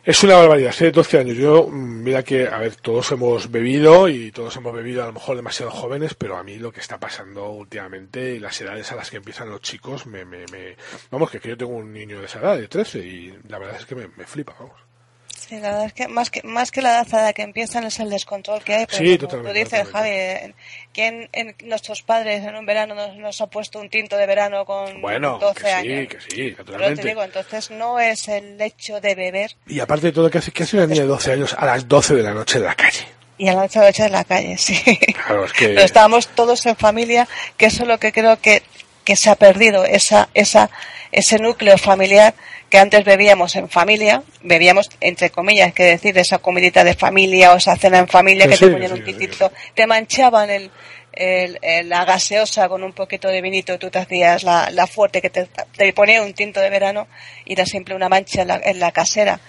es 0.03 0.23
una 0.23 0.35
barbaridad, 0.35 0.69
hace 0.69 0.91
12 0.91 1.19
años. 1.19 1.37
Yo, 1.37 1.67
mm, 1.67 2.03
mira 2.03 2.23
que, 2.23 2.47
a 2.47 2.57
ver, 2.57 2.75
todos 2.75 3.11
hemos 3.11 3.51
bebido 3.51 4.09
y 4.09 4.31
todos 4.31 4.55
hemos 4.57 4.73
bebido 4.73 5.03
a 5.03 5.07
lo 5.07 5.13
mejor 5.13 5.35
demasiado 5.35 5.71
jóvenes, 5.71 6.13
pero 6.15 6.37
a 6.37 6.43
mí 6.43 6.57
lo 6.57 6.71
que 6.71 6.79
está 6.79 6.99
pasando 6.99 7.49
últimamente 7.49 8.35
y 8.35 8.39
las 8.39 8.59
edades 8.61 8.91
a 8.91 8.95
las 8.95 9.09
que 9.11 9.17
empiezan 9.17 9.49
los 9.49 9.61
chicos, 9.61 10.05
me, 10.07 10.25
me, 10.25 10.45
me... 10.51 10.75
vamos, 11.09 11.29
que, 11.29 11.39
que 11.39 11.49
yo 11.49 11.57
tengo 11.57 11.73
un 11.73 11.93
niño 11.93 12.19
de 12.19 12.25
esa 12.25 12.39
edad, 12.39 12.57
de 12.57 12.67
13, 12.67 12.99
y 12.99 13.39
la 13.47 13.59
verdad 13.59 13.77
es 13.79 13.85
que 13.85 13.95
me, 13.95 14.07
me 14.17 14.25
flipa, 14.25 14.55
vamos. 14.59 14.90
Sí, 15.51 15.59
la 15.59 15.71
verdad 15.71 15.87
es 15.87 15.93
que 15.93 16.07
más 16.07 16.29
que, 16.29 16.43
más 16.43 16.71
que 16.71 16.81
la 16.81 16.91
edad 16.91 17.13
a 17.13 17.23
la 17.23 17.33
que 17.33 17.41
empiezan 17.41 17.83
es 17.83 17.99
el 17.99 18.09
descontrol 18.09 18.63
que 18.63 18.73
hay. 18.73 18.85
Pero 18.85 18.97
sí, 18.99 19.17
totalmente. 19.17 19.51
Tú 19.51 19.65
dices, 19.65 19.85
Javi, 19.89 20.53
¿quién 20.93 21.27
en 21.33 21.53
nuestros 21.65 22.03
padres 22.03 22.45
en 22.45 22.55
un 22.55 22.65
verano 22.65 22.95
nos, 22.95 23.17
nos, 23.17 23.41
ha 23.41 23.47
puesto 23.47 23.77
un 23.81 23.89
tinto 23.89 24.15
de 24.15 24.27
verano 24.27 24.63
con 24.63 25.01
bueno, 25.01 25.39
12 25.39 25.53
que 25.53 25.67
sí, 25.67 25.73
años? 25.73 26.07
que 26.07 26.21
sí, 26.21 26.55
naturalmente. 26.57 26.95
Pero 26.95 27.01
te 27.01 27.07
digo, 27.09 27.23
entonces 27.25 27.69
no 27.69 27.99
es 27.99 28.29
el 28.29 28.61
hecho 28.61 29.01
de 29.01 29.13
beber. 29.13 29.51
Y 29.67 29.81
aparte 29.81 30.07
de 30.07 30.13
todo, 30.13 30.29
¿qué 30.29 30.37
hace, 30.37 30.53
qué 30.53 30.63
hace 30.63 30.77
una 30.77 30.87
niña 30.87 31.01
de 31.01 31.07
12 31.07 31.33
años 31.33 31.53
a 31.59 31.65
las 31.65 31.85
12 31.85 32.15
de 32.15 32.23
la 32.23 32.33
noche 32.33 32.57
en 32.57 32.63
la 32.63 32.75
calle? 32.75 33.05
Y 33.37 33.49
a 33.49 33.53
la 33.53 33.63
noche 33.63 33.79
a 33.79 33.81
la 33.81 33.87
noche 33.89 34.05
en 34.05 34.11
la 34.13 34.23
calle, 34.23 34.57
sí. 34.57 34.81
Claro, 35.25 35.43
es 35.43 35.51
que... 35.51 35.67
Pero 35.67 35.81
estábamos 35.81 36.29
todos 36.29 36.65
en 36.65 36.77
familia, 36.77 37.27
que 37.57 37.65
eso 37.65 37.83
es 37.83 37.89
lo 37.89 37.97
que 37.97 38.13
creo 38.13 38.39
que, 38.39 38.63
que 39.03 39.17
se 39.17 39.29
ha 39.29 39.35
perdido, 39.35 39.83
esa, 39.83 40.29
esa, 40.33 40.69
ese 41.11 41.39
núcleo 41.39 41.77
familiar 41.77 42.35
que 42.71 42.79
antes 42.79 43.03
bebíamos 43.05 43.55
en 43.55 43.69
familia, 43.69 44.23
bebíamos 44.41 44.89
entre 45.01 45.29
comillas, 45.29 45.73
que 45.73 45.83
decir, 45.83 46.17
esa 46.17 46.39
comidita 46.39 46.83
de 46.83 46.95
familia 46.95 47.53
o 47.53 47.57
esa 47.57 47.75
cena 47.75 47.99
en 47.99 48.07
familia 48.07 48.47
que 48.47 48.55
Sí, 48.57 48.65
te 48.65 48.71
ponían 48.71 48.91
sí, 48.93 48.97
un 48.99 49.03
titito, 49.05 49.51
te 49.75 49.85
manchaban 49.85 50.49
el, 50.49 50.71
el- 51.13 51.59
el- 51.61 51.89
la 51.89 52.05
gaseosa 52.05 52.67
con 52.69 52.81
un 52.83 52.93
poquito 52.93 53.27
de 53.27 53.41
vinito, 53.41 53.77
tú 53.77 53.91
te 53.91 53.99
hacías 53.99 54.43
la, 54.43 54.69
la 54.71 54.87
fuerte 54.87 55.21
que 55.21 55.29
te, 55.29 55.47
te 55.77 55.93
ponía 55.93 56.23
un 56.23 56.33
tinto 56.33 56.59
de 56.61 56.69
verano 56.69 57.07
y 57.45 57.53
era 57.53 57.65
siempre 57.65 57.93
una 57.93 58.07
mancha 58.09 58.41
en 58.43 58.47
la, 58.47 58.61
en 58.63 58.79
la 58.79 58.91
casera, 58.93 59.39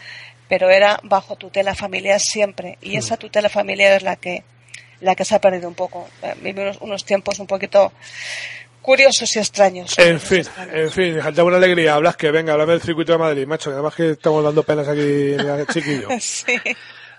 pero 0.49 0.69
era 0.69 0.99
bajo 1.05 1.37
tutela 1.37 1.75
familiar 1.77 2.21
siempre. 2.21 2.77
Y 2.83 2.97
esa 2.97 3.17
tutela 3.17 3.49
familiar 3.49 3.93
es 3.93 4.03
la 4.03 4.17
que 4.17 4.43
la 5.01 5.15
que 5.17 5.25
se 5.25 5.35
ha 5.35 5.41
perdido 5.41 5.67
un 5.69 5.75
poco. 5.75 6.09
Eh, 6.23 6.35
Vivimos 6.43 6.77
unos 6.81 7.05
tiempos 7.05 7.39
un 7.41 7.47
poquito 7.49 7.93
curiosos 8.83 9.35
y 9.37 9.39
extraños. 9.39 9.99
En 9.99 10.21
fin, 10.21 10.45
en 10.71 10.91
fin, 10.91 11.21
falta 11.23 11.45
una 11.45 11.57
alegría. 11.57 11.95
Hablas 11.95 12.17
que 12.17 12.31
venga, 12.31 12.53
háblame 12.53 12.73
del 12.73 12.83
circuito 12.83 13.13
de 13.13 13.19
Madrid, 13.19 13.47
macho, 13.47 13.71
que 13.71 13.75
además 13.75 13.95
que 13.95 14.11
estamos 14.11 14.45
dando 14.45 14.63
penas 14.63 14.89
aquí, 14.89 15.37
chiquillo. 15.73 16.09
Sí. 16.21 16.61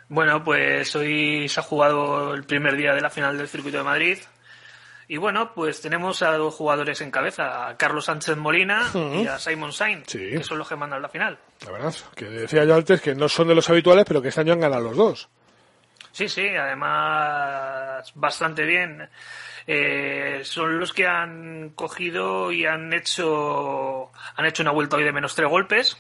Bueno, 0.10 0.44
pues 0.44 0.96
hoy 0.96 1.48
se 1.50 1.60
ha 1.60 1.64
jugado 1.64 2.34
el 2.34 2.44
primer 2.44 2.76
día 2.76 2.94
de 2.94 3.02
la 3.02 3.10
final 3.10 3.38
del 3.38 3.48
circuito 3.48 3.78
de 3.80 3.84
Madrid. 3.84 4.18
Y 5.08 5.18
bueno, 5.18 5.54
pues 5.54 5.82
tenemos 5.82 6.22
a 6.22 6.32
dos 6.38 6.54
jugadores 6.56 7.02
en 7.02 7.12
cabeza, 7.12 7.68
a 7.68 7.78
Carlos 7.78 8.06
Sánchez 8.06 8.38
Molina 8.38 8.90
y 8.94 9.28
a 9.28 9.38
Simon 9.40 9.74
Sainz, 9.74 10.08
que 10.08 10.44
son 10.44 10.58
los 10.58 10.68
que 10.68 10.76
mandan 10.76 11.02
la 11.02 11.10
final. 11.10 11.38
La 11.66 11.72
verdad, 11.72 11.94
que 12.16 12.26
decía 12.26 12.64
yo 12.66 12.76
antes 12.76 13.02
que 13.02 13.16
no 13.16 13.28
son 13.28 13.48
de 13.48 13.56
los 13.56 13.70
habituales, 13.70 14.06
pero 14.08 14.22
que 14.22 14.30
este 14.30 14.42
año 14.42 14.54
han 14.54 14.62
ganado 14.62 14.84
los 14.84 14.98
dos. 14.98 15.30
Sí, 16.12 16.30
sí, 16.30 16.48
además 16.48 18.12
bastante 18.16 18.64
bien. 18.66 19.10
Eh, 19.68 20.42
son 20.44 20.80
los 20.80 20.92
que 20.94 21.08
han 21.08 21.70
cogido 21.76 22.52
y 22.52 22.66
han 22.66 22.92
hecho 22.94 24.12
han 24.36 24.46
hecho 24.46 24.62
una 24.64 24.72
vuelta 24.72 24.98
hoy 24.98 25.04
de 25.04 25.12
menos 25.14 25.36
tres 25.36 25.50
golpes. 25.50 25.98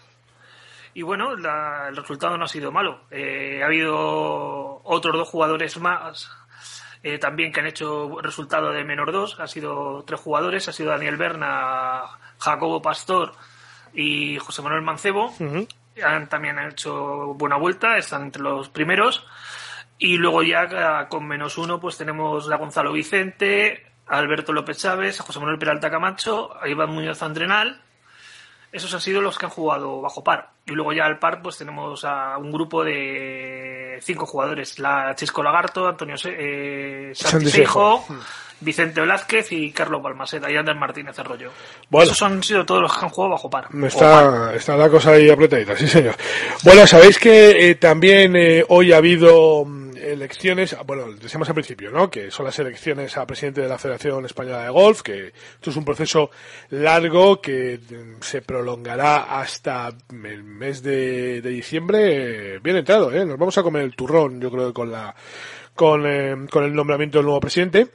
Y 0.94 1.02
bueno, 1.02 1.36
la- 1.36 1.88
el 1.90 1.96
resultado 1.96 2.38
no 2.38 2.46
ha 2.46 2.48
sido 2.50 2.72
malo. 2.72 3.02
Eh, 3.10 3.62
ha 3.64 3.66
habido 3.66 4.82
otros 4.84 5.16
dos 5.16 5.28
jugadores 5.30 5.78
más 5.80 6.30
eh, 7.04 7.18
también 7.18 7.52
que 7.52 7.60
han 7.60 7.68
hecho 7.68 8.20
resultado 8.22 8.72
de 8.72 8.84
menos 8.84 9.12
dos. 9.12 9.40
Ha 9.40 9.48
sido 9.48 10.04
tres 10.06 10.20
jugadores. 10.20 10.68
Ha 10.70 10.74
sido 10.74 10.92
Daniel 10.92 11.18
Berna, 11.18 12.04
Jacobo 12.40 12.82
Pastor 12.82 13.34
y 13.94 14.38
José 14.40 14.62
Manuel 14.62 14.84
Mancebo. 14.84 15.34
Han, 16.04 16.28
también 16.30 16.58
han 16.60 16.72
hecho 16.72 17.34
buena 17.36 17.56
vuelta, 17.58 17.98
están 17.98 18.24
entre 18.24 18.42
los 18.42 18.70
primeros. 18.70 19.26
Y 20.06 20.18
luego 20.18 20.44
ya 20.44 20.64
eh, 20.64 21.06
con 21.08 21.26
menos 21.26 21.58
uno 21.58 21.80
pues 21.80 21.98
tenemos 21.98 22.52
a 22.52 22.58
Gonzalo 22.58 22.92
Vicente, 22.92 23.86
a 24.08 24.18
Alberto 24.18 24.52
López 24.52 24.78
Chávez, 24.78 25.20
a 25.20 25.24
José 25.24 25.40
Manuel 25.40 25.58
Peralta 25.58 25.90
Camacho, 25.90 26.52
a 26.62 26.68
Iván 26.68 26.90
Muñoz 26.90 27.22
Andrenal. 27.24 27.82
Esos 28.72 28.94
han 28.94 29.02
sido 29.02 29.22
los 29.22 29.38
que 29.38 29.46
han 29.46 29.52
jugado 29.52 30.02
bajo 30.02 30.24
par. 30.24 30.50
Y 30.66 30.72
luego 30.72 30.92
ya 30.94 31.06
al 31.06 31.20
par 31.20 31.42
pues 31.42 31.58
tenemos 31.58 32.04
a 32.04 32.38
un 32.38 32.52
grupo 32.52 32.84
de 32.84 34.00
cinco 34.02 34.26
jugadores. 34.26 34.78
La 34.80 35.14
Chisco 35.16 35.42
Lagarto, 35.44 35.88
Antonio 35.88 36.18
Se- 36.18 36.36
eh, 36.38 37.16
Santi 37.16 37.32
Santi 37.46 37.50
Seijo, 37.52 38.04
Seijo. 38.08 38.24
Vicente 38.62 39.00
Velázquez 39.02 39.52
y 39.52 39.72
Carlos 39.72 40.02
Balmaseda 40.02 40.52
y 40.52 40.56
Ander 40.58 40.76
Martínez 40.76 41.18
Arroyo. 41.20 41.52
Bueno. 41.90 42.06
Esos 42.12 42.22
han 42.24 42.42
sido 42.44 42.66
todos 42.66 42.82
los 42.82 42.98
que 42.98 43.06
han 43.06 43.10
jugado 43.12 43.32
bajo 43.34 43.50
par. 43.50 43.68
Está, 43.86 44.54
está 44.56 44.76
la 44.76 44.90
cosa 44.90 45.12
ahí 45.12 45.30
apretadita, 45.30 45.76
sí 45.78 45.88
señor. 45.88 46.16
Bueno, 46.64 46.88
sabéis 46.88 47.20
que 47.20 47.70
eh, 47.70 47.76
también 47.76 48.36
eh, 48.36 48.66
hoy 48.70 48.92
ha 48.94 48.98
habido 48.98 49.66
mm, 49.66 49.83
elecciones, 50.12 50.76
bueno, 50.86 51.12
decíamos 51.14 51.48
al 51.50 51.56
principio, 51.56 51.92
¿no? 51.92 52.10
Que 52.10 52.30
son 52.32 52.46
las 52.46 52.58
elecciones 52.60 53.16
a 53.18 53.26
presidente 53.26 53.62
de 53.62 53.68
la 53.70 53.78
Federación 53.78 54.26
Española 54.26 54.64
de 54.64 54.70
Golf, 54.70 55.02
que 55.02 55.28
esto 55.56 55.70
es 55.70 55.76
un 55.76 55.86
proceso 55.86 56.30
largo 56.70 57.42
que 57.42 57.80
mm, 57.80 58.22
se 58.22 58.42
prolongará 58.42 59.40
hasta 59.40 59.90
el 60.12 60.44
mes 60.44 60.84
de, 60.84 61.42
de 61.42 61.50
diciembre, 61.50 62.56
eh, 62.56 62.60
bien 62.60 62.78
entrado, 62.78 63.12
¿eh? 63.14 63.26
Nos 63.26 63.38
vamos 63.38 63.58
a 63.58 63.64
comer 63.64 63.84
el 63.84 63.96
turrón, 63.96 64.40
yo 64.42 64.52
creo, 64.52 64.74
con 64.74 64.92
la, 64.92 65.16
con, 65.76 66.06
eh, 66.06 66.36
con 66.52 66.64
el 66.64 66.74
nombramiento 66.74 67.18
del 67.20 67.26
nuevo 67.26 67.40
presidente. 67.40 67.88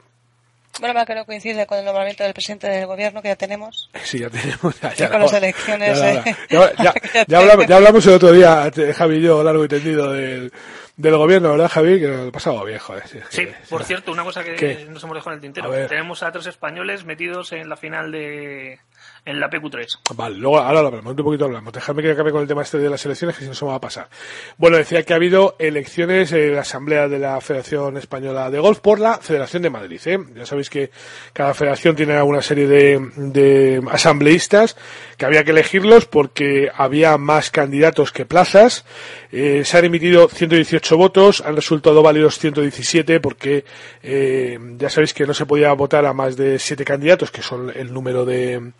Bueno, 0.80 0.94
para 0.94 1.06
que 1.06 1.14
no 1.16 1.24
coincide 1.24 1.66
con 1.66 1.78
el 1.78 1.84
nombramiento 1.84 2.22
del 2.22 2.34
presidente 2.34 2.68
del 2.68 2.86
gobierno 2.86 3.20
que 3.20 3.28
ya 3.28 3.36
tenemos. 3.36 3.90
Sí, 4.04 4.20
ya 4.20 4.30
tenemos. 4.30 4.78
Ya, 4.96 5.08
con 5.10 5.18
la- 5.18 5.24
las 5.26 5.32
elecciones, 5.32 5.98
ya, 5.98 6.14
eh. 6.14 6.22
ya, 6.50 6.72
ya, 6.76 6.94
ya- 7.14 7.24
ya 7.26 7.38
hablamos, 7.38 7.66
ya 7.66 7.76
hablamos 7.76 8.06
el 8.06 8.12
otro 8.12 8.30
día, 8.32 8.70
te- 8.70 8.92
Javi 8.94 9.16
y 9.16 9.22
yo, 9.22 9.42
largo 9.42 9.64
y 9.64 9.68
tendido 9.68 10.12
del, 10.12 10.52
del 10.98 11.16
gobierno, 11.16 11.52
¿verdad, 11.52 11.70
Javi? 11.70 12.00
Que 12.00 12.08
lo 12.08 12.32
pasado 12.32 12.64
viejo. 12.64 12.96
eh, 12.96 13.02
sí, 13.06 13.18
Sí, 13.30 13.48
por 13.70 13.84
cierto, 13.84 14.10
una 14.12 14.24
cosa 14.24 14.42
que 14.44 14.56
¿Qué? 14.56 14.86
nos 14.90 15.02
hemos 15.04 15.14
dejado 15.14 15.30
en 15.30 15.36
el 15.36 15.40
tintero. 15.40 15.72
A. 15.72 15.86
Tenemos 15.86 16.22
a 16.24 16.32
tres 16.32 16.46
españoles 16.48 17.04
metidos 17.04 17.52
en 17.52 17.68
la 17.68 17.76
final 17.76 18.10
de 18.10 18.80
en 19.24 19.40
la 19.40 19.48
PQ3. 19.48 19.86
Vale, 20.16 20.36
luego 20.36 20.58
ahora 20.58 20.80
lo 20.82 20.88
hablamos, 20.88 21.14
un 21.16 21.24
poquito 21.24 21.44
hablamos. 21.44 21.72
Dejadme 21.72 22.02
que 22.02 22.10
acabe 22.10 22.32
con 22.32 22.42
el 22.42 22.48
tema 22.48 22.62
este 22.62 22.78
de 22.78 22.90
las 22.90 23.04
elecciones, 23.06 23.36
que 23.36 23.42
si 23.44 23.48
no 23.48 23.54
se 23.54 23.64
me 23.64 23.70
va 23.70 23.76
a 23.76 23.80
pasar. 23.80 24.08
Bueno, 24.56 24.76
decía 24.76 25.02
que 25.04 25.12
ha 25.12 25.16
habido 25.16 25.54
elecciones 25.58 26.32
en 26.32 26.54
la 26.54 26.62
Asamblea 26.62 27.08
de 27.08 27.18
la 27.18 27.40
Federación 27.40 27.96
Española 27.96 28.50
de 28.50 28.58
Golf 28.58 28.80
por 28.80 28.98
la 28.98 29.18
Federación 29.18 29.62
de 29.62 29.70
Madrid. 29.70 30.00
¿eh? 30.06 30.18
Ya 30.34 30.46
sabéis 30.46 30.68
que 30.68 30.90
cada 31.32 31.54
federación 31.54 31.94
tiene 31.94 32.20
una 32.22 32.42
serie 32.42 32.66
de, 32.66 32.98
de 33.16 33.82
asambleístas 33.90 34.76
que 35.18 35.26
había 35.26 35.42
que 35.42 35.50
elegirlos 35.50 36.06
porque 36.06 36.70
había 36.74 37.18
más 37.18 37.50
candidatos 37.50 38.12
que 38.12 38.24
plazas. 38.24 38.84
Eh, 39.32 39.62
se 39.64 39.76
han 39.76 39.84
emitido 39.84 40.28
118 40.28 40.96
votos, 40.96 41.42
han 41.44 41.56
resultado 41.56 42.02
válidos 42.02 42.38
117 42.38 43.18
porque 43.18 43.64
eh, 44.02 44.58
ya 44.78 44.88
sabéis 44.88 45.12
que 45.12 45.26
no 45.26 45.34
se 45.34 45.44
podía 45.44 45.72
votar 45.72 46.06
a 46.06 46.12
más 46.12 46.36
de 46.36 46.60
siete 46.60 46.84
candidatos, 46.84 47.32
que 47.32 47.42
son 47.42 47.72
el 47.74 47.92
número 47.92 48.24
de, 48.24 48.72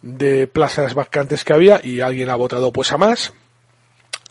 de 0.00 0.46
plazas 0.46 0.94
vacantes 0.94 1.44
que 1.44 1.52
había 1.52 1.78
y 1.84 2.00
alguien 2.00 2.30
ha 2.30 2.36
votado 2.36 2.72
pues 2.72 2.90
a 2.92 2.96
más 2.96 3.34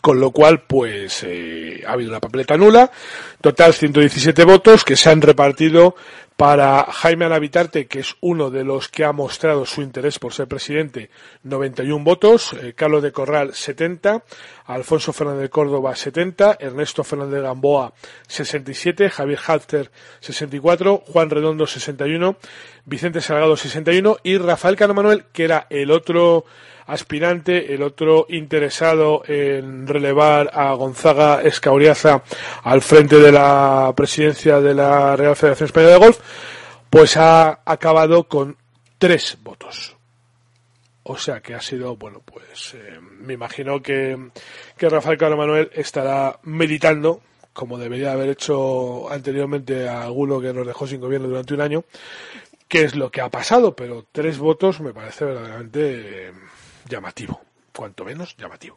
con 0.00 0.20
lo 0.20 0.30
cual 0.30 0.62
pues 0.68 1.24
eh, 1.24 1.82
ha 1.84 1.92
habido 1.92 2.10
una 2.10 2.20
papeleta 2.20 2.56
nula 2.56 2.92
total 3.40 3.74
117 3.74 4.44
votos 4.44 4.84
que 4.84 4.94
se 4.94 5.10
han 5.10 5.20
repartido 5.20 5.96
para 6.36 6.84
Jaime 6.84 7.24
Anavitarte 7.24 7.86
que 7.86 8.00
es 8.00 8.14
uno 8.20 8.50
de 8.50 8.62
los 8.62 8.88
que 8.88 9.04
ha 9.04 9.12
mostrado 9.12 9.64
su 9.64 9.80
interés 9.80 10.18
por 10.18 10.34
ser 10.34 10.46
presidente 10.46 11.10
91 11.42 12.04
votos 12.04 12.52
eh, 12.52 12.74
Carlos 12.74 13.02
de 13.02 13.12
Corral 13.12 13.54
70 13.54 14.22
Alfonso 14.66 15.12
Fernández 15.14 15.42
de 15.42 15.50
Córdoba 15.50 15.96
70 15.96 16.58
Ernesto 16.60 17.04
Fernández 17.04 17.36
de 17.36 17.46
Gamboa 17.46 17.94
67 18.28 19.08
Javier 19.08 19.38
Halter 19.46 19.90
64 20.20 21.04
Juan 21.06 21.30
Redondo 21.30 21.66
61 21.66 22.36
Vicente 22.84 23.20
Salgado 23.22 23.56
61 23.56 24.18
y 24.22 24.36
Rafael 24.36 24.76
Cano 24.76 24.92
Manuel 24.92 25.24
que 25.32 25.44
era 25.44 25.66
el 25.70 25.90
otro 25.90 26.44
aspirante, 26.86 27.74
el 27.74 27.82
otro 27.82 28.26
interesado 28.28 29.22
en 29.26 29.86
relevar 29.86 30.50
a 30.52 30.72
Gonzaga 30.74 31.42
Escauriaza 31.42 32.22
al 32.62 32.80
frente 32.80 33.18
de 33.18 33.32
la 33.32 33.92
presidencia 33.96 34.60
de 34.60 34.74
la 34.74 35.16
Real 35.16 35.36
Federación 35.36 35.66
Española 35.66 35.92
de 35.92 35.98
Golf, 35.98 36.18
pues 36.90 37.16
ha 37.16 37.60
acabado 37.64 38.24
con 38.24 38.56
tres 38.98 39.38
votos. 39.42 39.96
O 41.02 41.16
sea 41.16 41.40
que 41.40 41.54
ha 41.54 41.60
sido, 41.60 41.96
bueno, 41.96 42.20
pues 42.24 42.74
eh, 42.74 42.98
me 43.00 43.34
imagino 43.34 43.80
que, 43.80 44.30
que 44.76 44.88
Rafael 44.88 45.18
Cano 45.18 45.36
Manuel 45.36 45.70
estará 45.72 46.40
meditando, 46.42 47.20
como 47.52 47.78
debería 47.78 48.12
haber 48.12 48.30
hecho 48.30 49.08
anteriormente 49.10 49.88
a 49.88 50.02
alguno 50.02 50.40
que 50.40 50.52
nos 50.52 50.66
dejó 50.66 50.86
sin 50.86 51.00
gobierno 51.00 51.28
durante 51.28 51.54
un 51.54 51.60
año, 51.60 51.84
qué 52.66 52.82
es 52.82 52.96
lo 52.96 53.10
que 53.10 53.20
ha 53.20 53.30
pasado, 53.30 53.76
pero 53.76 54.06
tres 54.10 54.38
votos 54.38 54.80
me 54.80 54.92
parece 54.92 55.24
verdaderamente 55.24 56.28
eh, 56.28 56.32
llamativo, 56.88 57.40
cuanto 57.72 58.04
menos 58.04 58.36
llamativo. 58.36 58.76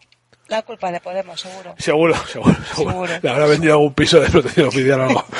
La 0.49 0.63
culpa 0.63 0.91
de 0.91 0.99
Podemos, 0.99 1.39
seguro. 1.39 1.75
Seguro, 1.77 2.15
seguro, 2.27 2.55
seguro. 2.75 2.91
Seguro. 2.91 3.13
Le 3.21 3.29
habrá 3.29 3.45
vendido 3.45 3.73
algún 3.73 3.93
piso 3.93 4.19
de 4.19 4.29
protección 4.29 4.67
oficial 4.67 4.99
o 5.01 5.03
algo. 5.03 5.25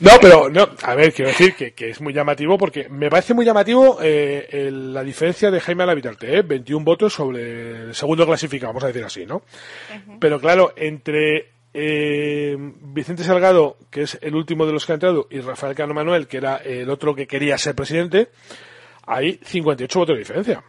No, 0.00 0.10
pero, 0.20 0.48
no, 0.48 0.68
a 0.82 0.94
ver, 0.94 1.12
quiero 1.12 1.30
decir 1.32 1.56
que, 1.56 1.72
que 1.74 1.90
es 1.90 2.00
muy 2.00 2.12
llamativo 2.12 2.56
porque 2.56 2.88
me 2.88 3.10
parece 3.10 3.34
muy 3.34 3.44
llamativo 3.44 3.98
eh, 4.00 4.46
el- 4.52 4.94
la 4.94 5.02
diferencia 5.02 5.50
de 5.50 5.58
Jaime 5.60 5.82
Alavitarte, 5.82 6.38
¿eh? 6.38 6.42
21 6.42 6.84
votos 6.84 7.14
sobre 7.14 7.70
el 7.86 7.94
segundo 7.96 8.24
clasificado, 8.24 8.68
vamos 8.70 8.84
a 8.84 8.88
decir 8.88 9.02
así, 9.04 9.26
¿no? 9.26 9.42
Pero 10.20 10.38
claro, 10.40 10.72
entre 10.76 11.50
eh, 11.74 12.56
Vicente 12.58 13.24
Salgado, 13.24 13.76
que 13.90 14.02
es 14.02 14.16
el 14.22 14.36
último 14.36 14.66
de 14.66 14.72
los 14.72 14.86
que 14.86 14.92
ha 14.92 14.94
entrado, 14.94 15.26
y 15.30 15.40
Rafael 15.40 15.74
Cano 15.74 15.94
Manuel, 15.94 16.28
que 16.28 16.36
era 16.36 16.58
el 16.58 16.88
otro 16.90 17.12
que 17.16 17.26
quería 17.26 17.58
ser 17.58 17.74
presidente, 17.74 18.28
hay 19.04 19.40
58 19.44 19.98
votos 19.98 20.14
de 20.14 20.18
diferencia. 20.20 20.62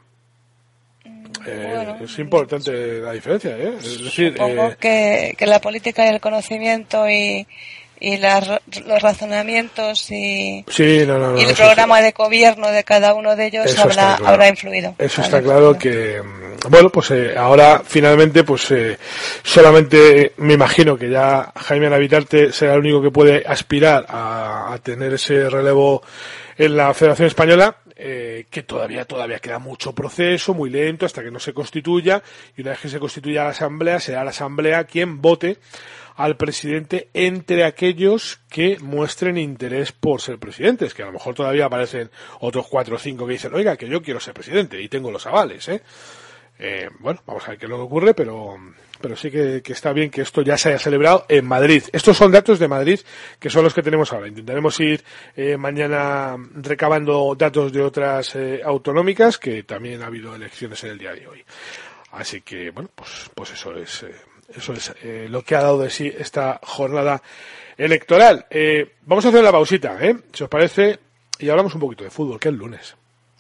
Eh, 1.46 1.96
es 2.04 2.20
importante 2.20 3.00
la 3.00 3.12
diferencia, 3.14 3.52
¿eh? 3.58 3.74
Es 3.78 4.04
decir, 4.04 4.34
Supongo 4.34 4.68
eh, 4.70 4.78
que, 4.80 5.36
que 5.38 5.46
la 5.46 5.62
política 5.62 6.06
y 6.06 6.10
el 6.10 6.20
conocimiento 6.20 7.10
y, 7.10 7.46
y 8.00 8.18
las, 8.18 8.48
los 8.86 9.02
razonamientos 9.02 10.10
y, 10.12 10.64
Sí, 10.68 11.04
no, 11.06 11.20
no, 11.20 11.32
no, 11.32 11.40
y 11.40 11.44
el 11.44 11.56
programa 11.56 12.02
de 12.02 12.12
gobierno 12.12 12.70
de 12.72 12.84
cada 12.84 13.14
uno 13.14 13.36
de 13.36 13.48
ellos 13.48 13.66
Eso 13.66 13.84
habrá, 13.84 14.16
claro. 14.18 14.28
habrá 14.28 14.48
influido. 14.48 14.96
Eso 14.98 15.22
está 15.22 15.42
claro 15.42 15.78
que, 15.78 16.22
mm, 16.22 16.70
bueno, 16.70 16.90
pues 16.90 17.12
eh, 17.12 17.38
ahora 17.38 17.82
finalmente, 17.86 18.44
pues 18.44 18.72
eh, 18.72 18.98
solamente 19.44 20.34
me 20.38 20.54
imagino 20.54 20.98
que 20.98 21.10
ya 21.10 21.52
Jaime 21.56 21.90
Navitarte 21.90 22.52
será 22.52 22.74
el 22.74 22.80
único 22.80 23.02
que 23.02 23.12
puede 23.12 23.44
aspirar 23.46 24.06
a, 24.08 24.74
a 24.74 24.78
tener 24.80 25.14
ese 25.14 25.50
relevo 25.50 26.02
en 26.58 26.76
la 26.76 26.94
Federación 26.94 27.28
Española, 27.28 27.78
eh, 28.02 28.46
que 28.50 28.64
todavía, 28.64 29.04
todavía 29.04 29.40
queda 29.40 29.60
mucho 29.60 29.94
proceso, 29.94 30.54
muy 30.54 30.70
lento, 30.70 31.06
hasta 31.06 31.22
que 31.22 31.32
no 31.32 31.40
se 31.40 31.54
constituya, 31.54 32.24
y 32.56 32.62
una 32.62 32.72
vez 32.72 32.80
que 32.80 32.88
se 32.88 32.98
constituya 32.98 33.44
la 33.44 33.50
Asamblea, 33.50 34.00
será 34.00 34.24
la 34.24 34.30
Asamblea 34.30 34.86
quien 34.86 35.22
vote 35.22 35.58
al 36.16 36.38
presidente 36.38 37.10
entre 37.14 37.66
aquellos 37.66 38.40
que 38.50 38.80
muestren 38.80 39.38
interés 39.38 39.92
por 39.92 40.22
ser 40.22 40.40
presidentes, 40.40 40.94
que 40.94 41.04
a 41.04 41.08
lo 41.08 41.12
mejor 41.12 41.36
todavía 41.36 41.66
aparecen 41.66 42.10
otros 42.40 42.68
cuatro 42.70 42.96
o 42.96 43.00
cinco 43.00 43.28
que 43.28 43.34
dicen, 43.34 43.54
oiga, 43.54 43.76
que 43.76 43.90
yo 43.90 44.02
quiero 44.02 44.22
ser 44.22 44.34
presidente 44.34 44.82
y 44.82 44.88
tengo 44.88 45.12
los 45.12 45.28
avales, 45.28 45.68
¿eh? 45.68 45.82
Eh, 46.60 46.90
bueno, 47.00 47.22
vamos 47.26 47.46
a 47.48 47.52
ver 47.52 47.58
qué 47.58 47.66
es 47.66 47.70
lo 47.70 47.78
que 47.78 47.84
ocurre, 47.84 48.14
pero, 48.14 48.58
pero 49.00 49.16
sí 49.16 49.32
que, 49.32 49.62
está 49.66 49.94
bien 49.94 50.10
que 50.10 50.22
esto 50.22 50.42
ya 50.42 50.58
se 50.58 50.70
haya 50.70 50.80
celebrado 50.80 51.26
en 51.30 51.46
Madrid. 51.46 51.84
Estos 51.94 52.18
son 52.18 52.32
datos 52.32 52.60
de 52.60 52.68
Madrid, 52.68 53.00
que 53.40 53.50
son 53.50 53.64
los 53.64 53.74
que 53.74 53.82
tenemos 53.82 54.12
ahora. 54.12 54.28
Intentaremos 54.28 54.78
ir 54.82 55.04
eh, 55.36 55.56
mañana 55.56 56.36
recabando 56.56 57.34
datos 57.38 57.72
de 57.72 57.82
otras 57.82 58.36
eh, 58.36 58.62
autonómicas, 58.64 59.38
que 59.38 59.64
también 59.64 60.04
ha 60.04 60.08
habido 60.08 60.36
elecciones 60.36 60.84
en 60.84 60.92
el 60.92 60.98
día 60.98 61.14
de 61.14 61.28
hoy. 61.28 61.44
Así 62.12 62.42
que, 62.42 62.72
bueno, 62.72 62.90
pues, 62.94 63.32
pues 63.34 63.52
eso 63.52 63.74
es, 63.76 64.04
eh, 64.04 64.16
eso 64.54 64.74
es 64.74 64.94
eh, 65.02 65.28
lo 65.30 65.44
que 65.44 65.56
ha 65.56 65.62
dado 65.62 65.80
de 65.80 65.90
sí 65.90 66.12
esta 66.14 66.60
jornada 66.64 67.22
electoral. 67.78 68.48
Vamos 69.06 69.26
a 69.26 69.30
hacer 69.30 69.44
la 69.44 69.52
pausita, 69.52 69.98
¿eh? 70.02 70.18
Si 70.34 70.44
os 70.44 70.50
parece, 70.50 71.00
y 71.40 71.48
hablamos 71.48 71.74
un 71.74 71.80
poquito 71.80 72.04
de 72.04 72.10
fútbol, 72.10 72.38
que 72.38 72.50
es 72.50 72.56
lunes. 72.56 72.96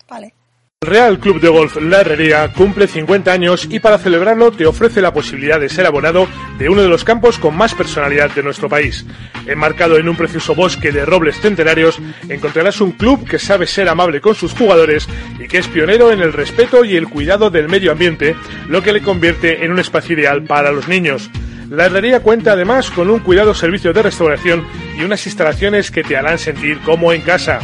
Vale. 0.07 0.38
El 0.81 0.91
Real 0.91 1.19
Club 1.19 1.41
de 1.41 1.49
Golf 1.49 1.75
La 1.81 1.99
Herrería 1.99 2.53
cumple 2.53 2.87
50 2.87 3.33
años 3.33 3.67
y 3.69 3.81
para 3.81 3.97
celebrarlo 3.97 4.49
te 4.51 4.65
ofrece 4.65 5.01
la 5.01 5.11
posibilidad 5.11 5.59
de 5.59 5.67
ser 5.67 5.85
abonado 5.85 6.25
de 6.57 6.69
uno 6.69 6.81
de 6.81 6.87
los 6.87 7.03
campos 7.03 7.37
con 7.37 7.57
más 7.57 7.75
personalidad 7.75 8.31
de 8.31 8.43
nuestro 8.43 8.69
país. 8.69 9.05
Enmarcado 9.45 9.97
en 9.97 10.07
un 10.07 10.15
precioso 10.15 10.55
bosque 10.55 10.93
de 10.93 11.05
robles 11.05 11.37
centenarios, 11.41 11.99
encontrarás 12.29 12.79
un 12.79 12.93
club 12.93 13.27
que 13.27 13.39
sabe 13.39 13.67
ser 13.67 13.89
amable 13.89 14.21
con 14.21 14.35
sus 14.35 14.53
jugadores 14.53 15.09
y 15.37 15.49
que 15.49 15.57
es 15.57 15.67
pionero 15.67 16.13
en 16.13 16.21
el 16.21 16.31
respeto 16.31 16.85
y 16.85 16.95
el 16.95 17.09
cuidado 17.09 17.49
del 17.49 17.67
medio 17.67 17.91
ambiente, 17.91 18.37
lo 18.69 18.81
que 18.81 18.93
le 18.93 19.01
convierte 19.01 19.65
en 19.65 19.73
un 19.73 19.79
espacio 19.79 20.17
ideal 20.17 20.45
para 20.45 20.71
los 20.71 20.87
niños. 20.87 21.29
La 21.69 21.87
herrería 21.87 22.21
cuenta 22.21 22.53
además 22.53 22.89
con 22.89 23.09
un 23.09 23.19
cuidado 23.19 23.53
servicio 23.53 23.91
de 23.91 24.01
restauración 24.01 24.65
y 24.97 25.03
unas 25.03 25.25
instalaciones 25.25 25.91
que 25.91 26.03
te 26.03 26.15
harán 26.15 26.39
sentir 26.39 26.79
como 26.85 27.11
en 27.11 27.19
casa. 27.19 27.59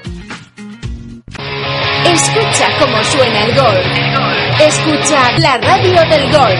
Escucha 2.05 2.67
cómo 2.79 3.03
suena 3.03 3.43
el 3.45 3.55
golf. 3.55 3.85
Escucha 4.59 5.31
la 5.39 5.57
radio 5.57 6.01
del 6.09 6.31
golf. 6.31 6.59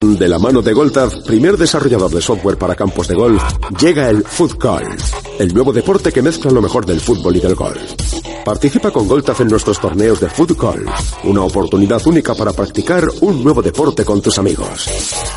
De 0.00 0.28
la 0.28 0.38
mano 0.38 0.62
de 0.62 0.72
Goltaz, 0.72 1.12
primer 1.26 1.56
desarrollador 1.56 2.12
de 2.12 2.20
software 2.20 2.56
para 2.56 2.76
campos 2.76 3.08
de 3.08 3.16
golf, 3.16 3.42
llega 3.80 4.08
el 4.08 4.22
Food 4.22 4.56
Golf, 4.56 5.12
el 5.40 5.52
nuevo 5.52 5.72
deporte 5.72 6.12
que 6.12 6.22
mezcla 6.22 6.52
lo 6.52 6.62
mejor 6.62 6.86
del 6.86 7.00
fútbol 7.00 7.34
y 7.34 7.40
del 7.40 7.56
golf. 7.56 7.94
Participa 8.44 8.92
con 8.92 9.08
Goltaz 9.08 9.40
en 9.40 9.48
nuestros 9.48 9.80
torneos 9.80 10.20
de 10.20 10.28
Food 10.28 10.56
Golf, 10.56 10.88
una 11.24 11.42
oportunidad 11.42 12.06
única 12.06 12.32
para 12.36 12.52
practicar 12.52 13.08
un 13.22 13.42
nuevo 13.42 13.60
deporte 13.60 14.04
con 14.04 14.22
tus 14.22 14.38
amigos. 14.38 14.88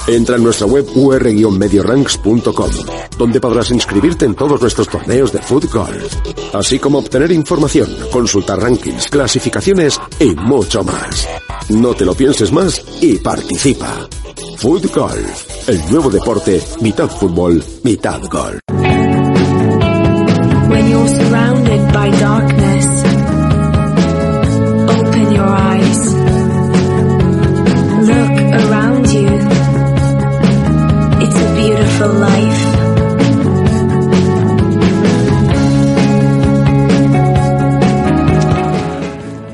Entra 0.05 0.36
en 0.36 0.43
nuestra 0.43 0.68
web 0.68 0.86
ur-medioranks.com, 0.93 2.72
donde 3.18 3.41
podrás 3.41 3.72
inscribirte 3.72 4.26
en 4.26 4.36
todos 4.36 4.62
nuestros 4.62 4.88
torneos 4.88 5.34
de 5.34 5.41
Food 5.41 5.72
Golf, 5.74 6.16
así 6.53 6.78
como 6.78 6.99
obtener 6.99 7.32
información, 7.32 7.89
consultar 8.12 8.59
rankings, 8.59 9.07
clasificaciones 9.07 9.99
y 10.20 10.36
mucho 10.36 10.84
más. 10.84 11.28
No 11.70 11.93
te 11.93 12.05
lo 12.05 12.14
pienses 12.14 12.51
más 12.51 12.84
y 13.01 13.18
participa. 13.18 14.07
Food 14.57 14.91
Golf, 14.93 15.70
el 15.70 15.80
nuevo 15.91 16.09
deporte, 16.09 16.62
mitad 16.82 17.09
fútbol, 17.09 17.64
mitad 17.84 18.22
golf. 18.30 18.59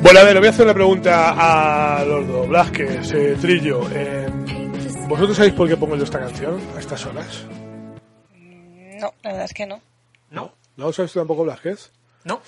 Bueno, 0.07 0.21
a 0.21 0.23
ver, 0.23 0.35
le 0.35 0.39
voy 0.39 0.47
a 0.47 0.51
hacer 0.51 0.63
una 0.63 0.73
pregunta 0.73 1.97
a 1.99 2.05
los 2.05 2.25
dos. 2.25 2.47
Blasquez, 2.47 3.11
eh, 3.11 3.35
Trillo. 3.41 3.81
eh, 3.91 4.25
¿Vosotros 5.05 5.35
sabéis 5.35 5.53
por 5.53 5.67
qué 5.67 5.75
pongo 5.75 5.97
yo 5.97 6.05
esta 6.05 6.17
canción 6.17 6.61
a 6.77 6.79
estas 6.79 7.05
horas? 7.07 7.43
No, 8.33 9.13
la 9.21 9.31
verdad 9.31 9.43
es 9.43 9.53
que 9.53 9.65
no. 9.65 9.81
No. 10.31 10.53
¿No 10.77 10.85
lo 10.85 10.93
sabes 10.93 11.11
tú 11.11 11.19
tampoco, 11.19 11.43
Blasquez? 11.43 11.91
No. 12.23 12.41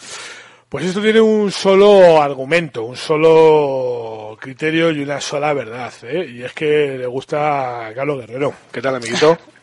Pues 0.70 0.86
esto 0.86 1.01
tiene 1.01 1.20
un 1.20 1.51
solo 1.51 2.22
argumento, 2.22 2.86
un 2.86 2.95
solo 2.95 4.38
criterio 4.39 4.91
y 4.91 5.01
una 5.01 5.20
sola 5.20 5.51
verdad, 5.51 5.91
¿eh? 6.03 6.32
Y 6.34 6.43
es 6.43 6.53
que 6.53 6.97
le 6.97 7.07
gusta 7.07 7.88
a 7.88 7.93
Carlos 7.93 8.20
Guerrero. 8.22 8.53
¿Qué 8.72 8.82
tal, 8.82 8.95
amiguito? 8.95 9.38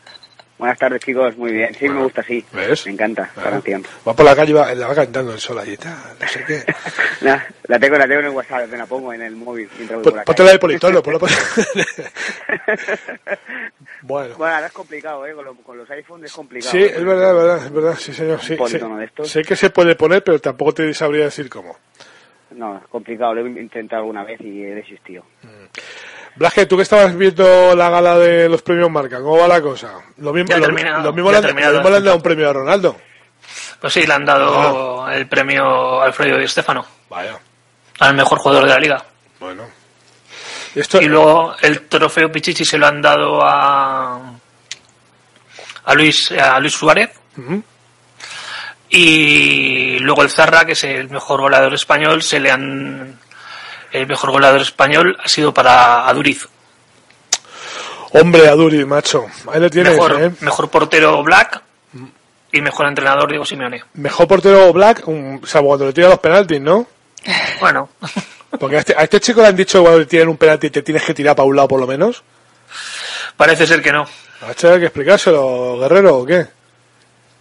Buenas 0.57 0.79
tardes, 0.79 1.01
chicos. 1.03 1.37
Muy 1.37 1.51
bien. 1.51 1.73
Sí, 1.75 1.87
me 1.87 2.01
gusta, 2.01 2.23
sí. 2.23 2.43
¿Ves? 2.51 2.85
Me 2.87 2.93
encanta 2.93 3.29
Claro. 3.33 3.51
canción. 3.51 3.83
Va 4.07 4.13
por 4.13 4.25
la 4.25 4.35
calle 4.35 4.49
y 4.51 4.53
va, 4.53 4.73
la 4.73 4.87
va 4.87 4.95
cantando 4.95 5.31
el 5.33 5.39
sol 5.39 5.59
ahí, 5.59 5.77
tal, 5.77 5.93
no 6.19 6.27
sé 6.27 6.43
qué. 6.45 6.63
Nah, 7.21 7.39
la 7.67 7.79
tengo, 7.79 7.97
la 7.97 8.07
tengo 8.07 8.19
en 8.21 8.25
el 8.27 8.31
WhatsApp, 8.31 8.67
me 8.69 8.77
la 8.77 8.85
pongo 8.87 9.11
en 9.13 9.21
el 9.21 9.35
móvil 9.35 9.69
mientras 9.77 9.97
voy 9.97 10.03
por 10.03 10.15
la 10.15 10.23
Ponte 10.23 10.43
la 10.43 10.51
de 10.51 10.59
Politono, 10.59 11.03
por... 11.03 11.19
Bueno. 14.01 14.35
Bueno, 14.37 14.53
ahora 14.55 14.67
es 14.67 14.73
complicado, 14.73 15.25
¿eh? 15.25 15.33
Con, 15.33 15.45
lo- 15.45 15.55
con 15.55 15.77
los 15.77 15.89
iPhones 15.89 16.25
es 16.31 16.33
complicado. 16.35 16.71
Sí, 16.71 16.79
es 16.83 17.03
verdad, 17.03 17.29
es 17.31 17.35
verdad, 17.35 17.65
es 17.65 17.71
verdad, 17.71 17.95
sí 17.97 18.13
señor, 18.13 18.41
sí. 18.41 18.55
Politono 18.55 18.97
de 18.97 19.05
estos. 19.05 19.29
Sé 19.29 19.41
que 19.43 19.55
se 19.55 19.69
puede 19.69 19.95
poner, 19.95 20.23
pero 20.23 20.39
tampoco 20.39 20.73
te 20.73 20.93
sabría 20.93 21.25
decir 21.25 21.49
cómo. 21.49 21.77
No, 22.51 22.77
es 22.77 22.87
complicado. 22.87 23.33
Lo 23.33 23.45
he 23.45 23.49
intentado 23.61 24.01
alguna 24.03 24.23
vez 24.23 24.39
y 24.41 24.63
he 24.63 24.73
desistido. 24.75 25.23
Blasque, 26.37 26.65
tú 26.65 26.75
que 26.77 26.83
estabas 26.83 27.15
viendo 27.15 27.75
la 27.75 27.89
gala 27.89 28.17
de 28.17 28.47
los 28.47 28.61
premios 28.61 28.89
Marca, 28.91 29.17
¿cómo 29.21 29.37
va 29.39 29.47
la 29.47 29.61
cosa? 29.61 29.93
Lo 30.17 30.31
mismo, 30.33 30.55
lo, 30.55 30.67
lo 30.67 30.73
mismo 31.13 31.31
le 31.31 31.37
ha 31.37 31.39
han- 31.39 31.73
dado 32.03 32.15
un 32.15 32.21
premio 32.21 32.49
a 32.49 32.53
Ronaldo. 32.53 32.95
Pues 33.81 33.93
sí, 33.93 34.05
le 34.05 34.13
han 34.13 34.25
dado 34.25 35.09
el 35.09 35.27
premio 35.27 36.01
Alfredo 36.01 36.37
Di 36.37 36.47
Stefano. 36.47 36.85
Vaya. 37.09 37.37
Al 37.99 38.15
mejor 38.15 38.37
jugador 38.39 38.63
de 38.65 38.69
la 38.69 38.79
liga. 38.79 39.03
Bueno. 39.39 39.63
y 40.75 41.05
luego 41.05 41.55
el 41.61 41.87
trofeo 41.87 42.31
Pichichi 42.31 42.63
se 42.65 42.77
lo 42.77 42.85
han 42.87 43.01
dado 43.01 43.41
a 43.43 44.19
a 45.85 45.93
Luis 45.95 46.31
a 46.33 46.59
Luis 46.59 46.73
Suárez 46.73 47.09
y 48.89 49.99
luego 49.99 50.23
el 50.23 50.29
Zarra 50.29 50.65
que 50.65 50.71
es 50.73 50.83
el 50.83 51.09
mejor 51.09 51.41
goleador 51.41 51.73
español 51.73 52.21
se 52.21 52.39
le 52.39 52.51
han 52.51 53.19
el 53.91 54.07
mejor 54.07 54.31
goleador 54.31 54.61
español 54.61 55.17
ha 55.23 55.27
sido 55.27 55.53
para 55.53 56.07
Aduriz 56.07 56.47
Hombre, 58.11 58.47
Aduri, 58.47 58.85
macho. 58.85 59.25
Ahí 59.51 59.59
le 59.59 59.69
tienes, 59.69 59.93
mejor, 59.93 60.21
¿eh? 60.21 60.31
mejor 60.39 60.69
portero 60.69 61.21
Black 61.23 61.61
y 62.51 62.61
mejor 62.61 62.87
entrenador 62.87 63.29
Diego 63.29 63.45
Simeone 63.45 63.83
Mejor 63.95 64.27
portero 64.27 64.71
Black, 64.71 65.07
un, 65.07 65.41
salvo 65.45 65.69
cuando 65.69 65.85
le 65.87 65.93
tira 65.93 66.09
los 66.09 66.19
penaltis, 66.19 66.61
¿no? 66.61 66.87
bueno 67.59 67.89
Porque 68.59 68.77
a 68.77 68.79
este, 68.79 68.95
a 68.97 69.03
este 69.03 69.19
chico 69.19 69.41
le 69.41 69.47
han 69.47 69.55
dicho 69.55 69.81
cuando 69.81 69.99
le 69.99 70.05
tiran 70.05 70.29
un 70.29 70.37
penalti 70.37 70.69
te 70.69 70.81
tienes 70.81 71.03
que 71.03 71.13
tirar 71.13 71.35
para 71.35 71.47
un 71.47 71.55
lado 71.55 71.67
por 71.67 71.79
lo 71.79 71.87
menos. 71.87 72.23
Parece 73.35 73.67
ser 73.67 73.81
que 73.81 73.91
no. 73.91 74.07
¿Hay 74.41 74.55
que 74.55 74.85
explicárselo, 74.85 75.79
Guerrero, 75.79 76.17
o 76.17 76.25
qué? 76.25 76.47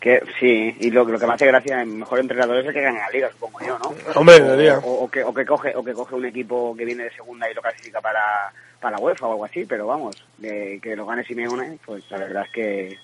Que, 0.00 0.22
sí, 0.38 0.76
y 0.78 0.90
lo, 0.90 1.04
lo 1.04 1.18
que 1.18 1.26
me 1.26 1.32
hace 1.32 1.46
gracia, 1.46 1.80
el 1.80 1.88
mejor 1.88 2.20
entrenador 2.20 2.58
es 2.58 2.66
el 2.66 2.72
que 2.74 2.82
gana 2.82 3.00
la 3.00 3.10
liga, 3.10 3.30
supongo 3.30 3.60
yo, 3.66 3.78
¿no? 3.78 3.94
Hombre, 4.14 4.70
o, 4.72 4.78
o, 4.78 5.04
o 5.04 5.10
que, 5.10 5.24
o, 5.24 5.32
que 5.32 5.46
coge, 5.46 5.74
o 5.74 5.82
que 5.82 5.94
coge 5.94 6.14
un 6.14 6.26
equipo 6.26 6.76
que 6.76 6.84
viene 6.84 7.04
de 7.04 7.10
segunda 7.10 7.50
y 7.50 7.54
lo 7.54 7.62
clasifica 7.62 8.00
para, 8.00 8.52
para 8.80 8.96
la 8.96 9.02
UEFA 9.02 9.26
o 9.26 9.32
algo 9.32 9.44
así, 9.46 9.64
pero 9.64 9.86
vamos, 9.86 10.16
de, 10.38 10.78
que 10.82 10.94
lo 10.94 11.06
gane 11.06 11.24
Simeone, 11.24 11.78
pues 11.84 12.08
la 12.10 12.18
verdad 12.18 12.44
es 12.44 12.52
que, 12.52 12.98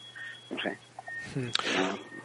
no 0.51 0.61
sé. 0.61 0.78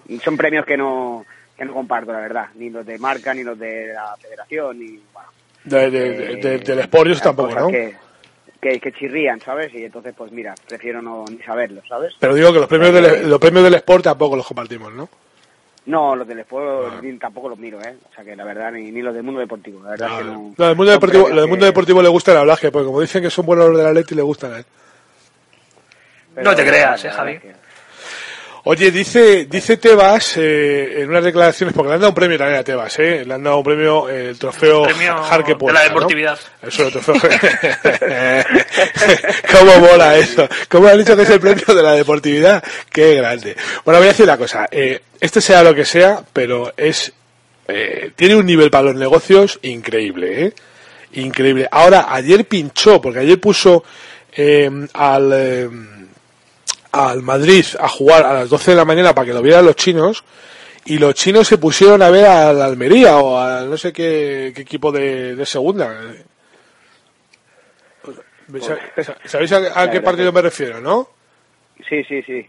No, 0.09 0.20
son 0.20 0.38
premios 0.38 0.65
que 0.65 0.78
no, 0.78 1.26
que 1.57 1.65
no 1.65 1.74
comparto, 1.74 2.11
la 2.11 2.20
verdad, 2.20 2.47
ni 2.55 2.70
los 2.70 2.86
de 2.86 2.99
marca, 2.99 3.34
ni 3.34 3.43
los 3.43 3.57
de 3.57 3.93
la 3.93 4.15
federación, 4.18 4.80
ni, 4.80 4.99
bueno. 5.13 5.30
De, 5.63 5.89
de, 5.89 6.36
de, 6.38 6.59
del 6.59 6.80
Sport 6.80 7.20
tampoco, 7.22 7.55
¿no? 7.55 7.68
Que, 7.70 7.95
que, 8.61 8.79
que, 8.79 8.91
chirrían, 8.91 9.39
¿sabes? 9.39 9.73
Y 9.73 9.83
entonces, 9.85 10.13
pues 10.17 10.31
mira, 10.31 10.55
prefiero 10.67 11.01
no 11.01 11.25
ni 11.29 11.37
saberlo, 11.39 11.81
¿sabes? 11.87 12.13
Pero 12.19 12.35
digo 12.35 12.53
que 12.53 12.59
los 12.59 12.67
premios, 12.67 12.93
del, 12.93 13.29
los 13.29 13.39
premios 13.39 13.63
del 13.63 13.75
Sport 13.75 14.03
tampoco 14.05 14.35
los 14.35 14.45
compartimos, 14.45 14.93
¿no? 14.93 15.09
No, 15.85 16.15
los 16.15 16.27
del 16.27 16.39
Sport 16.39 16.93
ah. 16.93 17.01
tampoco 17.19 17.49
los 17.49 17.57
miro, 17.57 17.79
¿eh? 17.81 17.95
O 18.09 18.13
sea 18.13 18.23
que 18.23 18.35
la 18.35 18.43
verdad, 18.43 18.71
ni, 18.71 18.91
ni 18.91 19.01
los 19.01 19.13
del 19.13 19.23
mundo 19.23 19.39
deportivo, 19.39 19.81
la 19.83 19.91
verdad 19.91 20.09
no, 20.09 20.17
que 20.17 20.23
no. 20.23 20.53
No, 20.57 20.67
del 20.67 20.75
mundo 20.75 20.91
deportivo, 20.91 21.29
lo 21.29 21.41
del 21.41 21.49
mundo 21.49 21.65
deportivo 21.65 22.01
le 22.01 22.09
gusta 22.09 22.31
el 22.31 22.39
hablaje, 22.39 22.71
porque 22.71 22.87
como 22.87 23.01
dicen 23.01 23.23
que 23.23 23.29
son 23.29 23.45
buenos 23.45 23.69
los 23.69 23.77
del 23.77 23.87
Atleti, 23.87 24.15
le 24.15 24.21
gustan 24.21 24.53
a 24.53 24.57
él. 24.57 24.65
Pero, 26.35 26.51
no 26.51 26.55
te 26.55 26.65
creas, 26.65 27.03
eh, 27.05 27.09
Javi. 27.09 27.39
Que... 27.39 27.66
Oye, 28.70 28.91
dice, 28.91 29.45
dice 29.45 29.78
Tebas 29.78 30.36
eh, 30.36 31.01
en 31.01 31.09
unas 31.09 31.24
declaraciones, 31.24 31.74
porque 31.74 31.88
le 31.88 31.93
han 31.95 32.01
dado 32.01 32.11
un 32.11 32.15
premio 32.15 32.38
también 32.38 32.59
a 32.59 32.65
Tebas, 32.65 32.99
¿eh? 32.99 33.24
Le 33.26 33.34
han 33.34 33.41
dado 33.41 33.59
un 33.59 33.63
premio, 33.63 34.09
eh, 34.09 34.32
el 34.32 34.38
trofeo 34.38 34.84
Jarque 35.24 35.55
De 35.55 35.72
la 35.72 35.84
deportividad. 35.84 36.38
¿no? 36.61 36.68
Eso, 36.68 36.88
el 36.88 36.91
trofeo. 36.91 37.15
¿Cómo 39.57 39.80
mola 39.80 40.18
eso? 40.18 40.49
¿Cómo 40.68 40.88
han 40.88 40.97
dicho 40.97 41.15
que 41.15 41.22
es 41.22 41.30
el 41.30 41.39
premio 41.39 41.63
de 41.74 41.82
la 41.82 41.93
deportividad? 41.93 42.61
Qué 42.91 43.15
grande. 43.15 43.55
Bueno, 43.86 43.99
voy 43.99 44.09
a 44.09 44.11
decir 44.11 44.26
una 44.26 44.38
cosa. 44.38 44.68
Eh, 44.70 45.01
este 45.18 45.39
sea 45.39 45.63
lo 45.63 45.74
que 45.74 45.86
sea, 45.86 46.22
pero 46.34 46.74
es, 46.76 47.13
eh, 47.70 48.11
tiene 48.18 48.36
un 48.36 48.45
nivel 48.45 48.70
para 48.70 48.88
los 48.88 48.95
negocios 48.95 49.59
increíble, 49.61 50.43
¿eh? 50.43 50.53
Increíble. 51.13 51.70
Ahora, 51.72 52.07
ayer 52.09 52.43
pinchó, 52.45 52.99
porque 52.99 53.20
ayer 53.20 53.39
puso 53.39 53.86
eh, 54.36 54.70
al, 54.93 55.32
eh, 55.34 55.70
al 56.97 57.21
Madrid 57.21 57.65
a 57.79 57.87
jugar 57.87 58.25
a 58.25 58.33
las 58.33 58.49
12 58.49 58.71
de 58.71 58.77
la 58.77 58.85
mañana 58.85 59.13
para 59.13 59.27
que 59.27 59.33
lo 59.33 59.41
vieran 59.41 59.65
los 59.65 59.75
chinos 59.75 60.23
y 60.85 60.97
los 60.97 61.13
chinos 61.13 61.47
se 61.47 61.57
pusieron 61.57 62.01
a 62.01 62.09
ver 62.09 62.25
al 62.25 62.61
Almería 62.61 63.17
o 63.17 63.37
a 63.37 63.61
no 63.63 63.77
sé 63.77 63.91
qué, 63.91 64.51
qué 64.55 64.61
equipo 64.61 64.91
de, 64.91 65.35
de 65.35 65.45
segunda. 65.45 66.15
¿Sabéis 69.25 69.51
a, 69.51 69.81
a 69.81 69.91
qué 69.91 70.01
partido 70.01 70.31
me 70.31 70.41
refiero, 70.41 70.79
no? 70.79 71.09
Sí, 71.89 72.03
sí, 72.05 72.21
sí. 72.23 72.47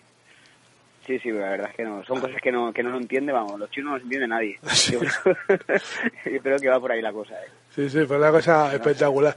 Sí, 1.09 1.19
sí, 1.21 1.31
la 1.33 1.49
verdad 1.49 1.71
es 1.71 1.77
que 1.77 1.85
no. 1.85 2.05
Son 2.05 2.21
cosas 2.21 2.41
que 2.41 2.53
no, 2.53 2.71
que 2.71 2.83
no 2.83 2.91
lo 2.91 2.99
entiende, 2.99 3.33
vamos. 3.33 3.59
Los 3.59 3.71
chinos 3.71 3.89
no 3.89 3.95
los 3.95 4.03
entiende 4.03 4.29
nadie. 4.29 4.59
Sí. 4.69 4.93
Yo, 4.93 5.01
yo, 6.31 6.43
creo 6.43 6.59
que 6.59 6.69
va 6.69 6.79
por 6.79 6.93
ahí 6.93 7.01
la 7.01 7.13
cosa. 7.13 7.35
¿eh? 7.35 7.49
Sí, 7.79 7.89
sí, 7.89 8.05
fue 8.07 8.17
una 8.17 8.33
cosa 8.33 8.75
espectacular. 8.75 9.37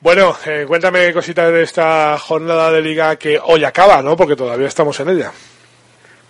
Bueno, 0.00 0.36
eh, 0.44 0.64
cuéntame 0.66 1.12
cositas 1.12 1.52
de 1.52 1.62
esta 1.62 2.18
jornada 2.18 2.72
de 2.72 2.82
liga 2.82 3.14
que 3.14 3.38
hoy 3.38 3.62
acaba, 3.62 4.02
¿no? 4.02 4.16
Porque 4.16 4.34
todavía 4.34 4.66
estamos 4.66 4.98
en 4.98 5.10
ella. 5.10 5.30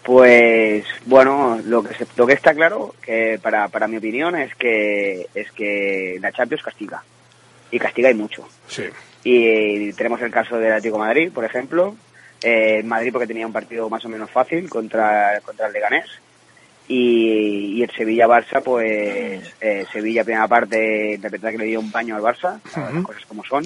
Pues 0.03 0.85
bueno, 1.07 1.59
lo 1.65 1.83
que 1.83 1.95
se, 1.95 2.07
lo 2.17 2.27
que 2.27 2.35
está 2.35 2.53
claro 2.53 2.95
que 3.01 3.39
para, 3.41 3.69
para 3.69 3.89
mi 3.89 3.97
opinión 3.97 4.37
es 4.37 4.55
que 4.57 5.27
es 5.35 5.51
que 5.53 6.19
la 6.21 6.33
Champions 6.33 6.63
castiga 6.63 7.03
y 7.71 7.79
castiga 7.79 8.11
y 8.11 8.15
mucho. 8.15 8.47
Sí. 8.67 8.85
Y, 9.25 9.95
tenemos 9.95 10.21
el 10.21 10.31
caso 10.31 10.59
del 10.59 10.73
Atlético 10.73 10.99
de 10.99 11.07
Madrid, 11.07 11.33
por 11.33 11.47
ejemplo, 11.47 11.97
eh, 12.43 12.83
Madrid 12.85 13.11
porque 13.11 13.27
tenía 13.27 13.47
un 13.47 13.55
partido 13.55 13.89
más 13.89 14.05
o 14.05 14.11
menos 14.11 14.31
fácil 14.31 14.69
contra 14.69 15.41
contra 15.41 15.69
el 15.69 15.73
Leganés 15.73 16.11
y, 16.89 17.75
y 17.77 17.83
el 17.83 17.91
Sevilla-Barça, 17.91 18.63
pues 18.63 19.55
eh, 19.61 19.87
Sevilla 19.93 20.25
primera 20.25 20.49
parte, 20.49 21.19
de 21.21 21.29
verdad 21.29 21.51
que 21.51 21.59
le 21.59 21.67
dio 21.67 21.81
un 21.81 21.93
baño 21.93 22.17
al 22.17 22.23
Barça, 22.23 22.57
uh 22.57 22.71
-huh. 22.71 22.95
las 22.95 23.05
cosas 23.05 23.27
como 23.27 23.45
son. 23.45 23.65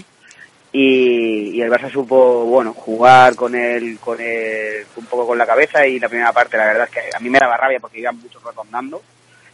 Y, 0.73 1.51
y, 1.55 1.63
el 1.63 1.71
Barça 1.71 1.91
supo, 1.91 2.45
bueno, 2.45 2.73
jugar 2.73 3.37
con 3.37 3.55
el, 3.55 3.99
con 3.99 4.21
el, 4.21 4.85
un 4.97 5.07
poco 5.07 5.27
con 5.27 5.39
la 5.39 5.47
cabeza 5.47 5.87
y 5.87 6.01
la 6.01 6.09
primera 6.09 6.33
parte, 6.33 6.57
la 6.57 6.67
verdad 6.67 6.89
es 6.89 6.91
que 6.91 7.17
a 7.17 7.21
mí 7.21 7.29
me 7.31 7.39
daba 7.39 7.57
rabia 7.57 7.79
porque 7.79 8.01
iban 8.01 8.19
muchos 8.19 8.43
rotondando. 8.43 9.01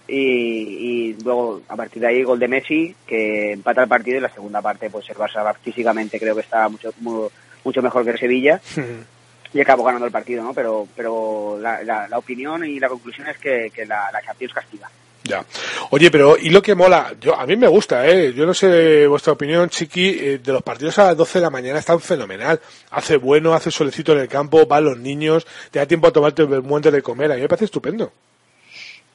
Y, 0.06 0.16
y 0.16 1.16
luego, 1.22 1.60
a 1.68 1.76
partir 1.76 2.00
de 2.00 2.08
ahí, 2.08 2.22
gol 2.22 2.38
de 2.38 2.48
Messi, 2.48 2.94
que 3.06 3.52
empata 3.52 3.82
el 3.82 3.88
partido 3.88 4.16
y 4.16 4.20
la 4.22 4.32
segunda 4.32 4.62
parte, 4.62 4.88
pues 4.88 5.10
el 5.10 5.16
Barça 5.16 5.54
físicamente 5.62 6.18
creo 6.18 6.34
que 6.34 6.40
está 6.40 6.68
mucho, 6.68 6.94
muy, 7.00 7.28
mucho 7.64 7.82
mejor 7.82 8.04
que 8.04 8.12
el 8.12 8.18
Sevilla. 8.18 8.60
-huh 8.74 9.17
y 9.52 9.60
acabó 9.60 9.84
ganando 9.84 10.06
el 10.06 10.12
partido, 10.12 10.42
¿no? 10.42 10.52
Pero, 10.52 10.86
pero 10.94 11.58
la, 11.60 11.82
la, 11.82 12.08
la 12.08 12.18
opinión 12.18 12.64
y 12.64 12.78
la 12.78 12.88
conclusión 12.88 13.28
es 13.28 13.38
que, 13.38 13.70
que 13.74 13.86
la, 13.86 14.10
la, 14.12 14.22
Champions 14.22 14.54
castiga. 14.54 14.90
Ya. 15.24 15.44
Oye, 15.90 16.10
pero 16.10 16.38
y 16.38 16.48
lo 16.50 16.62
que 16.62 16.74
mola, 16.74 17.14
yo 17.20 17.34
a 17.34 17.44
mí 17.46 17.56
me 17.56 17.68
gusta, 17.68 18.06
¿eh? 18.06 18.32
Yo 18.32 18.46
no 18.46 18.54
sé 18.54 19.06
vuestra 19.06 19.32
opinión, 19.32 19.68
Chiqui, 19.68 20.08
eh, 20.08 20.38
de 20.38 20.52
los 20.52 20.62
partidos 20.62 20.98
a 20.98 21.06
las 21.06 21.16
12 21.16 21.38
de 21.38 21.42
la 21.42 21.50
mañana 21.50 21.78
están 21.78 22.00
fenomenal. 22.00 22.60
Hace 22.90 23.16
bueno, 23.16 23.52
hace 23.52 23.70
solecito 23.70 24.12
en 24.12 24.20
el 24.20 24.28
campo, 24.28 24.66
van 24.66 24.84
los 24.84 24.98
niños, 24.98 25.46
te 25.70 25.78
da 25.78 25.86
tiempo 25.86 26.08
a 26.08 26.12
tomarte 26.12 26.42
el 26.42 26.62
momento 26.62 26.90
de 26.90 27.02
comer, 27.02 27.32
a 27.32 27.34
mí 27.34 27.42
me 27.42 27.48
parece 27.48 27.66
estupendo. 27.66 28.12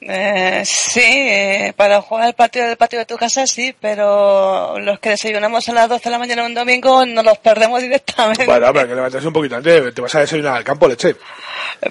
Eh, 0.06 0.62
sí, 0.66 1.00
eh, 1.02 1.72
para 1.74 2.02
jugar 2.02 2.28
el 2.28 2.34
partido 2.34 2.66
del 2.66 2.76
patio 2.76 2.98
de 2.98 3.06
tu 3.06 3.16
casa 3.16 3.46
sí, 3.46 3.74
pero 3.80 4.78
los 4.78 5.00
que 5.00 5.10
desayunamos 5.10 5.66
a 5.70 5.72
las 5.72 5.88
12 5.88 6.04
de 6.04 6.10
la 6.10 6.18
mañana 6.18 6.44
un 6.44 6.52
domingo 6.52 7.06
no 7.06 7.22
los 7.22 7.38
perdemos 7.38 7.80
directamente. 7.82 8.44
Bueno, 8.44 8.70
pero 8.72 8.88
que 8.88 8.94
levantes 8.94 9.24
un 9.24 9.32
poquito 9.32 9.56
antes, 9.56 9.94
te 9.94 10.02
vas 10.02 10.14
a 10.14 10.20
desayunar 10.20 10.56
al 10.56 10.64
campo, 10.64 10.88
leche. 10.88 11.16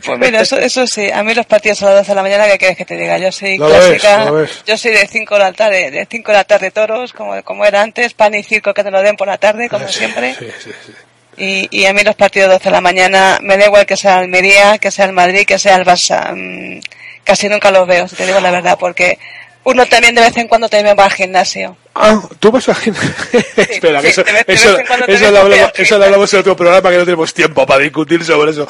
Pues 0.05 0.19
mira, 0.19 0.41
eso, 0.41 0.59
eso 0.59 0.85
sí, 0.85 1.09
a 1.09 1.23
mí 1.23 1.33
los 1.33 1.47
partidos 1.47 1.81
a 1.81 1.87
las 1.87 1.95
12 1.95 2.11
de 2.11 2.15
la 2.15 2.21
mañana, 2.21 2.45
¿qué 2.45 2.57
quieres 2.59 2.77
que 2.77 2.85
te 2.85 2.97
diga? 2.97 3.17
Yo 3.17 3.31
soy 3.31 3.57
lo 3.57 3.67
clásica, 3.67 4.17
ves, 4.17 4.25
lo 4.27 4.33
ves. 4.33 4.63
yo 4.65 4.77
soy 4.77 4.91
de 4.91 5.07
5 5.07 5.33
de 5.33 5.39
la 5.39 5.53
tarde, 5.53 5.91
de 5.91 6.07
5 6.09 6.31
de 6.31 6.37
la 6.37 6.43
tarde 6.43 6.71
toros, 6.71 7.13
como, 7.13 7.41
como 7.43 7.65
era 7.65 7.81
antes, 7.81 8.13
pan 8.13 8.35
y 8.35 8.43
circo 8.43 8.75
que 8.75 8.83
te 8.83 8.91
lo 8.91 9.01
den 9.01 9.15
por 9.15 9.27
la 9.27 9.39
tarde, 9.39 9.69
como 9.69 9.87
sí, 9.87 9.99
siempre. 9.99 10.35
Sí, 10.35 10.47
sí, 10.63 10.71
sí. 10.85 10.93
Y, 11.35 11.67
y 11.71 11.85
a 11.85 11.93
mí 11.93 12.03
los 12.03 12.15
partidos 12.15 12.51
12 12.51 12.65
de 12.65 12.71
la 12.71 12.81
mañana, 12.81 13.39
me 13.41 13.57
da 13.57 13.65
igual 13.65 13.87
que 13.87 13.97
sea 13.97 14.19
Almería, 14.19 14.77
que 14.77 14.91
sea 14.91 15.05
el 15.05 15.13
Madrid, 15.13 15.45
que 15.47 15.57
sea 15.57 15.77
el 15.77 15.83
Barça. 15.83 16.31
Mm, 16.35 16.79
casi 17.23 17.47
nunca 17.49 17.71
los 17.71 17.87
veo, 17.87 18.07
si 18.07 18.15
te 18.15 18.25
digo 18.25 18.39
la 18.39 18.51
verdad, 18.51 18.77
porque 18.79 19.17
uno 19.65 19.85
también 19.85 20.13
de 20.15 20.21
vez 20.21 20.35
en 20.37 20.47
cuando 20.47 20.67
también 20.67 20.95
va 20.97 21.05
al 21.05 21.11
gimnasio. 21.11 21.77
Ah, 21.95 22.21
tú 22.39 22.51
vas 22.51 22.67
al 22.69 22.75
gimnasio. 22.75 23.13
Sí, 23.31 23.37
Espera, 23.57 24.01
que 24.01 24.09
eso, 24.09 24.23
vez- 24.23 25.21
lo 25.31 25.39
hablamos, 25.39 25.71
eso 25.75 25.97
lo 25.97 26.05
hablamos 26.05 26.33
en 26.33 26.39
otro 26.41 26.55
programa 26.55 26.89
que 26.89 26.97
no 26.97 27.05
tenemos 27.05 27.33
tiempo 27.33 27.65
para 27.65 27.79
discutir 27.83 28.23
sobre 28.25 28.51
eso. 28.51 28.67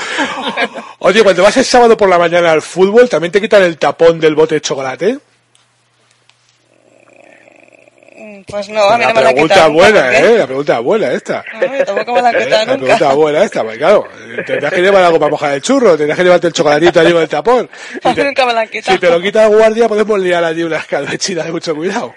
Oye, 1.00 1.24
cuando 1.24 1.42
vas 1.44 1.58
el 1.58 1.66
sábado 1.66 1.98
por 1.98 2.10
la 2.10 2.18
mañana 2.20 2.52
al 2.52 2.62
fútbol, 2.62 3.10
¿también 3.10 3.32
te 3.32 3.42
quitan 3.42 3.64
el 3.64 3.78
tapón 3.78 4.20
del 4.20 4.36
bote 4.36 4.56
de 4.56 4.62
chocolate? 4.62 5.18
Mm, 8.18 8.23
Pues 8.48 8.70
no, 8.70 8.90
a 8.90 8.98
mí 8.98 9.04
no 9.04 9.10
la 9.10 9.14
me 9.14 9.22
la 9.22 9.30
han 9.30 9.34
pregunta 9.36 9.56
quitado 9.56 9.74
buena. 9.74 10.18
¿eh? 10.18 10.38
La 10.38 10.46
pregunta 10.46 10.80
buena 10.80 11.12
esta. 11.12 11.44
No, 11.54 11.86
tampoco 11.86 12.14
me 12.14 12.22
la 12.22 12.30
han 12.30 12.36
quitado 12.44 12.66
La 12.66 12.78
pregunta 12.78 13.14
buena 13.14 13.44
esta, 13.44 13.64
pues 13.64 13.78
claro, 13.78 14.08
tendrás 14.46 14.74
que 14.74 14.82
llevar 14.82 15.04
algo 15.04 15.20
para 15.20 15.32
mojar 15.32 15.54
el 15.54 15.62
churro, 15.62 15.98
tendrás 15.98 16.18
que 16.18 16.24
llevarte 16.24 16.48
el 16.48 16.54
chocolatito 16.54 17.00
allí 17.00 17.12
con 17.12 17.22
el 17.22 17.30
tapón. 17.30 17.70
A 18.04 18.14
mí 18.14 18.24
nunca 18.24 18.46
me 18.46 18.54
la 18.54 18.62
han 18.62 18.68
quitado. 18.68 18.96
Si 18.96 19.00
te 19.00 19.10
lo 19.10 19.22
quita 19.22 19.46
el 19.46 19.56
guardia, 19.56 19.88
podemos 19.88 20.20
liar 20.20 20.44
allí 20.44 20.64
una 20.64 20.78
escabechina 20.78 21.44
de 21.44 21.52
mucho 21.52 21.76
cuidado. 21.76 22.14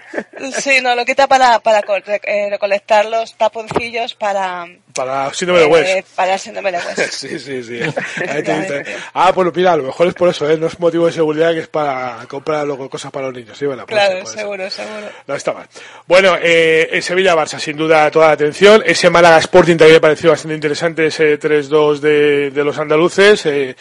Sí, 0.59 0.81
no, 0.83 0.95
lo 0.95 1.05
quita 1.05 1.27
para, 1.27 1.59
para 1.61 1.81
eh, 1.81 2.49
recolectar 2.51 3.07
los 3.07 3.35
taponcillos 3.35 4.15
para... 4.15 4.67
Para 4.97 5.33
síndrome 5.35 5.61
de 5.61 5.67
West. 5.67 5.89
eh, 5.89 6.05
para 6.15 6.39
síndrome 6.39 6.73
de 6.73 6.79
West. 6.79 6.99
Sí, 7.13 7.39
sí, 7.39 7.63
sí. 7.63 7.81
Ahí 8.29 8.43
te 8.43 8.61
dice. 8.61 8.85
Ah, 9.15 9.31
bueno, 9.33 9.53
mira, 9.55 9.73
a 9.73 9.77
lo 9.77 9.85
mejor 9.85 10.09
es 10.09 10.15
por 10.15 10.29
eso, 10.29 10.49
¿eh? 10.51 10.57
No 10.57 10.67
es 10.67 10.79
motivo 10.81 11.07
de 11.07 11.13
seguridad 11.13 11.53
que 11.53 11.61
es 11.61 11.69
para 11.69 12.19
comprar 12.29 12.67
luego 12.67 12.89
cosas 12.91 13.11
para 13.13 13.27
los 13.27 13.35
niños. 13.35 13.57
Sí, 13.57 13.67
bueno, 13.67 13.83
ser, 13.83 13.89
Claro, 13.89 14.27
ser. 14.27 14.39
seguro, 14.41 14.71
seguro. 14.71 15.09
No 15.27 15.35
está 15.35 15.53
mal. 15.53 15.67
Bueno, 16.07 16.37
eh, 16.41 16.89
el 16.93 17.03
Sevilla-Barça, 17.03 17.59
sin 17.59 17.77
duda, 17.77 18.11
toda 18.11 18.29
la 18.29 18.33
atención. 18.33 18.83
Ese 18.85 19.11
Málaga 19.11 19.39
Sporting 19.39 19.77
también 19.77 19.97
me 19.97 20.01
pareció 20.01 20.31
bastante 20.31 20.55
interesante, 20.55 21.07
ese 21.07 21.39
3-2 21.39 21.99
de, 22.01 22.51
de 22.51 22.65
los 22.65 22.79
andaluces. 22.79 23.45
Eh, 23.47 23.77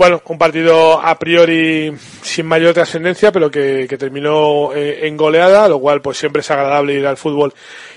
bueno, 0.00 0.22
un 0.24 0.38
partido 0.38 0.98
a 0.98 1.18
priori 1.18 1.92
sin 2.22 2.46
mayor 2.46 2.72
trascendencia, 2.72 3.30
pero 3.30 3.50
que, 3.50 3.86
que 3.86 3.98
terminó 3.98 4.74
eh, 4.74 5.06
en 5.06 5.14
goleada, 5.14 5.68
lo 5.68 5.78
cual 5.78 6.00
pues 6.00 6.16
siempre 6.16 6.40
es 6.40 6.50
agradable 6.50 6.94
ir 6.94 7.06
al 7.06 7.18
fútbol 7.18 7.52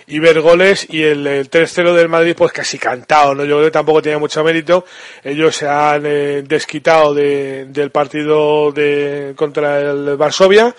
y 0.06 0.20
ver 0.20 0.41
goles. 0.41 0.86
Y 0.89 1.01
el, 1.01 1.26
el 1.26 1.49
3-0 1.49 1.93
del 1.93 2.10
Madrid, 2.10 2.36
pues 2.38 2.51
casi 2.51 2.78
cantado, 2.78 3.34
¿no? 3.34 3.45
Yo 3.45 3.56
creo 3.56 3.68
que 3.68 3.72
tampoco 3.72 4.01
tenía 4.01 4.20
mucho 4.20 4.43
mérito. 4.43 4.84
Ellos 5.24 5.56
se 5.56 5.66
han 5.66 6.04
eh, 6.06 6.43
desquitado 6.45 7.14
de, 7.14 7.68
del 7.70 7.89
partido 7.91 8.74
de, 8.74 9.32
contra 9.38 9.80
el 9.80 10.18
Varsovia 10.18 10.76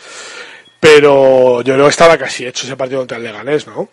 pero 0.81 1.63
yo 1.63 1.73
creo 1.73 1.87
que 1.87 1.91
estaba 1.91 2.19
casi 2.19 2.45
hecho 2.47 2.67
ese 2.67 2.77
partido 2.77 3.01
contra 3.01 3.17
el 3.17 3.23
Leganés, 3.25 3.67
¿no? 3.67 3.89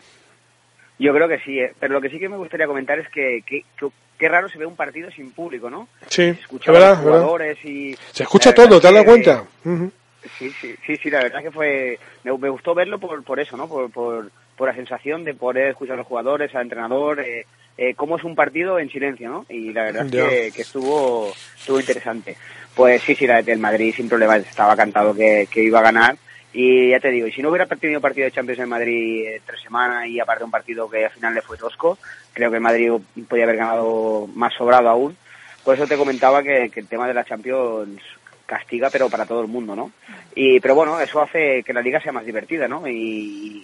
Yo 0.99 1.13
creo 1.13 1.29
que 1.29 1.39
sí, 1.39 1.57
¿eh? 1.57 1.71
pero 1.79 1.93
lo 1.93 2.01
que 2.01 2.09
sí 2.09 2.19
que 2.19 2.27
me 2.27 2.35
gustaría 2.35 2.67
comentar 2.67 2.99
es 2.99 3.07
que, 3.07 3.41
que, 3.45 3.63
que- 3.79 3.87
qué 4.21 4.29
raro 4.29 4.47
se 4.47 4.59
ve 4.59 4.67
un 4.67 4.75
partido 4.75 5.09
sin 5.09 5.31
público, 5.31 5.67
¿no? 5.67 5.87
Sí, 6.07 6.21
es 6.21 6.39
Escuchaba 6.41 6.77
a 6.77 6.81
los 6.81 6.99
es 6.99 7.03
verdad. 7.05 7.19
jugadores 7.19 7.65
y... 7.65 7.95
Se 8.11 8.21
escucha 8.21 8.53
todo, 8.53 8.79
¿te 8.79 8.87
has 8.87 8.93
dado 8.93 9.03
que- 9.03 9.09
cuenta? 9.09 9.43
Ujú. 9.65 9.91
Sí, 10.37 10.51
sí, 10.61 10.75
sí, 10.85 10.95
sí, 10.97 11.09
la 11.09 11.23
verdad 11.23 11.41
que 11.41 11.49
fue... 11.49 11.97
Me, 12.23 12.37
me 12.37 12.49
gustó 12.49 12.75
verlo 12.75 12.99
por, 12.99 13.23
por 13.23 13.39
eso, 13.39 13.57
¿no? 13.57 13.67
Por, 13.67 13.89
por, 13.89 14.29
por 14.55 14.67
la 14.67 14.75
sensación 14.75 15.23
de 15.23 15.33
poder 15.33 15.69
escuchar 15.69 15.95
a 15.95 15.97
los 15.97 16.05
jugadores, 16.05 16.53
al 16.53 16.61
entrenador, 16.61 17.19
eh, 17.21 17.47
eh, 17.79 17.95
cómo 17.95 18.17
es 18.17 18.23
un 18.23 18.35
partido 18.35 18.77
en 18.77 18.91
silencio, 18.91 19.27
¿no? 19.27 19.45
Y 19.49 19.73
la 19.73 19.85
verdad 19.85 20.05
es 20.05 20.11
que, 20.11 20.51
que 20.51 20.61
estuvo, 20.61 21.33
estuvo 21.57 21.79
interesante. 21.79 22.37
Pues 22.75 23.01
sí, 23.01 23.15
sí, 23.15 23.25
la 23.25 23.41
del 23.41 23.57
Madrid 23.57 23.93
sin 23.95 24.07
problema 24.07 24.37
estaba 24.37 24.75
cantado 24.75 25.15
que, 25.15 25.47
que 25.51 25.63
iba 25.63 25.79
a 25.79 25.83
ganar. 25.83 26.15
Y 26.53 26.89
ya 26.89 26.99
te 26.99 27.09
digo, 27.11 27.27
y 27.27 27.31
si 27.31 27.41
no 27.41 27.49
hubiera 27.49 27.65
tenido 27.65 28.01
partido 28.01 28.25
de 28.25 28.31
Champions 28.31 28.59
en 28.59 28.69
Madrid 28.69 29.25
eh, 29.25 29.41
tres 29.45 29.61
semanas 29.61 30.07
y 30.07 30.19
aparte 30.19 30.43
un 30.43 30.51
partido 30.51 30.89
que 30.89 31.05
al 31.05 31.11
final 31.11 31.33
le 31.33 31.41
fue 31.41 31.57
tosco, 31.57 31.97
creo 32.33 32.49
que 32.49 32.57
el 32.57 32.61
Madrid 32.61 32.91
podía 33.29 33.45
haber 33.45 33.55
ganado 33.55 34.27
más 34.35 34.53
sobrado 34.53 34.89
aún. 34.89 35.15
Por 35.63 35.75
eso 35.75 35.87
te 35.87 35.95
comentaba 35.95 36.43
que, 36.43 36.69
que 36.69 36.81
el 36.81 36.87
tema 36.87 37.07
de 37.07 37.13
la 37.13 37.23
Champions 37.23 38.01
castiga, 38.45 38.89
pero 38.89 39.09
para 39.09 39.25
todo 39.25 39.41
el 39.41 39.47
mundo, 39.47 39.77
¿no? 39.77 39.91
Y, 40.35 40.59
pero 40.59 40.75
bueno, 40.75 40.99
eso 40.99 41.21
hace 41.21 41.63
que 41.63 41.71
la 41.71 41.81
liga 41.81 42.01
sea 42.01 42.11
más 42.11 42.25
divertida, 42.25 42.67
¿no? 42.67 42.85
Y, 42.85 42.91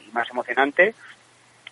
y 0.07 0.09
más 0.13 0.29
emocionante. 0.29 0.93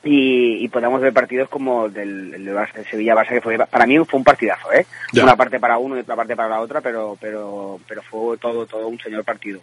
Y, 0.03 0.63
y 0.63 0.67
podamos 0.67 1.01
ver 1.01 1.13
partidos 1.13 1.49
como 1.49 1.85
el 1.85 1.93
del, 1.93 2.33
el 2.35 2.45
del 2.45 2.55
Barça- 2.55 2.75
el 2.77 2.85
Sevilla-Barça, 2.85 3.29
que 3.29 3.41
fue, 3.41 3.57
para 3.57 3.87
mí 3.87 3.97
fue 4.05 4.19
un 4.19 4.23
partidazo, 4.23 4.71
¿eh? 4.71 4.85
Ya. 5.11 5.23
Una 5.23 5.35
parte 5.35 5.59
para 5.59 5.79
uno 5.79 5.97
y 5.97 6.01
otra 6.01 6.15
parte 6.15 6.35
para 6.35 6.49
la 6.49 6.59
otra, 6.59 6.81
pero, 6.81 7.17
pero, 7.19 7.79
pero 7.87 8.03
fue 8.03 8.37
todo, 8.37 8.67
todo 8.67 8.87
un 8.87 8.99
señor 8.99 9.23
partido. 9.23 9.61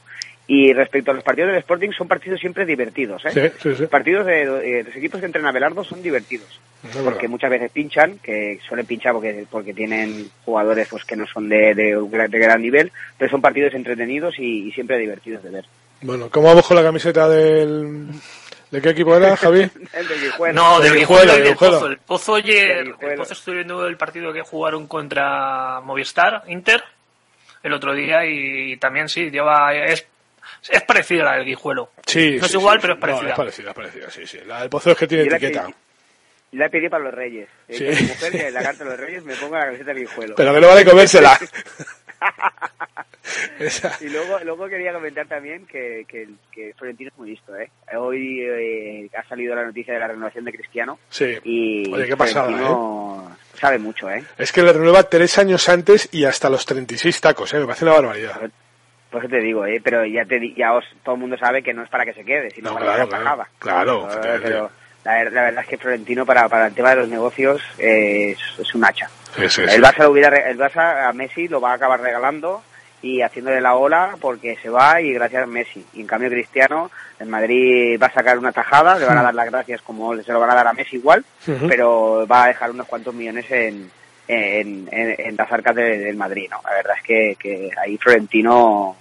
Y 0.55 0.71
respecto 0.75 1.11
a 1.11 1.15
los 1.15 1.25
partidos 1.25 1.49
del 1.51 1.61
Sporting, 1.61 1.93
son 1.97 2.07
partidos 2.09 2.39
siempre 2.39 2.67
divertidos, 2.67 3.25
¿eh? 3.25 3.31
Sí, 3.31 3.41
sí, 3.63 3.75
sí. 3.75 3.81
Los 3.83 3.91
partidos 3.91 4.27
de, 4.27 4.45
de 4.45 4.83
los 4.85 4.95
equipos 4.95 5.19
que 5.19 5.25
entrena 5.25 5.49
Abelardo 5.49 5.83
son 5.83 6.03
divertidos. 6.03 6.61
Es 6.85 6.95
verdad. 6.95 7.11
Porque 7.11 7.27
muchas 7.27 7.49
veces 7.49 7.71
pinchan, 7.71 8.19
que 8.19 8.59
suelen 8.69 8.85
pinchar 8.85 9.15
porque, 9.15 9.47
porque 9.51 9.73
tienen 9.73 10.29
jugadores 10.45 10.89
pues 10.91 11.05
que 11.07 11.17
no 11.17 11.27
son 11.27 11.49
de, 11.49 11.75
de, 11.75 11.97
de 12.29 12.39
gran 12.39 12.61
nivel, 12.61 12.93
pero 13.17 13.31
son 13.31 13.41
partidos 13.41 13.73
entretenidos 13.73 14.39
y, 14.39 14.69
y 14.69 14.73
siempre 14.73 14.99
divertidos 14.99 15.43
de 15.43 15.51
ver. 15.51 15.65
Bueno, 16.03 16.29
¿cómo 16.29 16.49
vamos 16.49 16.67
con 16.67 16.77
la 16.77 16.83
camiseta 16.83 17.29
del... 17.31 18.09
¿De 18.71 18.83
qué 18.83 18.91
equipo 18.91 19.17
era, 19.17 19.35
Javi? 19.37 19.61
El 19.95 20.09
de 20.09 20.19
Guijuelo. 20.19 20.55
No, 20.55 20.81
del 20.81 20.95
Guijuelo, 20.97 21.33
del. 21.35 21.55
Pozo. 21.57 21.87
El 21.87 21.97
Pozo, 21.99 22.35
ayer- 22.35 22.95
el 23.01 23.15
Pozo 23.17 23.33
estuve 23.33 23.55
viendo 23.57 23.87
el 23.87 23.97
partido 23.97 24.33
que 24.35 24.43
jugaron 24.43 24.87
contra 24.87 25.81
Movistar, 25.83 26.43
Inter, 26.49 26.83
el 27.63 27.73
otro 27.75 27.95
día 27.95 28.27
y 28.27 28.77
también 28.79 29.09
sí, 29.09 29.31
lleva 29.31 29.75
es, 29.75 30.07
es 30.71 30.83
parecida 30.83 31.23
a 31.23 31.25
la 31.33 31.37
del 31.39 31.47
Guijuelo. 31.47 31.91
Sí. 32.07 32.37
No 32.39 32.47
es 32.47 32.55
igual, 32.55 32.79
sí, 32.79 32.81
pero 32.83 32.93
es 32.95 32.99
sí. 32.99 33.01
parecida. 33.01 33.23
No, 33.25 33.31
es 33.31 33.37
parecida, 33.37 33.71
es 33.71 33.75
parecida, 33.77 34.11
sí, 34.11 34.27
sí. 34.27 34.39
La 34.47 34.61
del 34.61 34.71
Pozo 34.71 34.91
es 34.93 34.97
que 34.99 35.07
tiene 35.07 35.25
etiqueta. 35.25 35.67
pedí- 35.67 35.75
La 36.53 36.69
pedí 36.69 36.89
para 36.89 37.05
los 37.05 37.15
Reyes. 37.15 37.49
Eh, 37.69 37.75
Sí. 37.77 37.85
que 37.85 38.03
mujer, 38.13 38.33
que 38.33 38.51
la 38.51 38.63
carta 38.63 38.85
de 38.85 38.91
los 38.91 39.01
Reyes, 39.01 39.25
me 39.25 39.35
ponga 39.37 39.59
la 39.61 39.65
camiseta 39.67 39.93
del 39.93 40.01
Guijuelo. 40.01 40.35
Pero 40.37 40.55
que 40.55 40.61
no 40.61 40.69
vale 40.69 40.85
comérsela. 40.85 41.39
Y 44.01 44.09
luego, 44.09 44.39
luego 44.45 44.69
quería 44.69 44.93
comentar 44.93 45.27
también 45.27 45.67
que, 45.67 46.05
que, 46.09 46.29
que 46.53 46.75
Florentino 46.77 47.11
es 47.11 47.19
muy 47.19 47.31
listo, 47.31 47.57
¿eh? 47.57 47.71
Hoy 47.97 48.41
eh, 48.43 49.09
ha 49.17 49.27
salido 49.29 49.55
la 49.55 49.65
noticia 49.65 49.95
de 49.95 50.01
la 50.01 50.09
renovación 50.09 50.45
de 50.45 50.53
Cristiano. 50.53 50.99
Sí. 51.09 51.39
Y 51.45 51.93
Oye, 51.93 52.07
qué 52.07 52.17
pasada, 52.17 52.47
Florentino 52.49 53.37
sabe 53.59 53.79
mucho, 53.79 54.11
¿eh? 54.11 54.23
Es 54.39 54.53
que 54.53 54.63
le 54.63 54.73
renueva 54.73 55.05
tres 55.05 55.39
años 55.39 55.69
antes 55.69 56.09
y 56.13 56.25
hasta 56.25 56.51
los 56.51 56.67
36 56.67 57.21
tacos, 57.21 57.55
¿eh? 57.55 57.61
Me 57.61 57.67
parece 57.67 57.85
una 57.85 57.95
barbaridad. 57.95 58.41
Por 59.13 59.21
eso 59.23 59.31
te 59.31 59.41
digo, 59.41 59.65
¿eh? 59.67 59.81
Pero 59.85 60.05
ya, 60.07 60.25
te, 60.25 60.53
ya 60.55 60.73
os, 60.73 60.85
todo 61.05 61.15
el 61.15 61.21
mundo 61.21 61.37
sabe 61.39 61.63
que 61.63 61.73
no 61.75 61.83
es 61.85 61.89
para 61.91 62.05
que 62.05 62.15
se 62.15 62.25
quede, 62.25 62.51
sino 62.51 62.71
No, 62.71 62.75
para 62.79 62.87
claro, 62.87 63.09
que 63.09 63.17
se 63.17 63.23
claro. 63.23 63.47
Claro, 63.61 64.07
efectivamente. 64.09 64.49
pero 64.49 64.71
la, 65.05 65.13
ver- 65.15 65.33
la 65.33 65.43
verdad 65.43 65.63
es 65.63 65.69
que 65.69 65.79
Florentino 65.79 66.27
para, 66.27 66.49
para 66.49 66.67
el 66.69 66.75
tema 66.75 66.91
de 66.91 66.97
los 66.97 67.09
negocios 67.09 67.63
eh, 67.79 68.31
es, 68.33 68.59
es 68.59 68.75
un 68.75 68.85
hacha. 68.85 69.09
Sí, 69.37 69.49
sí. 69.49 69.63
El 69.63 69.83
Barça, 69.83 69.99
lo 70.05 70.11
hubiera, 70.11 70.35
el 70.51 70.59
Barça 70.59 71.07
a 71.09 71.13
Messi 71.13 71.47
lo 71.49 71.61
va 71.61 71.71
a 71.73 71.75
acabar 71.75 72.01
regalando 72.01 72.63
y 73.03 73.21
haciéndole 73.21 73.61
la 73.61 73.75
ola 73.75 74.17
porque 74.21 74.57
se 74.63 74.69
va 74.69 75.01
y 75.01 75.13
gracias 75.13 75.43
a 75.43 75.47
Messi. 75.47 75.85
Y 75.93 76.01
en 76.03 76.07
cambio 76.07 76.31
Cristiano, 76.31 76.91
el 77.19 77.27
Madrid 77.29 77.99
va 78.01 78.07
a 78.07 78.13
sacar 78.13 78.39
una 78.39 78.53
tajada, 78.53 78.99
le 78.99 79.05
van 79.07 79.19
a 79.19 79.23
dar 79.23 79.35
las 79.35 79.51
gracias 79.51 79.83
como 79.83 80.15
se 80.23 80.33
lo 80.33 80.39
van 80.41 80.51
a 80.51 80.55
dar 80.55 80.69
a 80.69 80.73
Messi 80.73 80.97
igual, 80.97 81.25
pero 81.69 82.27
va 82.31 82.45
a 82.45 82.49
dejar 82.49 82.71
unos 82.71 82.87
cuantos 82.87 83.13
millones 83.15 83.51
en, 83.51 83.91
en, 84.29 84.89
en, 84.93 85.17
en 85.19 85.37
las 85.37 85.51
arcas 85.51 85.75
de- 85.75 85.99
del 85.99 86.17
Madrid, 86.17 86.49
¿no? 86.51 86.61
La 86.65 86.75
verdad 86.75 86.95
es 86.97 87.03
que, 87.03 87.37
que 87.41 87.71
ahí 87.83 87.99
Florentino 87.99 88.97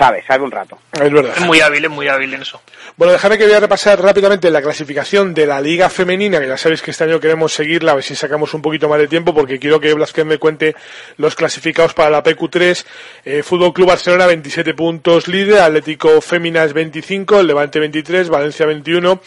sabe, 0.00 0.24
sabe 0.26 0.44
un 0.44 0.50
rato. 0.50 0.78
Es 0.92 1.12
verdad. 1.12 1.34
Es 1.36 1.44
muy 1.44 1.60
hábil, 1.60 1.84
es 1.84 1.90
muy 1.90 2.08
hábil 2.08 2.32
en 2.32 2.40
eso. 2.40 2.62
Bueno, 2.96 3.12
déjame 3.12 3.36
que 3.36 3.44
voy 3.44 3.52
a 3.52 3.60
repasar 3.60 4.00
rápidamente 4.00 4.50
la 4.50 4.62
clasificación 4.62 5.34
de 5.34 5.44
la 5.46 5.60
Liga 5.60 5.90
Femenina, 5.90 6.40
que 6.40 6.48
ya 6.48 6.56
sabéis 6.56 6.80
que 6.80 6.90
este 6.90 7.04
año 7.04 7.20
queremos 7.20 7.52
seguirla, 7.52 7.92
a 7.92 7.96
ver 7.96 8.04
si 8.04 8.14
sacamos 8.14 8.54
un 8.54 8.62
poquito 8.62 8.88
más 8.88 8.98
de 8.98 9.08
tiempo, 9.08 9.34
porque 9.34 9.58
quiero 9.58 9.78
que 9.78 9.92
Blasquez 9.92 10.24
me 10.24 10.38
cuente 10.38 10.74
los 11.18 11.34
clasificados 11.34 11.92
para 11.92 12.08
la 12.08 12.22
PQ3. 12.22 12.86
Eh, 13.26 13.42
Fútbol 13.42 13.74
Club 13.74 13.88
Barcelona 13.88 14.26
27 14.26 14.72
puntos 14.72 15.28
líder, 15.28 15.60
Atlético 15.60 16.22
Féminas 16.22 16.72
25, 16.72 17.40
el 17.40 17.48
Levante 17.48 17.78
23, 17.78 18.30
Valencia 18.30 18.64
21, 18.64 19.20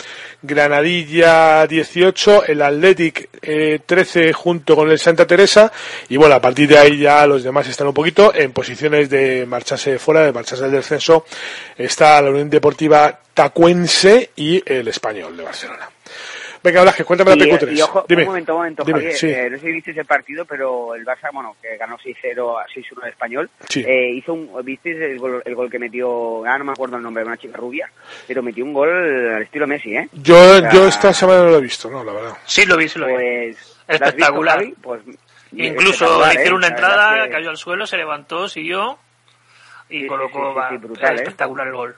Granadilla 0.44 1.66
18, 1.66 2.46
el 2.46 2.62
Athletic 2.62 3.30
eh, 3.42 3.80
13 3.86 4.34
junto 4.34 4.76
con 4.76 4.92
el 4.92 5.00
Santa 5.00 5.26
Teresa, 5.26 5.72
y 6.10 6.18
bueno, 6.18 6.36
a 6.36 6.42
partir 6.42 6.68
de 6.70 6.78
ahí 6.78 7.00
ya 7.00 7.26
los 7.26 7.44
demás 7.44 7.68
están 7.68 7.88
un 7.88 7.94
poquito 7.94 8.36
en 8.36 8.52
posiciones 8.52 9.10
de 9.10 9.46
marcharse 9.46 9.98
fuera, 9.98 10.24
de 10.24 10.34
marcharse 10.34 10.66
del 10.66 10.74
descenso. 10.74 11.26
Está 11.78 12.22
la 12.22 12.30
Unión 12.30 12.50
Deportiva 12.50 13.20
Tacuense 13.34 14.32
y 14.36 14.62
el 14.72 14.88
Español 14.90 15.36
de 15.38 15.44
Barcelona. 15.44 15.93
Venga, 16.64 16.82
Blasquez, 16.84 17.06
cuéntame 17.06 17.36
la 17.36 17.46
Y, 17.46 17.50
PQ3. 17.50 17.78
y 17.78 17.82
ojo, 17.82 18.06
Dime. 18.08 18.22
un 18.24 18.28
momento, 18.30 18.54
un 18.54 18.58
momento, 18.60 18.84
Dime, 18.86 19.00
Javier. 19.00 19.18
sí. 19.18 19.28
Eh, 19.30 19.50
no 19.50 19.58
sé 19.58 19.66
si 19.66 19.72
visteis 19.74 19.98
el 19.98 20.06
partido, 20.06 20.46
pero 20.46 20.96
el 20.96 21.06
Barça, 21.06 21.30
bueno, 21.34 21.58
que 21.62 21.76
ganó 21.76 21.98
6-0 21.98 22.58
a 22.60 22.66
6-1 22.68 23.04
al 23.04 23.10
español, 23.10 23.50
Sí. 23.70 23.84
eh, 23.86 24.12
hizo 24.14 24.34
un, 24.34 24.50
¿visteis 24.64 24.96
el 25.02 25.20
gol, 25.20 25.42
el 25.46 25.56
gol 25.56 25.70
que 25.70 25.78
metió? 25.78 26.46
Ah, 26.46 26.58
no 26.58 26.64
me 26.64 26.72
acuerdo 26.72 26.96
el 26.98 27.04
nombre 27.04 27.24
una 27.26 27.36
chica 27.38 27.58
rubia, 27.58 27.92
pero 28.28 28.42
metió 28.42 28.64
un 28.64 28.72
gol 28.74 28.90
al 29.36 29.42
estilo 29.44 29.68
Messi, 29.68 29.94
¿eh? 29.96 30.08
Yo, 30.14 30.36
O 30.40 30.60
sea, 30.60 30.72
yo 30.72 30.88
esta 30.88 31.12
semana 31.14 31.44
no 31.44 31.50
lo 31.50 31.58
he 31.58 31.62
visto, 31.62 31.90
no, 31.92 32.02
la 32.04 32.14
verdad. 32.14 32.38
Sí, 32.46 32.66
lo 32.66 32.78
vi, 32.78 32.88
sí 32.88 32.98
lo 32.98 33.08
vi. 33.08 33.14
Pues, 33.14 33.24
¿lo 33.26 33.30
has 33.50 33.56
visto, 33.88 34.06
Espectacular. 34.06 34.66
Pues, 34.82 35.02
Incluso 35.52 35.92
espectacular, 36.06 36.28
le 36.30 36.34
hicieron 36.36 36.54
¿eh? 36.54 36.58
una 36.58 36.68
entrada, 36.68 37.24
que- 37.26 37.30
cayó 37.32 37.50
al 37.50 37.58
suelo, 37.58 37.86
se 37.86 37.98
levantó, 37.98 38.48
siguió 38.48 38.98
y 39.90 40.02
sí, 40.02 40.08
colocó 40.08 40.52
sí, 40.52 40.58
va, 40.58 40.70
sí, 40.70 40.78
brutal, 40.78 41.12
¿eh? 41.12 41.16
espectacular 41.24 41.68
el 41.68 41.74
gol. 41.74 41.96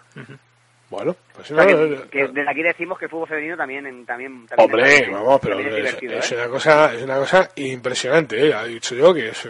Bueno, 0.89 1.15
pues 1.33 1.49
O 1.51 1.55
sea, 1.55 1.65
no, 1.65 1.67
que, 1.67 2.09
que 2.11 2.27
desde 2.27 2.49
aquí 2.49 2.61
decimos 2.61 2.99
que 2.99 3.05
el 3.05 3.11
fútbol 3.11 3.27
femenino 3.27 3.57
también, 3.57 4.05
también, 4.05 4.45
también 4.47 4.69
Hombre, 4.69 4.95
es- 4.99 5.11
vamos, 5.11 5.39
pero 5.41 5.59
es 5.59 5.65
es, 5.67 5.75
divertido, 5.75 6.13
es 6.19 6.31
¿eh? 6.31 6.35
una 6.35 6.47
cosa, 6.47 6.93
es 6.93 7.01
una 7.03 7.17
cosa 7.17 7.49
impresionante, 7.55 8.47
¿eh? 8.49 8.53
he 8.65 8.67
dicho 8.67 8.93
yo 8.95 9.13
que 9.13 9.29
es, 9.29 9.49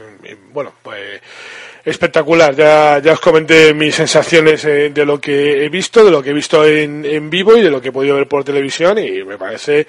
bueno, 0.52 0.74
pues 0.82 1.22
espectacular. 1.84 2.56
Ya, 2.56 3.00
ya 3.00 3.14
os 3.14 3.20
comenté 3.20 3.74
mis 3.74 3.94
sensaciones 3.96 4.64
eh, 4.66 4.90
de 4.92 5.06
lo 5.06 5.20
que 5.20 5.66
he 5.66 5.70
visto, 5.70 6.04
de 6.06 6.12
lo 6.12 6.24
que 6.24 6.30
he 6.32 6.34
visto 6.34 6.66
en, 6.66 7.06
en 7.06 7.30
vivo 7.30 7.56
y 7.56 7.62
de 7.62 7.70
lo 7.70 7.82
que 7.82 7.90
he 7.90 7.92
podido 7.92 8.16
ver 8.16 8.28
por 8.28 8.44
televisión 8.44 8.98
y 8.98 9.24
me 9.24 9.38
parece 9.38 9.86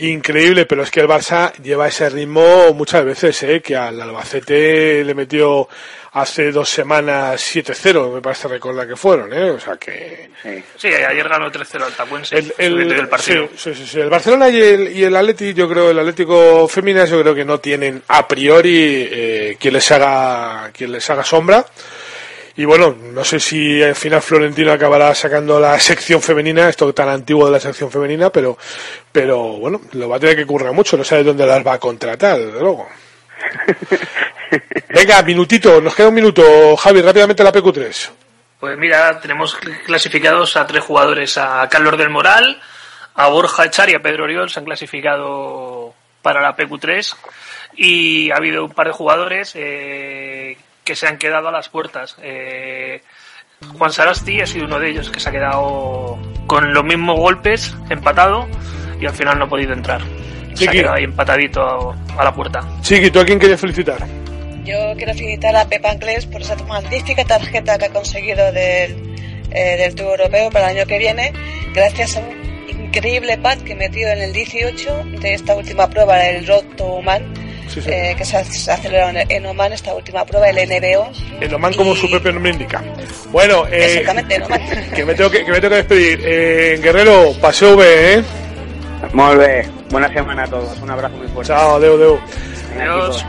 increíble, 0.00 0.66
pero 0.66 0.82
es 0.82 0.90
que 0.90 1.00
el 1.00 1.08
Barça 1.08 1.52
lleva 1.62 1.88
ese 1.88 2.08
ritmo 2.08 2.72
muchas 2.74 3.04
veces, 3.04 3.42
¿eh? 3.42 3.60
que 3.60 3.76
al 3.76 4.00
Albacete 4.00 5.04
le 5.04 5.14
metió 5.14 5.68
hace 6.12 6.50
dos 6.52 6.68
semanas 6.68 7.40
7-0, 7.54 8.14
me 8.14 8.20
parece 8.22 8.48
recordar 8.48 8.88
que 8.88 8.96
fueron, 8.96 9.32
¿eh? 9.32 9.50
o 9.50 9.60
sea 9.60 9.76
que... 9.76 10.30
Sí, 10.76 10.88
ayer 10.88 11.28
ganó 11.28 11.50
3-0 11.50 11.82
al 11.84 11.92
Tacuense. 11.92 12.38
El, 12.38 12.52
el- 12.58 12.88
del 12.88 13.08
partido. 13.08 13.48
sí, 13.56 13.72
sí, 13.74 13.80
sí, 13.82 13.86
sí. 13.86 14.00
El 14.00 14.08
Barcelona 14.10 14.48
y 14.48 14.60
el, 14.60 14.96
y 14.96 15.04
el 15.04 15.14
Atleti, 15.14 15.52
yo 15.54 15.68
creo, 15.68 15.90
el 15.90 15.98
Atlético 15.98 16.66
Féminas, 16.68 17.10
yo 17.10 17.20
creo 17.20 17.34
que 17.34 17.44
no 17.44 17.58
tienen 17.60 18.02
a 18.08 18.26
priori 18.26 19.08
eh, 19.10 19.56
quien 19.60 19.74
les 19.74 19.90
haga 19.90 20.70
quien 20.72 20.92
les 20.92 21.08
haga 21.10 21.24
sombra. 21.24 21.64
Y 22.58 22.64
bueno, 22.64 22.92
no 23.12 23.24
sé 23.24 23.38
si 23.38 23.80
al 23.80 23.94
final 23.94 24.20
Florentino 24.20 24.72
acabará 24.72 25.14
sacando 25.14 25.60
la 25.60 25.78
sección 25.78 26.20
femenina, 26.20 26.68
esto 26.68 26.92
tan 26.92 27.08
antiguo 27.08 27.46
de 27.46 27.52
la 27.52 27.60
sección 27.60 27.88
femenina, 27.88 28.30
pero, 28.30 28.58
pero 29.12 29.38
bueno, 29.58 29.80
lo 29.92 30.08
va 30.08 30.16
a 30.16 30.18
tener 30.18 30.34
que 30.34 30.44
currar 30.44 30.72
mucho, 30.72 30.96
no 30.96 31.04
sabe 31.04 31.22
dónde 31.22 31.46
las 31.46 31.64
va 31.64 31.74
a 31.74 31.78
contratar, 31.78 32.36
desde 32.36 32.58
luego. 32.58 32.88
Venga, 34.88 35.22
minutito, 35.22 35.80
nos 35.80 35.94
queda 35.94 36.08
un 36.08 36.14
minuto, 36.14 36.76
Javi, 36.76 37.00
rápidamente 37.00 37.44
la 37.44 37.52
PQ3. 37.52 38.10
Pues 38.58 38.76
mira, 38.76 39.20
tenemos 39.20 39.54
clasificados 39.86 40.56
a 40.56 40.66
tres 40.66 40.82
jugadores, 40.82 41.38
a 41.38 41.68
Carlos 41.68 41.96
del 41.96 42.10
Moral, 42.10 42.60
a 43.14 43.28
Borja 43.28 43.66
Echar 43.66 43.88
y 43.88 43.94
a 43.94 44.02
Pedro 44.02 44.24
Oriol, 44.24 44.50
se 44.50 44.58
han 44.58 44.66
clasificado 44.66 45.94
para 46.22 46.42
la 46.42 46.56
PQ3 46.56 47.14
y 47.76 48.32
ha 48.32 48.36
habido 48.36 48.64
un 48.64 48.72
par 48.72 48.88
de 48.88 48.94
jugadores 48.94 49.52
eh, 49.54 50.56
que 50.88 50.96
se 50.96 51.06
han 51.06 51.18
quedado 51.18 51.48
a 51.48 51.52
las 51.52 51.68
puertas. 51.68 52.16
Eh, 52.22 53.02
Juan 53.76 53.92
Sarasti 53.92 54.40
ha 54.40 54.46
sido 54.46 54.64
uno 54.64 54.78
de 54.78 54.88
ellos 54.88 55.10
que 55.10 55.20
se 55.20 55.28
ha 55.28 55.32
quedado 55.32 56.18
con 56.46 56.72
los 56.72 56.82
mismos 56.82 57.18
golpes, 57.20 57.76
empatado, 57.90 58.48
y 58.98 59.04
al 59.04 59.12
final 59.12 59.38
no 59.38 59.44
ha 59.44 59.48
podido 59.50 59.74
entrar. 59.74 60.00
Se 60.54 60.64
ha 60.64 60.70
Chiqui. 60.70 60.78
quedado 60.78 60.94
ahí 60.94 61.04
empatadito 61.04 61.60
a, 61.62 61.94
a 62.18 62.24
la 62.24 62.32
puerta. 62.34 62.60
Chiqui, 62.80 63.10
¿tú 63.10 63.20
a 63.20 63.26
quién 63.26 63.38
querías 63.38 63.60
felicitar? 63.60 63.98
Yo 64.64 64.94
quiero 64.96 65.12
felicitar 65.12 65.54
a 65.56 65.66
Pepa 65.68 65.90
Anglés 65.90 66.24
por 66.24 66.40
esa 66.40 66.56
magnífica 66.64 67.22
tarjeta 67.26 67.76
que 67.76 67.84
ha 67.84 67.90
conseguido 67.92 68.50
del, 68.50 69.14
eh, 69.50 69.76
del 69.76 69.94
Tour 69.94 70.20
Europeo 70.22 70.50
para 70.50 70.70
el 70.70 70.78
año 70.78 70.86
que 70.86 70.96
viene, 70.98 71.34
gracias 71.74 72.16
a 72.16 72.20
un 72.20 72.66
increíble 72.86 73.36
pad 73.36 73.58
que 73.58 73.74
metió 73.74 74.08
en 74.08 74.20
el 74.20 74.32
18 74.32 75.04
de 75.20 75.34
esta 75.34 75.54
última 75.54 75.90
prueba, 75.90 76.26
el 76.26 76.46
Road 76.46 76.64
to 76.78 76.84
Oman, 76.86 77.34
Sí, 77.68 77.82
sí. 77.82 77.90
eh, 77.90 78.14
que 78.16 78.24
se 78.24 78.36
ha, 78.36 78.44
se 78.44 78.70
ha 78.72 78.76
celebrado 78.76 79.12
en- 79.28 79.46
Oman, 79.46 79.72
esta 79.72 79.94
última 79.94 80.24
prueba, 80.24 80.48
el 80.48 80.56
NBO. 80.68 81.10
El 81.40 81.54
Oman 81.54 81.74
como 81.74 81.94
su 81.94 82.10
propio 82.10 82.32
nombre 82.32 82.52
indica. 82.52 82.82
Bueno, 83.30 83.66
eh, 83.70 83.86
Exactamente, 83.86 84.34
en 84.36 84.42
Oman. 84.44 84.60
que 84.94 85.04
me 85.04 85.14
tengo 85.14 85.30
que, 85.30 85.44
que 85.44 85.50
me 85.52 85.60
tengo 85.60 85.70
que 85.70 85.76
despedir. 85.76 86.20
Eh, 86.24 86.80
Guerrero, 86.82 87.32
paseo 87.40 87.76
B, 87.76 88.14
¿eh? 88.14 88.22
Muy 89.12 89.36
bien. 89.36 89.72
Buena 89.90 90.08
semana 90.12 90.44
a 90.44 90.46
todos. 90.48 90.78
Un 90.80 90.90
abrazo 90.90 91.16
muy 91.16 91.28
fuerte. 91.28 91.52
Chao, 91.52 91.78
Deu, 91.80 91.96
Deu. 91.96 92.18
Adiós. 92.78 93.24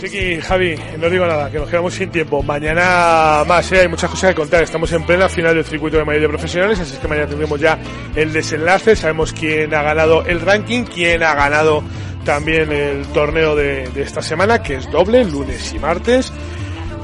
Chiqui, 0.00 0.40
Javi, 0.40 0.76
no 0.98 1.08
digo 1.08 1.24
nada, 1.26 1.48
que 1.48 1.58
nos 1.58 1.68
quedamos 1.68 1.94
sin 1.94 2.10
tiempo. 2.10 2.42
Mañana 2.42 3.44
más, 3.46 3.70
¿eh? 3.70 3.82
hay 3.82 3.88
muchas 3.88 4.10
cosas 4.10 4.30
que 4.30 4.34
contar. 4.34 4.64
Estamos 4.64 4.90
en 4.92 5.04
plena 5.06 5.28
final 5.28 5.54
del 5.54 5.64
circuito 5.64 5.96
de 5.96 6.04
Madrid 6.04 6.22
de 6.22 6.28
profesionales, 6.28 6.80
así 6.80 6.96
que 6.96 7.06
mañana 7.06 7.28
tendremos 7.28 7.60
ya 7.60 7.78
el 8.16 8.32
desenlace. 8.32 8.96
Sabemos 8.96 9.32
quién 9.32 9.72
ha 9.72 9.82
ganado 9.82 10.24
el 10.26 10.40
ranking, 10.40 10.82
quién 10.84 11.22
ha 11.22 11.34
ganado 11.36 11.84
también 12.24 12.72
el 12.72 13.06
torneo 13.08 13.54
de, 13.54 13.88
de 13.88 14.02
esta 14.02 14.22
semana, 14.22 14.62
que 14.62 14.76
es 14.76 14.90
doble, 14.90 15.24
lunes 15.24 15.72
y 15.74 15.78
martes. 15.78 16.32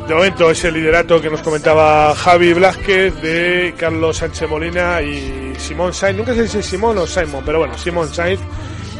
De 0.08 0.14
momento 0.14 0.50
es 0.50 0.64
el 0.64 0.72
liderato 0.72 1.20
que 1.20 1.28
nos 1.28 1.42
comentaba 1.42 2.14
Javi 2.14 2.54
Blázquez 2.54 3.20
de 3.20 3.74
Carlos 3.76 4.16
Sánchez 4.16 4.48
Molina 4.48 5.02
y 5.02 5.52
Simón 5.58 5.92
Sainz. 5.92 6.16
Nunca 6.16 6.34
sé 6.34 6.48
si 6.48 6.58
es 6.58 6.66
Simón 6.66 6.96
o 6.96 7.06
Simon, 7.06 7.42
pero 7.44 7.58
bueno, 7.58 7.76
Simón 7.76 8.08
Sainz 8.08 8.40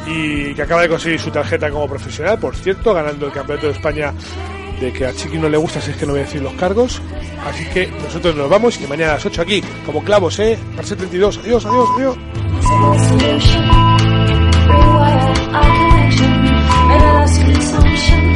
y 0.07 0.55
que 0.55 0.63
acaba 0.63 0.83
de 0.83 0.89
conseguir 0.89 1.19
su 1.19 1.31
tarjeta 1.31 1.71
como 1.71 1.89
profesional, 1.89 2.39
por 2.39 2.55
cierto, 2.55 2.93
ganando 2.93 3.27
el 3.27 3.33
Campeonato 3.33 3.69
de 3.69 3.73
España 3.73 4.13
de 4.81 4.93
que 4.93 5.07
a 5.07 5.15
Chiqui 5.15 5.39
no 5.39 5.49
le 5.49 5.57
gusta, 5.57 5.81
si 5.81 5.93
es 5.93 5.97
que 5.97 6.05
no 6.07 6.13
voy 6.13 6.21
a 6.21 6.25
decir 6.25 6.43
los 6.43 6.53
cargos. 6.55 7.01
Así 7.47 7.65
que 7.67 7.87
nosotros 7.87 8.35
nos 8.37 8.51
vamos 8.51 8.77
y 8.77 8.81
que 8.81 8.87
mañana 8.87 9.13
a 9.13 9.15
las 9.15 9.25
8 9.27 9.43
aquí, 9.43 9.63
como 9.87 10.05
clavos, 10.05 10.39
¿eh? 10.41 10.59
Para 10.77 10.87
72. 10.87 11.39
Adiós, 11.39 11.65
adiós, 11.65 11.89
adiós. 11.97 12.17
Better 16.89 17.13
love 17.13 17.29
sweet 17.29 17.63
sunshine. 17.63 18.28